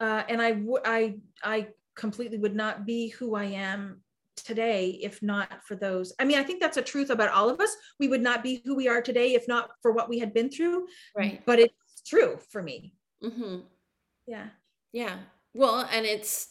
Uh, 0.00 0.22
and 0.28 0.40
I, 0.42 0.52
w- 0.52 0.78
I, 0.84 1.16
I 1.42 1.68
completely 1.96 2.38
would 2.38 2.54
not 2.54 2.86
be 2.86 3.08
who 3.08 3.34
I 3.34 3.44
am 3.44 4.02
today 4.36 4.98
if 5.02 5.22
not 5.22 5.64
for 5.64 5.74
those. 5.74 6.12
I 6.18 6.24
mean, 6.24 6.38
I 6.38 6.42
think 6.42 6.60
that's 6.60 6.76
a 6.76 6.82
truth 6.82 7.10
about 7.10 7.30
all 7.30 7.48
of 7.48 7.60
us. 7.60 7.74
We 7.98 8.08
would 8.08 8.22
not 8.22 8.42
be 8.42 8.62
who 8.64 8.76
we 8.76 8.88
are 8.88 9.00
today 9.00 9.34
if 9.34 9.48
not 9.48 9.70
for 9.80 9.92
what 9.92 10.08
we 10.08 10.18
had 10.18 10.34
been 10.34 10.50
through. 10.50 10.86
Right. 11.16 11.42
But 11.46 11.58
it's 11.58 12.02
true 12.06 12.38
for 12.50 12.62
me. 12.62 12.92
Mm-hmm. 13.24 13.60
Yeah. 14.26 14.48
Yeah. 14.92 15.16
Well, 15.54 15.88
and 15.90 16.04
it's 16.04 16.48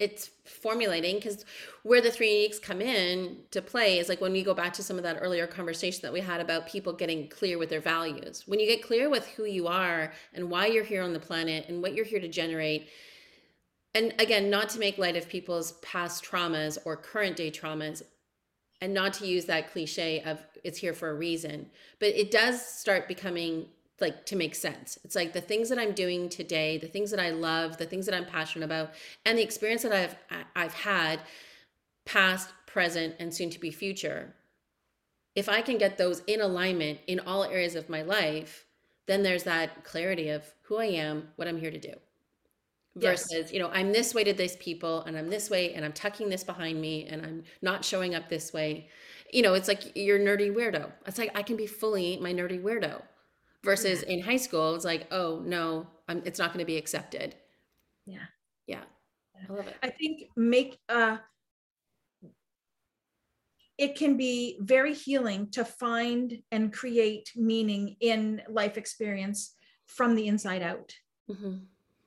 it's 0.00 0.30
formulating 0.44 1.16
because 1.16 1.44
where 1.82 2.00
the 2.00 2.10
three 2.10 2.48
uniques 2.48 2.60
come 2.60 2.80
in 2.80 3.36
to 3.50 3.60
play 3.60 3.98
is 3.98 4.08
like 4.08 4.20
when 4.20 4.32
we 4.32 4.42
go 4.42 4.54
back 4.54 4.72
to 4.72 4.82
some 4.82 4.96
of 4.96 5.02
that 5.02 5.18
earlier 5.20 5.46
conversation 5.46 6.00
that 6.02 6.12
we 6.12 6.20
had 6.20 6.40
about 6.40 6.66
people 6.66 6.92
getting 6.92 7.28
clear 7.28 7.58
with 7.58 7.68
their 7.68 7.82
values. 7.82 8.44
When 8.46 8.58
you 8.58 8.66
get 8.66 8.82
clear 8.82 9.10
with 9.10 9.28
who 9.28 9.44
you 9.44 9.68
are 9.68 10.12
and 10.32 10.50
why 10.50 10.66
you're 10.66 10.84
here 10.84 11.02
on 11.02 11.12
the 11.12 11.20
planet 11.20 11.66
and 11.68 11.82
what 11.82 11.94
you're 11.94 12.06
here 12.06 12.20
to 12.20 12.28
generate 12.28 12.88
and 13.94 14.14
again 14.18 14.48
not 14.48 14.68
to 14.70 14.78
make 14.78 14.98
light 14.98 15.16
of 15.16 15.28
people's 15.28 15.72
past 15.82 16.24
traumas 16.24 16.78
or 16.84 16.96
current 16.96 17.36
day 17.36 17.50
traumas 17.50 18.02
and 18.80 18.94
not 18.94 19.12
to 19.12 19.26
use 19.26 19.44
that 19.46 19.70
cliche 19.70 20.22
of 20.22 20.40
it's 20.62 20.78
here 20.78 20.94
for 20.94 21.10
a 21.10 21.14
reason 21.14 21.66
but 21.98 22.08
it 22.10 22.30
does 22.30 22.64
start 22.64 23.08
becoming 23.08 23.66
like 24.00 24.26
to 24.26 24.36
make 24.36 24.54
sense. 24.54 24.98
It's 25.04 25.14
like 25.14 25.32
the 25.32 25.40
things 25.40 25.68
that 25.68 25.78
I'm 25.78 25.92
doing 25.92 26.28
today, 26.28 26.78
the 26.78 26.86
things 26.86 27.10
that 27.10 27.20
I 27.20 27.30
love, 27.30 27.76
the 27.76 27.86
things 27.86 28.06
that 28.06 28.14
I'm 28.14 28.26
passionate 28.26 28.64
about, 28.64 28.92
and 29.24 29.36
the 29.38 29.42
experience 29.42 29.82
that 29.82 29.92
I've 29.92 30.16
I've 30.56 30.74
had 30.74 31.20
past, 32.04 32.48
present, 32.66 33.14
and 33.18 33.32
soon 33.32 33.50
to 33.50 33.60
be 33.60 33.70
future. 33.70 34.34
If 35.36 35.48
I 35.48 35.62
can 35.62 35.78
get 35.78 35.96
those 35.96 36.22
in 36.26 36.40
alignment 36.40 37.00
in 37.06 37.20
all 37.20 37.44
areas 37.44 37.76
of 37.76 37.88
my 37.88 38.02
life, 38.02 38.66
then 39.06 39.22
there's 39.22 39.44
that 39.44 39.84
clarity 39.84 40.28
of 40.30 40.44
who 40.62 40.78
I 40.78 40.86
am, 40.86 41.28
what 41.36 41.46
I'm 41.46 41.58
here 41.58 41.70
to 41.70 41.78
do. 41.78 41.94
Versus, 42.96 43.30
yes. 43.30 43.52
you 43.52 43.60
know, 43.60 43.68
I'm 43.68 43.92
this 43.92 44.14
way 44.14 44.24
to 44.24 44.32
these 44.32 44.56
people 44.56 45.02
and 45.02 45.16
I'm 45.16 45.30
this 45.30 45.48
way 45.48 45.74
and 45.74 45.84
I'm 45.84 45.92
tucking 45.92 46.28
this 46.28 46.42
behind 46.42 46.80
me 46.80 47.06
and 47.06 47.24
I'm 47.24 47.44
not 47.62 47.84
showing 47.84 48.16
up 48.16 48.28
this 48.28 48.52
way. 48.52 48.88
You 49.32 49.42
know, 49.42 49.54
it's 49.54 49.68
like 49.68 49.96
you're 49.96 50.18
nerdy 50.18 50.52
weirdo. 50.52 50.90
It's 51.06 51.16
like 51.16 51.30
I 51.36 51.42
can 51.42 51.56
be 51.56 51.68
fully 51.68 52.18
my 52.20 52.32
nerdy 52.34 52.60
weirdo 52.60 53.00
versus 53.64 54.02
in 54.02 54.20
high 54.20 54.36
school 54.36 54.74
it's 54.74 54.84
like 54.84 55.06
oh 55.10 55.42
no 55.44 55.86
I'm, 56.10 56.22
it's 56.24 56.38
not 56.40 56.52
going 56.52 56.58
to 56.58 56.66
be 56.66 56.76
accepted. 56.76 57.36
Yeah. 58.04 58.26
Yeah. 58.66 58.82
I 59.36 59.52
love 59.52 59.68
it. 59.68 59.76
I 59.82 59.88
think 59.90 60.24
make 60.36 60.78
uh 60.88 61.18
it 63.78 63.96
can 63.96 64.18
be 64.18 64.58
very 64.60 64.92
healing 64.92 65.50
to 65.52 65.64
find 65.64 66.42
and 66.50 66.70
create 66.70 67.30
meaning 67.34 67.96
in 68.00 68.42
life 68.48 68.76
experience 68.76 69.54
from 69.86 70.14
the 70.14 70.26
inside 70.26 70.62
out. 70.62 70.92
Mm-hmm. 71.30 71.58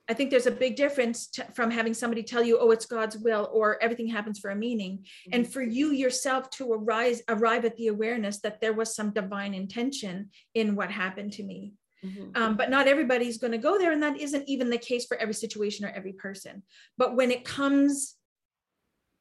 I 0.06 0.12
think 0.12 0.30
there's 0.30 0.46
a 0.46 0.50
big 0.50 0.76
difference 0.76 1.28
to, 1.28 1.44
from 1.54 1.70
having 1.70 1.94
somebody 1.94 2.22
tell 2.22 2.42
you, 2.42 2.58
"Oh, 2.58 2.70
it's 2.72 2.86
God's 2.86 3.16
will," 3.16 3.48
or 3.52 3.82
"Everything 3.82 4.06
happens 4.06 4.38
for 4.38 4.50
a 4.50 4.56
meaning," 4.56 4.98
mm-hmm. 4.98 5.30
and 5.32 5.50
for 5.50 5.62
you 5.62 5.92
yourself 5.92 6.50
to 6.50 6.72
arise, 6.72 7.22
arrive 7.28 7.64
at 7.64 7.76
the 7.76 7.88
awareness 7.88 8.40
that 8.40 8.60
there 8.60 8.74
was 8.74 8.94
some 8.94 9.12
divine 9.12 9.54
intention 9.54 10.30
in 10.54 10.76
what 10.76 10.90
happened 10.90 11.32
to 11.34 11.42
me. 11.42 11.72
Mm-hmm. 12.04 12.36
Um, 12.42 12.56
but 12.56 12.68
not 12.68 12.86
everybody's 12.86 13.38
going 13.38 13.52
to 13.52 13.58
go 13.58 13.78
there, 13.78 13.92
and 13.92 14.02
that 14.02 14.20
isn't 14.20 14.46
even 14.46 14.68
the 14.68 14.78
case 14.78 15.06
for 15.06 15.16
every 15.16 15.34
situation 15.34 15.86
or 15.86 15.90
every 15.90 16.12
person. 16.12 16.62
But 16.98 17.16
when 17.16 17.30
it 17.30 17.44
comes 17.44 18.16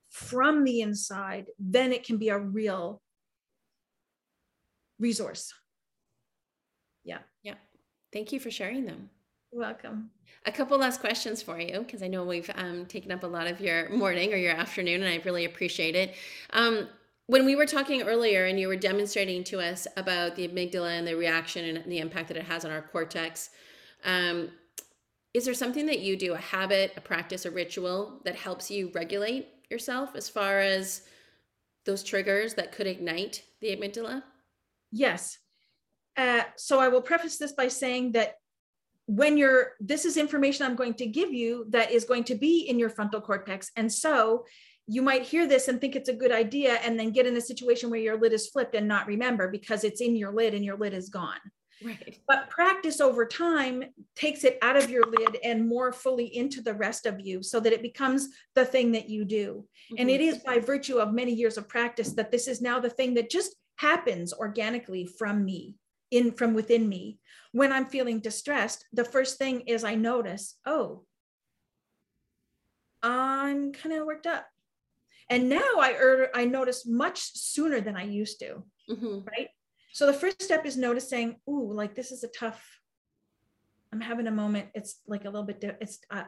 from 0.10 0.64
the 0.64 0.82
inside, 0.82 1.46
then 1.58 1.94
it 1.94 2.04
can 2.04 2.18
be 2.18 2.30
a 2.30 2.38
real 2.38 3.02
resource. 5.00 5.54
Yeah. 7.04 7.20
Yeah. 7.42 7.56
Thank 8.12 8.32
you 8.32 8.40
for 8.40 8.52
sharing 8.52 8.86
them. 8.86 9.10
Welcome. 9.56 10.10
A 10.48 10.52
couple 10.52 10.80
last 10.80 11.00
questions 11.00 11.44
for 11.44 11.60
you 11.60 11.82
because 11.82 12.02
I 12.02 12.08
know 12.08 12.24
we've 12.24 12.50
um, 12.56 12.88
taken 12.88 13.12
up 13.12 13.22
a 13.22 13.28
lot 13.28 13.46
of 13.46 13.62
your 13.62 13.88
morning 13.90 14.34
or 14.34 14.36
your 14.36 14.54
afternoon, 14.54 15.04
and 15.04 15.14
I 15.14 15.22
really 15.24 15.46
appreciate 15.46 15.96
it. 15.96 16.16
Um, 16.54 16.90
when 17.28 17.46
we 17.46 17.56
were 17.56 17.68
talking 17.68 18.02
earlier 18.02 18.46
and 18.46 18.60
you 18.60 18.68
were 18.68 18.76
demonstrating 18.76 19.44
to 19.46 19.60
us 19.60 19.86
about 19.96 20.36
the 20.36 20.48
amygdala 20.48 20.98
and 20.98 21.08
the 21.08 21.16
reaction 21.16 21.78
and 21.78 21.92
the 21.92 22.00
impact 22.00 22.30
that 22.30 22.38
it 22.38 22.46
has 22.46 22.66
on 22.66 22.72
our 22.72 22.82
cortex, 22.82 23.52
um, 24.06 24.50
is 25.36 25.46
there 25.46 25.54
something 25.54 25.86
that 25.86 26.00
you 26.00 26.18
do, 26.18 26.34
a 26.34 26.38
habit, 26.38 26.94
a 26.98 27.02
practice, 27.02 27.46
a 27.46 27.52
ritual 27.52 28.22
that 28.26 28.36
helps 28.36 28.72
you 28.72 28.90
regulate 28.96 29.50
yourself 29.70 30.16
as 30.16 30.28
far 30.28 30.62
as 30.62 31.04
those 31.86 32.04
triggers 32.04 32.56
that 32.56 32.72
could 32.72 32.88
ignite 32.88 33.44
the 33.62 33.68
amygdala? 33.68 34.24
Yes. 34.92 35.38
Uh, 36.18 36.42
so 36.56 36.80
I 36.80 36.88
will 36.88 37.02
preface 37.02 37.38
this 37.38 37.52
by 37.52 37.68
saying 37.68 38.14
that 38.14 38.40
when 39.06 39.38
you're 39.38 39.74
this 39.80 40.06
is 40.06 40.16
information 40.16 40.66
i'm 40.66 40.76
going 40.76 40.94
to 40.94 41.06
give 41.06 41.34
you 41.34 41.66
that 41.70 41.92
is 41.92 42.06
going 42.06 42.24
to 42.24 42.36
be 42.36 42.62
in 42.62 42.80
your 42.80 42.90
frontal 42.90 43.22
cortex. 43.22 43.72
And 43.76 43.92
so 43.92 44.46
you 44.88 45.02
might 45.02 45.24
hear 45.24 45.48
this 45.48 45.68
and 45.68 45.80
think 45.80 45.96
it's 45.96 46.10
a 46.10 46.14
good 46.14 46.32
idea 46.32 46.74
and 46.84 47.00
then 47.00 47.12
get 47.12 47.26
in 47.26 47.38
a 47.38 47.42
situation 47.42 47.90
where 47.90 48.00
your 48.00 48.20
lid 48.20 48.34
is 48.34 48.50
flipped 48.50 48.76
and 48.76 48.88
not 48.88 49.08
remember 49.08 49.50
because 49.50 49.84
it's 49.84 50.02
in 50.02 50.16
your 50.16 50.34
lid 50.34 50.54
and 50.54 50.66
your 50.66 50.78
lid 50.78 50.94
is 50.94 51.10
gone. 51.10 51.40
Right. 51.84 52.18
But 52.28 52.50
practice 52.50 53.02
over 53.02 53.26
time 53.26 53.84
takes 54.16 54.44
it 54.44 54.58
out 54.62 54.78
of 54.78 54.90
your 54.90 55.04
lid 55.06 55.38
and 55.44 55.68
more 55.68 55.92
fully 55.92 56.36
into 56.36 56.62
the 56.62 56.74
rest 56.74 57.06
of 57.06 57.20
you 57.20 57.44
so 57.44 57.60
that 57.60 57.74
it 57.74 57.82
becomes 57.82 58.30
the 58.56 58.66
thing 58.66 58.94
that 58.94 59.10
you 59.10 59.26
do. 59.26 59.66
Mm-hmm. 59.92 60.02
and 60.02 60.10
it 60.10 60.22
is 60.22 60.38
by 60.38 60.60
virtue 60.60 60.98
of 60.98 61.14
many 61.14 61.34
years 61.34 61.58
of 61.58 61.68
practice 61.68 62.14
that 62.14 62.32
this 62.32 62.48
is 62.48 62.62
now 62.62 62.80
the 62.80 62.90
thing 62.90 63.16
that 63.16 63.30
just 63.30 63.56
happens 63.76 64.32
organically 64.32 65.06
from 65.06 65.44
me 65.44 65.76
in 66.10 66.32
from 66.32 66.54
within 66.54 66.88
me 66.88 67.18
when 67.54 67.72
I'm 67.72 67.86
feeling 67.86 68.20
distressed, 68.20 68.86
the 68.92 69.06
first 69.06 69.38
thing 69.38 69.62
is 69.62 69.84
I 69.84 69.96
notice, 69.96 70.58
oh, 70.66 71.06
I'm 73.02 73.72
kind 73.72 73.96
of 73.96 74.06
worked 74.06 74.28
up. 74.28 74.46
And 75.30 75.50
now 75.50 75.80
I 75.80 75.94
er- 75.94 76.32
I 76.34 76.46
notice 76.46 76.86
much 76.86 77.20
sooner 77.20 77.80
than 77.80 77.96
I 77.96 78.04
used 78.04 78.40
to. 78.40 78.64
Mm-hmm. 78.90 79.20
Right. 79.26 79.50
So 79.94 80.08
the 80.08 80.14
first 80.14 80.42
step 80.42 80.66
is 80.66 80.76
noticing, 80.76 81.38
ooh, 81.48 81.72
like 81.72 81.96
this 81.96 82.12
is 82.12 82.24
a 82.24 82.28
tough. 82.28 82.62
I'm 83.92 84.02
having 84.02 84.28
a 84.28 84.32
moment. 84.32 84.70
It's 84.74 85.02
like 85.08 85.26
a 85.26 85.30
little 85.30 85.46
bit. 85.46 85.62
Di- 85.62 85.78
it's 85.80 86.00
uh, 86.10 86.24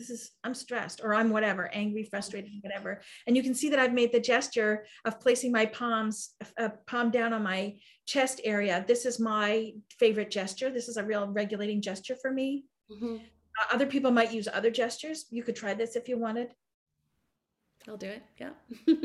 this 0.00 0.10
is 0.10 0.30
i'm 0.44 0.54
stressed 0.54 1.02
or 1.04 1.14
i'm 1.14 1.30
whatever 1.30 1.68
angry 1.74 2.02
frustrated 2.04 2.50
whatever. 2.62 3.02
And 3.26 3.36
you 3.36 3.42
can 3.42 3.54
see 3.54 3.68
that 3.68 3.78
i've 3.78 3.92
made 3.92 4.12
the 4.12 4.18
gesture 4.18 4.86
of 5.04 5.20
placing 5.20 5.52
my 5.52 5.66
palms 5.66 6.30
uh, 6.58 6.70
palm 6.86 7.10
down 7.10 7.32
on 7.34 7.42
my 7.42 7.76
chest 8.06 8.40
area. 8.44 8.84
This 8.88 9.04
is 9.04 9.20
my 9.20 9.72
favorite 9.98 10.30
gesture. 10.30 10.70
This 10.70 10.88
is 10.88 10.96
a 10.96 11.04
real 11.04 11.28
regulating 11.28 11.82
gesture 11.82 12.16
for 12.20 12.32
me. 12.32 12.64
Mm-hmm. 12.90 13.16
uh, 13.16 13.74
other 13.74 13.86
people 13.86 14.10
might 14.10 14.32
use 14.32 14.48
other 14.52 14.70
gestures. 14.70 15.26
You 15.30 15.44
could 15.44 15.54
try 15.54 15.74
this 15.74 15.94
if 15.94 16.08
you 16.08 16.18
wanted. 16.18 16.48
I'll 17.86 17.96
do 17.96 18.08
it. 18.08 18.22
Yeah. 18.38 18.50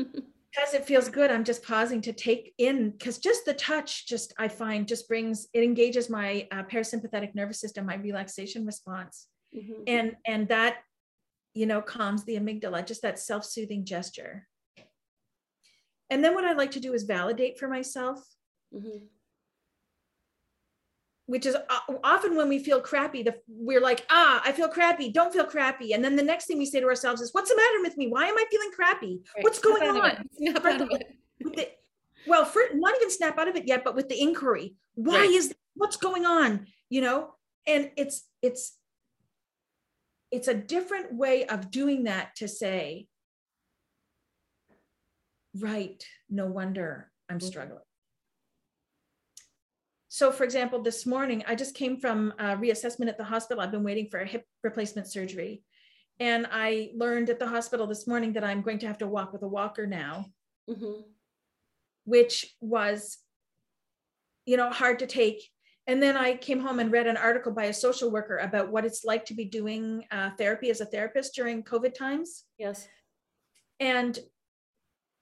Because 0.56 0.72
it 0.72 0.86
feels 0.86 1.10
good 1.10 1.30
i'm 1.30 1.44
just 1.44 1.62
pausing 1.62 2.00
to 2.00 2.14
take 2.14 2.54
in 2.56 2.92
because 2.92 3.18
just 3.18 3.44
the 3.44 3.52
touch 3.52 4.06
just 4.06 4.32
i 4.38 4.48
find 4.48 4.88
just 4.88 5.06
brings 5.06 5.48
it 5.52 5.62
engages 5.62 6.08
my 6.08 6.48
uh, 6.50 6.62
parasympathetic 6.62 7.34
nervous 7.34 7.60
system 7.60 7.84
my 7.84 7.96
relaxation 7.96 8.64
response. 8.64 9.26
Mm-hmm. 9.54 9.82
and 9.86 10.16
and 10.26 10.48
that 10.48 10.78
you 11.56 11.64
know 11.66 11.80
calms 11.80 12.22
the 12.24 12.36
amygdala 12.36 12.86
just 12.86 13.02
that 13.02 13.18
self-soothing 13.18 13.84
gesture. 13.84 14.46
And 16.10 16.22
then 16.22 16.34
what 16.34 16.44
i 16.44 16.52
like 16.52 16.72
to 16.72 16.80
do 16.80 16.92
is 16.92 17.04
validate 17.04 17.58
for 17.58 17.68
myself. 17.68 18.20
Mm-hmm. 18.74 19.06
which 21.26 21.46
is 21.46 21.54
uh, 21.54 21.78
often 22.02 22.34
when 22.36 22.48
we 22.48 22.58
feel 22.58 22.80
crappy 22.80 23.22
the, 23.22 23.36
we're 23.48 23.80
like 23.80 24.04
ah 24.10 24.42
i 24.44 24.52
feel 24.52 24.68
crappy. 24.68 25.10
Don't 25.10 25.32
feel 25.32 25.46
crappy. 25.46 25.92
And 25.94 26.04
then 26.04 26.16
the 26.16 26.22
next 26.22 26.46
thing 26.46 26.58
we 26.58 26.66
say 26.66 26.80
to 26.80 26.86
ourselves 26.86 27.20
is 27.20 27.32
what's 27.32 27.48
the 27.48 27.56
matter 27.56 27.80
with 27.80 27.96
me? 27.96 28.08
Why 28.08 28.26
am 28.26 28.36
i 28.36 28.44
feeling 28.50 28.70
crappy? 28.72 29.20
Right. 29.34 29.44
what's 29.44 29.60
going 29.60 29.88
on? 29.88 30.28
The, 31.40 31.68
well 32.26 32.44
for 32.44 32.62
not 32.74 32.96
even 32.96 33.10
snap 33.10 33.38
out 33.38 33.48
of 33.48 33.56
it 33.56 33.66
yet 33.66 33.84
but 33.84 33.94
with 33.94 34.08
the 34.08 34.20
inquiry. 34.20 34.74
Why 34.94 35.20
right. 35.20 35.30
is 35.30 35.54
what's 35.74 35.96
going 35.96 36.26
on? 36.26 36.66
You 36.90 37.00
know? 37.00 37.34
And 37.66 37.90
it's 37.96 38.24
it's 38.42 38.76
it's 40.36 40.48
a 40.48 40.54
different 40.54 41.14
way 41.14 41.46
of 41.46 41.70
doing 41.70 42.04
that 42.04 42.36
to 42.36 42.46
say, 42.46 43.06
right, 45.58 46.04
no 46.28 46.44
wonder 46.44 47.10
I'm 47.30 47.38
mm-hmm. 47.38 47.46
struggling. 47.46 47.80
So, 50.08 50.30
for 50.30 50.44
example, 50.44 50.82
this 50.82 51.06
morning, 51.06 51.42
I 51.48 51.54
just 51.54 51.74
came 51.74 51.98
from 51.98 52.34
a 52.38 52.54
reassessment 52.54 53.08
at 53.08 53.16
the 53.16 53.24
hospital. 53.24 53.62
I've 53.62 53.70
been 53.70 53.82
waiting 53.82 54.08
for 54.10 54.20
a 54.20 54.26
hip 54.26 54.44
replacement 54.62 55.08
surgery. 55.08 55.62
And 56.20 56.46
I 56.52 56.90
learned 56.94 57.30
at 57.30 57.38
the 57.38 57.48
hospital 57.48 57.86
this 57.86 58.06
morning 58.06 58.34
that 58.34 58.44
I'm 58.44 58.60
going 58.60 58.78
to 58.80 58.86
have 58.86 58.98
to 58.98 59.06
walk 59.06 59.32
with 59.32 59.42
a 59.42 59.48
walker 59.48 59.86
now, 59.86 60.26
mm-hmm. 60.68 61.00
which 62.04 62.54
was, 62.60 63.16
you 64.44 64.58
know, 64.58 64.68
hard 64.68 64.98
to 64.98 65.06
take 65.06 65.50
and 65.86 66.02
then 66.02 66.16
I 66.16 66.34
came 66.34 66.60
home 66.60 66.80
and 66.80 66.90
read 66.90 67.06
an 67.06 67.16
article 67.16 67.52
by 67.52 67.64
a 67.64 67.72
social 67.72 68.10
worker 68.10 68.38
about 68.38 68.72
what 68.72 68.84
it's 68.84 69.04
like 69.04 69.24
to 69.26 69.34
be 69.34 69.44
doing 69.44 70.04
uh, 70.10 70.30
therapy 70.36 70.70
as 70.70 70.80
a 70.80 70.86
therapist 70.86 71.34
during 71.34 71.62
COVID 71.62 71.94
times. 71.94 72.44
Yes. 72.58 72.88
And 73.78 74.18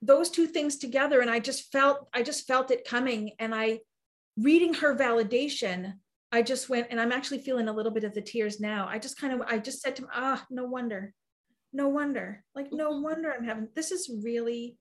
those 0.00 0.30
two 0.30 0.46
things 0.46 0.76
together, 0.76 1.20
and 1.20 1.30
I 1.30 1.38
just 1.38 1.70
felt, 1.70 2.08
I 2.14 2.22
just 2.22 2.46
felt 2.46 2.70
it 2.70 2.88
coming. 2.88 3.32
And 3.38 3.54
I, 3.54 3.80
reading 4.38 4.72
her 4.74 4.96
validation, 4.96 5.94
I 6.32 6.40
just 6.40 6.70
went, 6.70 6.86
and 6.90 6.98
I'm 6.98 7.12
actually 7.12 7.38
feeling 7.38 7.68
a 7.68 7.72
little 7.72 7.92
bit 7.92 8.04
of 8.04 8.14
the 8.14 8.22
tears 8.22 8.58
now. 8.58 8.86
I 8.88 8.98
just 8.98 9.18
kind 9.18 9.34
of, 9.34 9.42
I 9.46 9.58
just 9.58 9.82
said 9.82 9.96
to 9.96 10.02
him, 10.02 10.08
ah, 10.14 10.44
no 10.50 10.64
wonder, 10.64 11.12
no 11.74 11.88
wonder, 11.88 12.42
like 12.54 12.72
no 12.72 12.90
mm-hmm. 12.90 13.02
wonder 13.02 13.32
I'm 13.32 13.44
having. 13.44 13.68
This 13.76 13.92
is 13.92 14.10
really, 14.22 14.78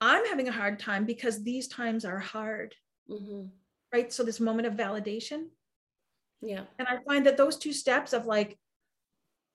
I'm 0.00 0.24
having 0.26 0.48
a 0.48 0.52
hard 0.52 0.78
time 0.78 1.04
because 1.04 1.42
these 1.42 1.68
times 1.68 2.06
are 2.06 2.18
hard. 2.18 2.74
Mm-hmm 3.10 3.48
right? 3.94 4.12
So 4.12 4.24
this 4.24 4.40
moment 4.40 4.66
of 4.66 4.74
validation. 4.74 5.46
Yeah. 6.42 6.64
And 6.80 6.88
I 6.88 6.98
find 7.06 7.24
that 7.26 7.36
those 7.36 7.56
two 7.56 7.72
steps 7.72 8.12
of 8.12 8.26
like, 8.26 8.58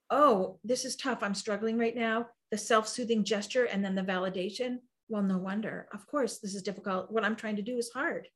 oh, 0.09 0.59
this 0.63 0.85
is 0.85 0.95
tough. 0.95 1.21
I'm 1.21 1.35
struggling 1.35 1.77
right 1.77 1.95
now. 1.95 2.27
The 2.49 2.57
self 2.57 2.87
soothing 2.87 3.25
gesture 3.25 3.65
and 3.65 3.83
then 3.83 3.95
the 3.95 4.01
validation. 4.01 4.77
Well, 5.09 5.23
no 5.23 5.37
wonder. 5.37 5.89
Of 5.93 6.07
course, 6.07 6.39
this 6.39 6.55
is 6.55 6.63
difficult. 6.63 7.11
What 7.11 7.25
I'm 7.25 7.35
trying 7.35 7.57
to 7.57 7.61
do 7.61 7.77
is 7.77 7.91
hard. 7.93 8.29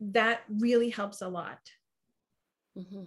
That 0.00 0.40
really 0.50 0.90
helps 0.90 1.22
a 1.22 1.28
lot. 1.28 1.60
Mm-hmm. 2.76 3.04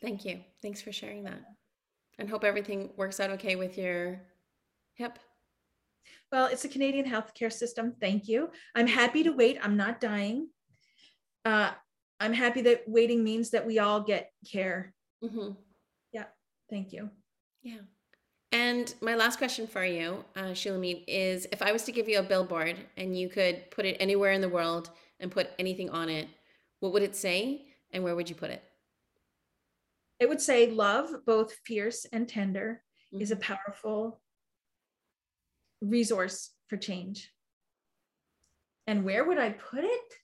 Thank 0.00 0.24
you. 0.24 0.40
Thanks 0.62 0.80
for 0.80 0.92
sharing 0.92 1.24
that. 1.24 1.42
And 2.18 2.30
hope 2.30 2.42
everything 2.42 2.90
works 2.96 3.20
out 3.20 3.30
okay 3.30 3.56
with 3.56 3.76
your 3.76 4.22
hip. 4.94 5.18
Well, 6.32 6.46
it's 6.46 6.64
a 6.64 6.68
Canadian 6.68 7.04
healthcare 7.04 7.52
system. 7.52 7.94
Thank 8.00 8.26
you. 8.26 8.48
I'm 8.74 8.86
happy 8.86 9.22
to 9.22 9.30
wait. 9.30 9.58
I'm 9.62 9.76
not 9.76 10.00
dying. 10.00 10.48
Uh, 11.44 11.72
I'm 12.18 12.32
happy 12.32 12.62
that 12.62 12.84
waiting 12.86 13.22
means 13.22 13.50
that 13.50 13.66
we 13.66 13.78
all 13.78 14.00
get 14.00 14.30
care. 14.50 14.94
Mm-hmm. 15.22 15.50
Yeah. 16.12 16.24
Thank 16.70 16.94
you. 16.94 17.10
Yeah. 17.62 17.80
And 18.50 18.94
my 19.02 19.14
last 19.14 19.36
question 19.36 19.66
for 19.66 19.84
you, 19.84 20.24
uh, 20.34 20.52
Shulamit, 20.52 21.04
is 21.06 21.46
if 21.52 21.60
I 21.60 21.70
was 21.70 21.82
to 21.84 21.92
give 21.92 22.08
you 22.08 22.18
a 22.18 22.22
billboard 22.22 22.76
and 22.96 23.18
you 23.18 23.28
could 23.28 23.70
put 23.70 23.84
it 23.84 23.98
anywhere 24.00 24.32
in 24.32 24.40
the 24.40 24.48
world 24.48 24.88
and 25.20 25.30
put 25.30 25.50
anything 25.58 25.90
on 25.90 26.08
it, 26.08 26.28
what 26.80 26.94
would 26.94 27.02
it 27.02 27.14
say 27.14 27.66
and 27.90 28.02
where 28.02 28.16
would 28.16 28.30
you 28.30 28.36
put 28.36 28.50
it? 28.50 28.62
It 30.18 30.30
would 30.30 30.40
say, 30.40 30.70
Love, 30.70 31.10
both 31.26 31.52
fierce 31.66 32.06
and 32.10 32.26
tender, 32.26 32.82
mm-hmm. 33.12 33.22
is 33.22 33.32
a 33.32 33.36
mm-hmm. 33.36 33.52
powerful 33.52 34.21
resource 35.82 36.50
for 36.68 36.76
change. 36.76 37.30
And 38.86 39.04
where 39.04 39.24
would 39.24 39.38
I 39.38 39.50
put 39.50 39.84
it? 39.84 40.14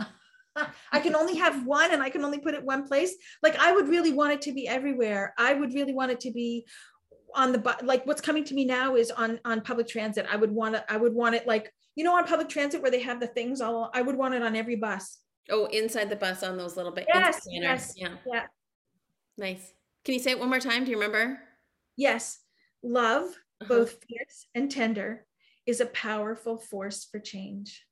I 0.92 1.00
can 1.00 1.14
only 1.14 1.36
have 1.36 1.66
one 1.66 1.92
and 1.92 2.02
I 2.02 2.10
can 2.10 2.24
only 2.24 2.38
put 2.38 2.54
it 2.54 2.64
one 2.64 2.86
place. 2.86 3.14
Like 3.42 3.56
I 3.58 3.72
would 3.72 3.88
really 3.88 4.12
want 4.12 4.32
it 4.32 4.42
to 4.42 4.52
be 4.52 4.68
everywhere. 4.68 5.34
I 5.38 5.54
would 5.54 5.72
really 5.74 5.94
want 5.94 6.10
it 6.10 6.20
to 6.20 6.30
be 6.30 6.66
on 7.34 7.52
the 7.52 7.76
like 7.82 8.06
what's 8.06 8.20
coming 8.20 8.42
to 8.44 8.54
me 8.54 8.64
now 8.64 8.96
is 8.96 9.10
on 9.10 9.40
on 9.44 9.60
public 9.60 9.88
transit. 9.88 10.26
I 10.30 10.36
would 10.36 10.50
want 10.50 10.76
it 10.76 10.84
I 10.88 10.96
would 10.96 11.14
want 11.14 11.34
it 11.34 11.46
like 11.46 11.72
you 11.94 12.04
know 12.04 12.16
on 12.16 12.24
public 12.24 12.48
transit 12.48 12.80
where 12.82 12.90
they 12.90 13.02
have 13.02 13.20
the 13.20 13.26
things 13.26 13.60
all 13.60 13.90
I 13.92 14.02
would 14.02 14.16
want 14.16 14.34
it 14.34 14.42
on 14.42 14.56
every 14.56 14.76
bus. 14.76 15.18
Oh, 15.50 15.66
inside 15.66 16.10
the 16.10 16.16
bus 16.16 16.42
on 16.42 16.56
those 16.56 16.76
little 16.76 16.92
bit. 16.92 17.06
Yes, 17.12 17.40
yes, 17.50 17.94
yeah. 17.96 18.14
Yeah. 18.26 18.44
Nice. 19.36 19.72
Can 20.04 20.14
you 20.14 20.20
say 20.20 20.32
it 20.32 20.38
one 20.38 20.48
more 20.48 20.60
time? 20.60 20.84
Do 20.84 20.90
you 20.90 20.96
remember? 20.96 21.40
Yes. 21.96 22.38
Love, 22.82 23.24
uh-huh. 23.60 23.68
both 23.68 23.98
fierce 24.08 24.46
and 24.54 24.70
tender, 24.70 25.26
is 25.66 25.80
a 25.80 25.86
powerful 25.86 26.56
force 26.56 27.04
for 27.04 27.18
change. 27.18 27.84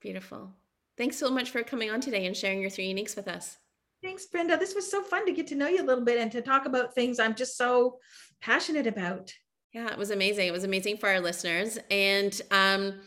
Beautiful. 0.00 0.52
Thanks 0.96 1.16
so 1.16 1.30
much 1.30 1.50
for 1.50 1.62
coming 1.62 1.90
on 1.90 2.00
today 2.00 2.26
and 2.26 2.36
sharing 2.36 2.60
your 2.60 2.70
three 2.70 2.92
uniques 2.92 3.16
with 3.16 3.28
us. 3.28 3.58
Thanks, 4.02 4.26
Brenda. 4.26 4.58
This 4.58 4.74
was 4.74 4.90
so 4.90 5.02
fun 5.02 5.24
to 5.26 5.32
get 5.32 5.46
to 5.46 5.54
know 5.54 5.66
you 5.66 5.82
a 5.82 5.86
little 5.86 6.04
bit 6.04 6.18
and 6.18 6.30
to 6.32 6.42
talk 6.42 6.66
about 6.66 6.94
things 6.94 7.18
I'm 7.18 7.34
just 7.34 7.56
so 7.56 7.98
passionate 8.40 8.86
about. 8.86 9.32
Yeah, 9.72 9.90
it 9.90 9.98
was 9.98 10.10
amazing. 10.10 10.46
It 10.46 10.52
was 10.52 10.64
amazing 10.64 10.98
for 10.98 11.08
our 11.08 11.20
listeners. 11.20 11.78
And 11.90 12.38
um, 12.50 13.00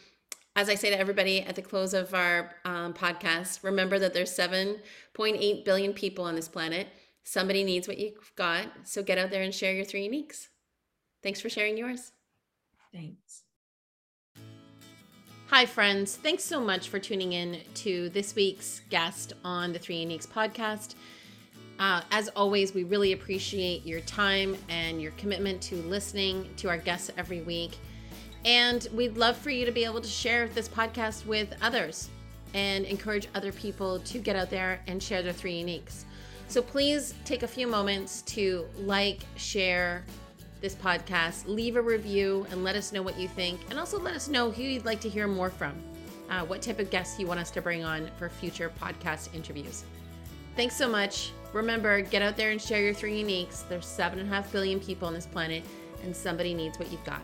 as 0.56 0.70
I 0.70 0.76
say 0.76 0.90
to 0.90 1.00
everybody 1.00 1.42
at 1.44 1.56
the 1.56 1.62
close 1.62 1.94
of 1.94 2.16
our 2.16 2.56
um, 2.66 2.94
podcast, 2.94 3.64
remember 3.64 4.00
that 4.00 4.16
there's 4.16 4.36
7.8 4.36 5.64
billion 5.64 5.94
people 5.94 6.26
on 6.26 6.36
this 6.36 6.48
planet. 6.48 6.88
Somebody 7.24 7.64
needs 7.64 7.88
what 7.88 8.00
you've 8.00 8.32
got. 8.36 8.66
So 8.84 9.04
get 9.04 9.20
out 9.20 9.30
there 9.30 9.44
and 9.44 9.54
share 9.54 9.74
your 9.74 9.86
three 9.86 10.10
uniques. 10.10 10.48
Thanks 11.24 11.42
for 11.42 11.50
sharing 11.50 11.78
yours. 11.78 12.12
Thanks. 12.94 13.44
Hi, 15.50 15.66
friends. 15.66 16.18
Thanks 16.18 16.44
so 16.44 16.60
much 16.60 16.90
for 16.90 17.00
tuning 17.00 17.34
in 17.34 17.62
to 17.76 18.10
this 18.10 18.36
week's 18.36 18.82
guest 18.90 19.34
on 19.46 19.72
the 19.72 19.80
Three 19.80 20.06
Uniques 20.06 20.28
podcast. 20.28 20.96
Uh, 21.80 22.02
as 22.12 22.28
always, 22.30 22.74
we 22.74 22.84
really 22.84 23.14
appreciate 23.14 23.86
your 23.86 24.02
time 24.02 24.58
and 24.68 25.02
your 25.02 25.12
commitment 25.12 25.62
to 25.62 25.76
listening 25.84 26.50
to 26.58 26.68
our 26.68 26.78
guests 26.78 27.12
every 27.18 27.42
week. 27.42 27.78
And 28.46 28.88
we'd 28.94 29.18
love 29.18 29.38
for 29.38 29.50
you 29.50 29.66
to 29.66 29.72
be 29.72 29.86
able 29.86 30.02
to 30.02 30.08
share 30.08 30.48
this 30.50 30.68
podcast 30.68 31.26
with 31.26 31.54
others 31.62 32.10
and 32.54 32.86
encourage 32.86 33.28
other 33.36 33.52
people 33.52 34.00
to 34.00 34.20
get 34.20 34.36
out 34.36 34.50
there 34.50 34.82
and 34.88 35.02
share 35.02 35.22
their 35.22 35.34
three 35.34 35.64
uniques. 35.64 36.04
So 36.48 36.62
please 36.62 37.14
take 37.26 37.44
a 37.44 37.48
few 37.48 37.68
moments 37.68 38.22
to 38.24 38.66
like, 38.80 39.20
share, 39.36 40.06
this 40.62 40.76
podcast, 40.76 41.48
leave 41.48 41.76
a 41.76 41.82
review 41.82 42.46
and 42.52 42.64
let 42.64 42.76
us 42.76 42.92
know 42.92 43.02
what 43.02 43.18
you 43.18 43.28
think. 43.28 43.60
And 43.70 43.80
also 43.80 44.00
let 44.00 44.16
us 44.16 44.28
know 44.28 44.52
who 44.52 44.64
you'd 44.64 44.86
like 44.86 45.00
to 45.02 45.10
hear 45.10 45.28
more 45.28 45.50
from, 45.50 45.74
uh, 46.30 46.46
what 46.46 46.62
type 46.62 46.80
of 46.80 46.90
guests 46.90 47.20
you 47.20 47.28
want 47.28 47.40
us 47.40 47.52
to 47.52 47.62
bring 47.62 47.84
on 47.84 48.10
for 48.18 48.30
future 48.30 48.72
podcast 48.82 49.34
interviews. 49.34 49.84
Thanks 50.56 50.76
so 50.76 50.90
much. 50.90 51.32
Remember, 51.54 52.02
get 52.02 52.22
out 52.22 52.36
there 52.36 52.52
and 52.52 52.62
share 52.62 52.82
your 52.82 52.94
three 52.94 53.24
uniques. 53.24 53.68
There's 53.70 53.86
seven 53.86 54.20
and 54.20 54.28
a 54.28 54.34
half 54.34 54.52
billion 54.52 54.80
people 54.80 55.08
on 55.08 55.14
this 55.14 55.26
planet, 55.26 55.64
and 56.04 56.16
somebody 56.16 56.54
needs 56.54 56.78
what 56.80 56.92
you've 56.92 57.04
got. 57.04 57.22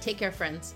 Take 0.00 0.18
care, 0.18 0.32
friends. 0.32 0.74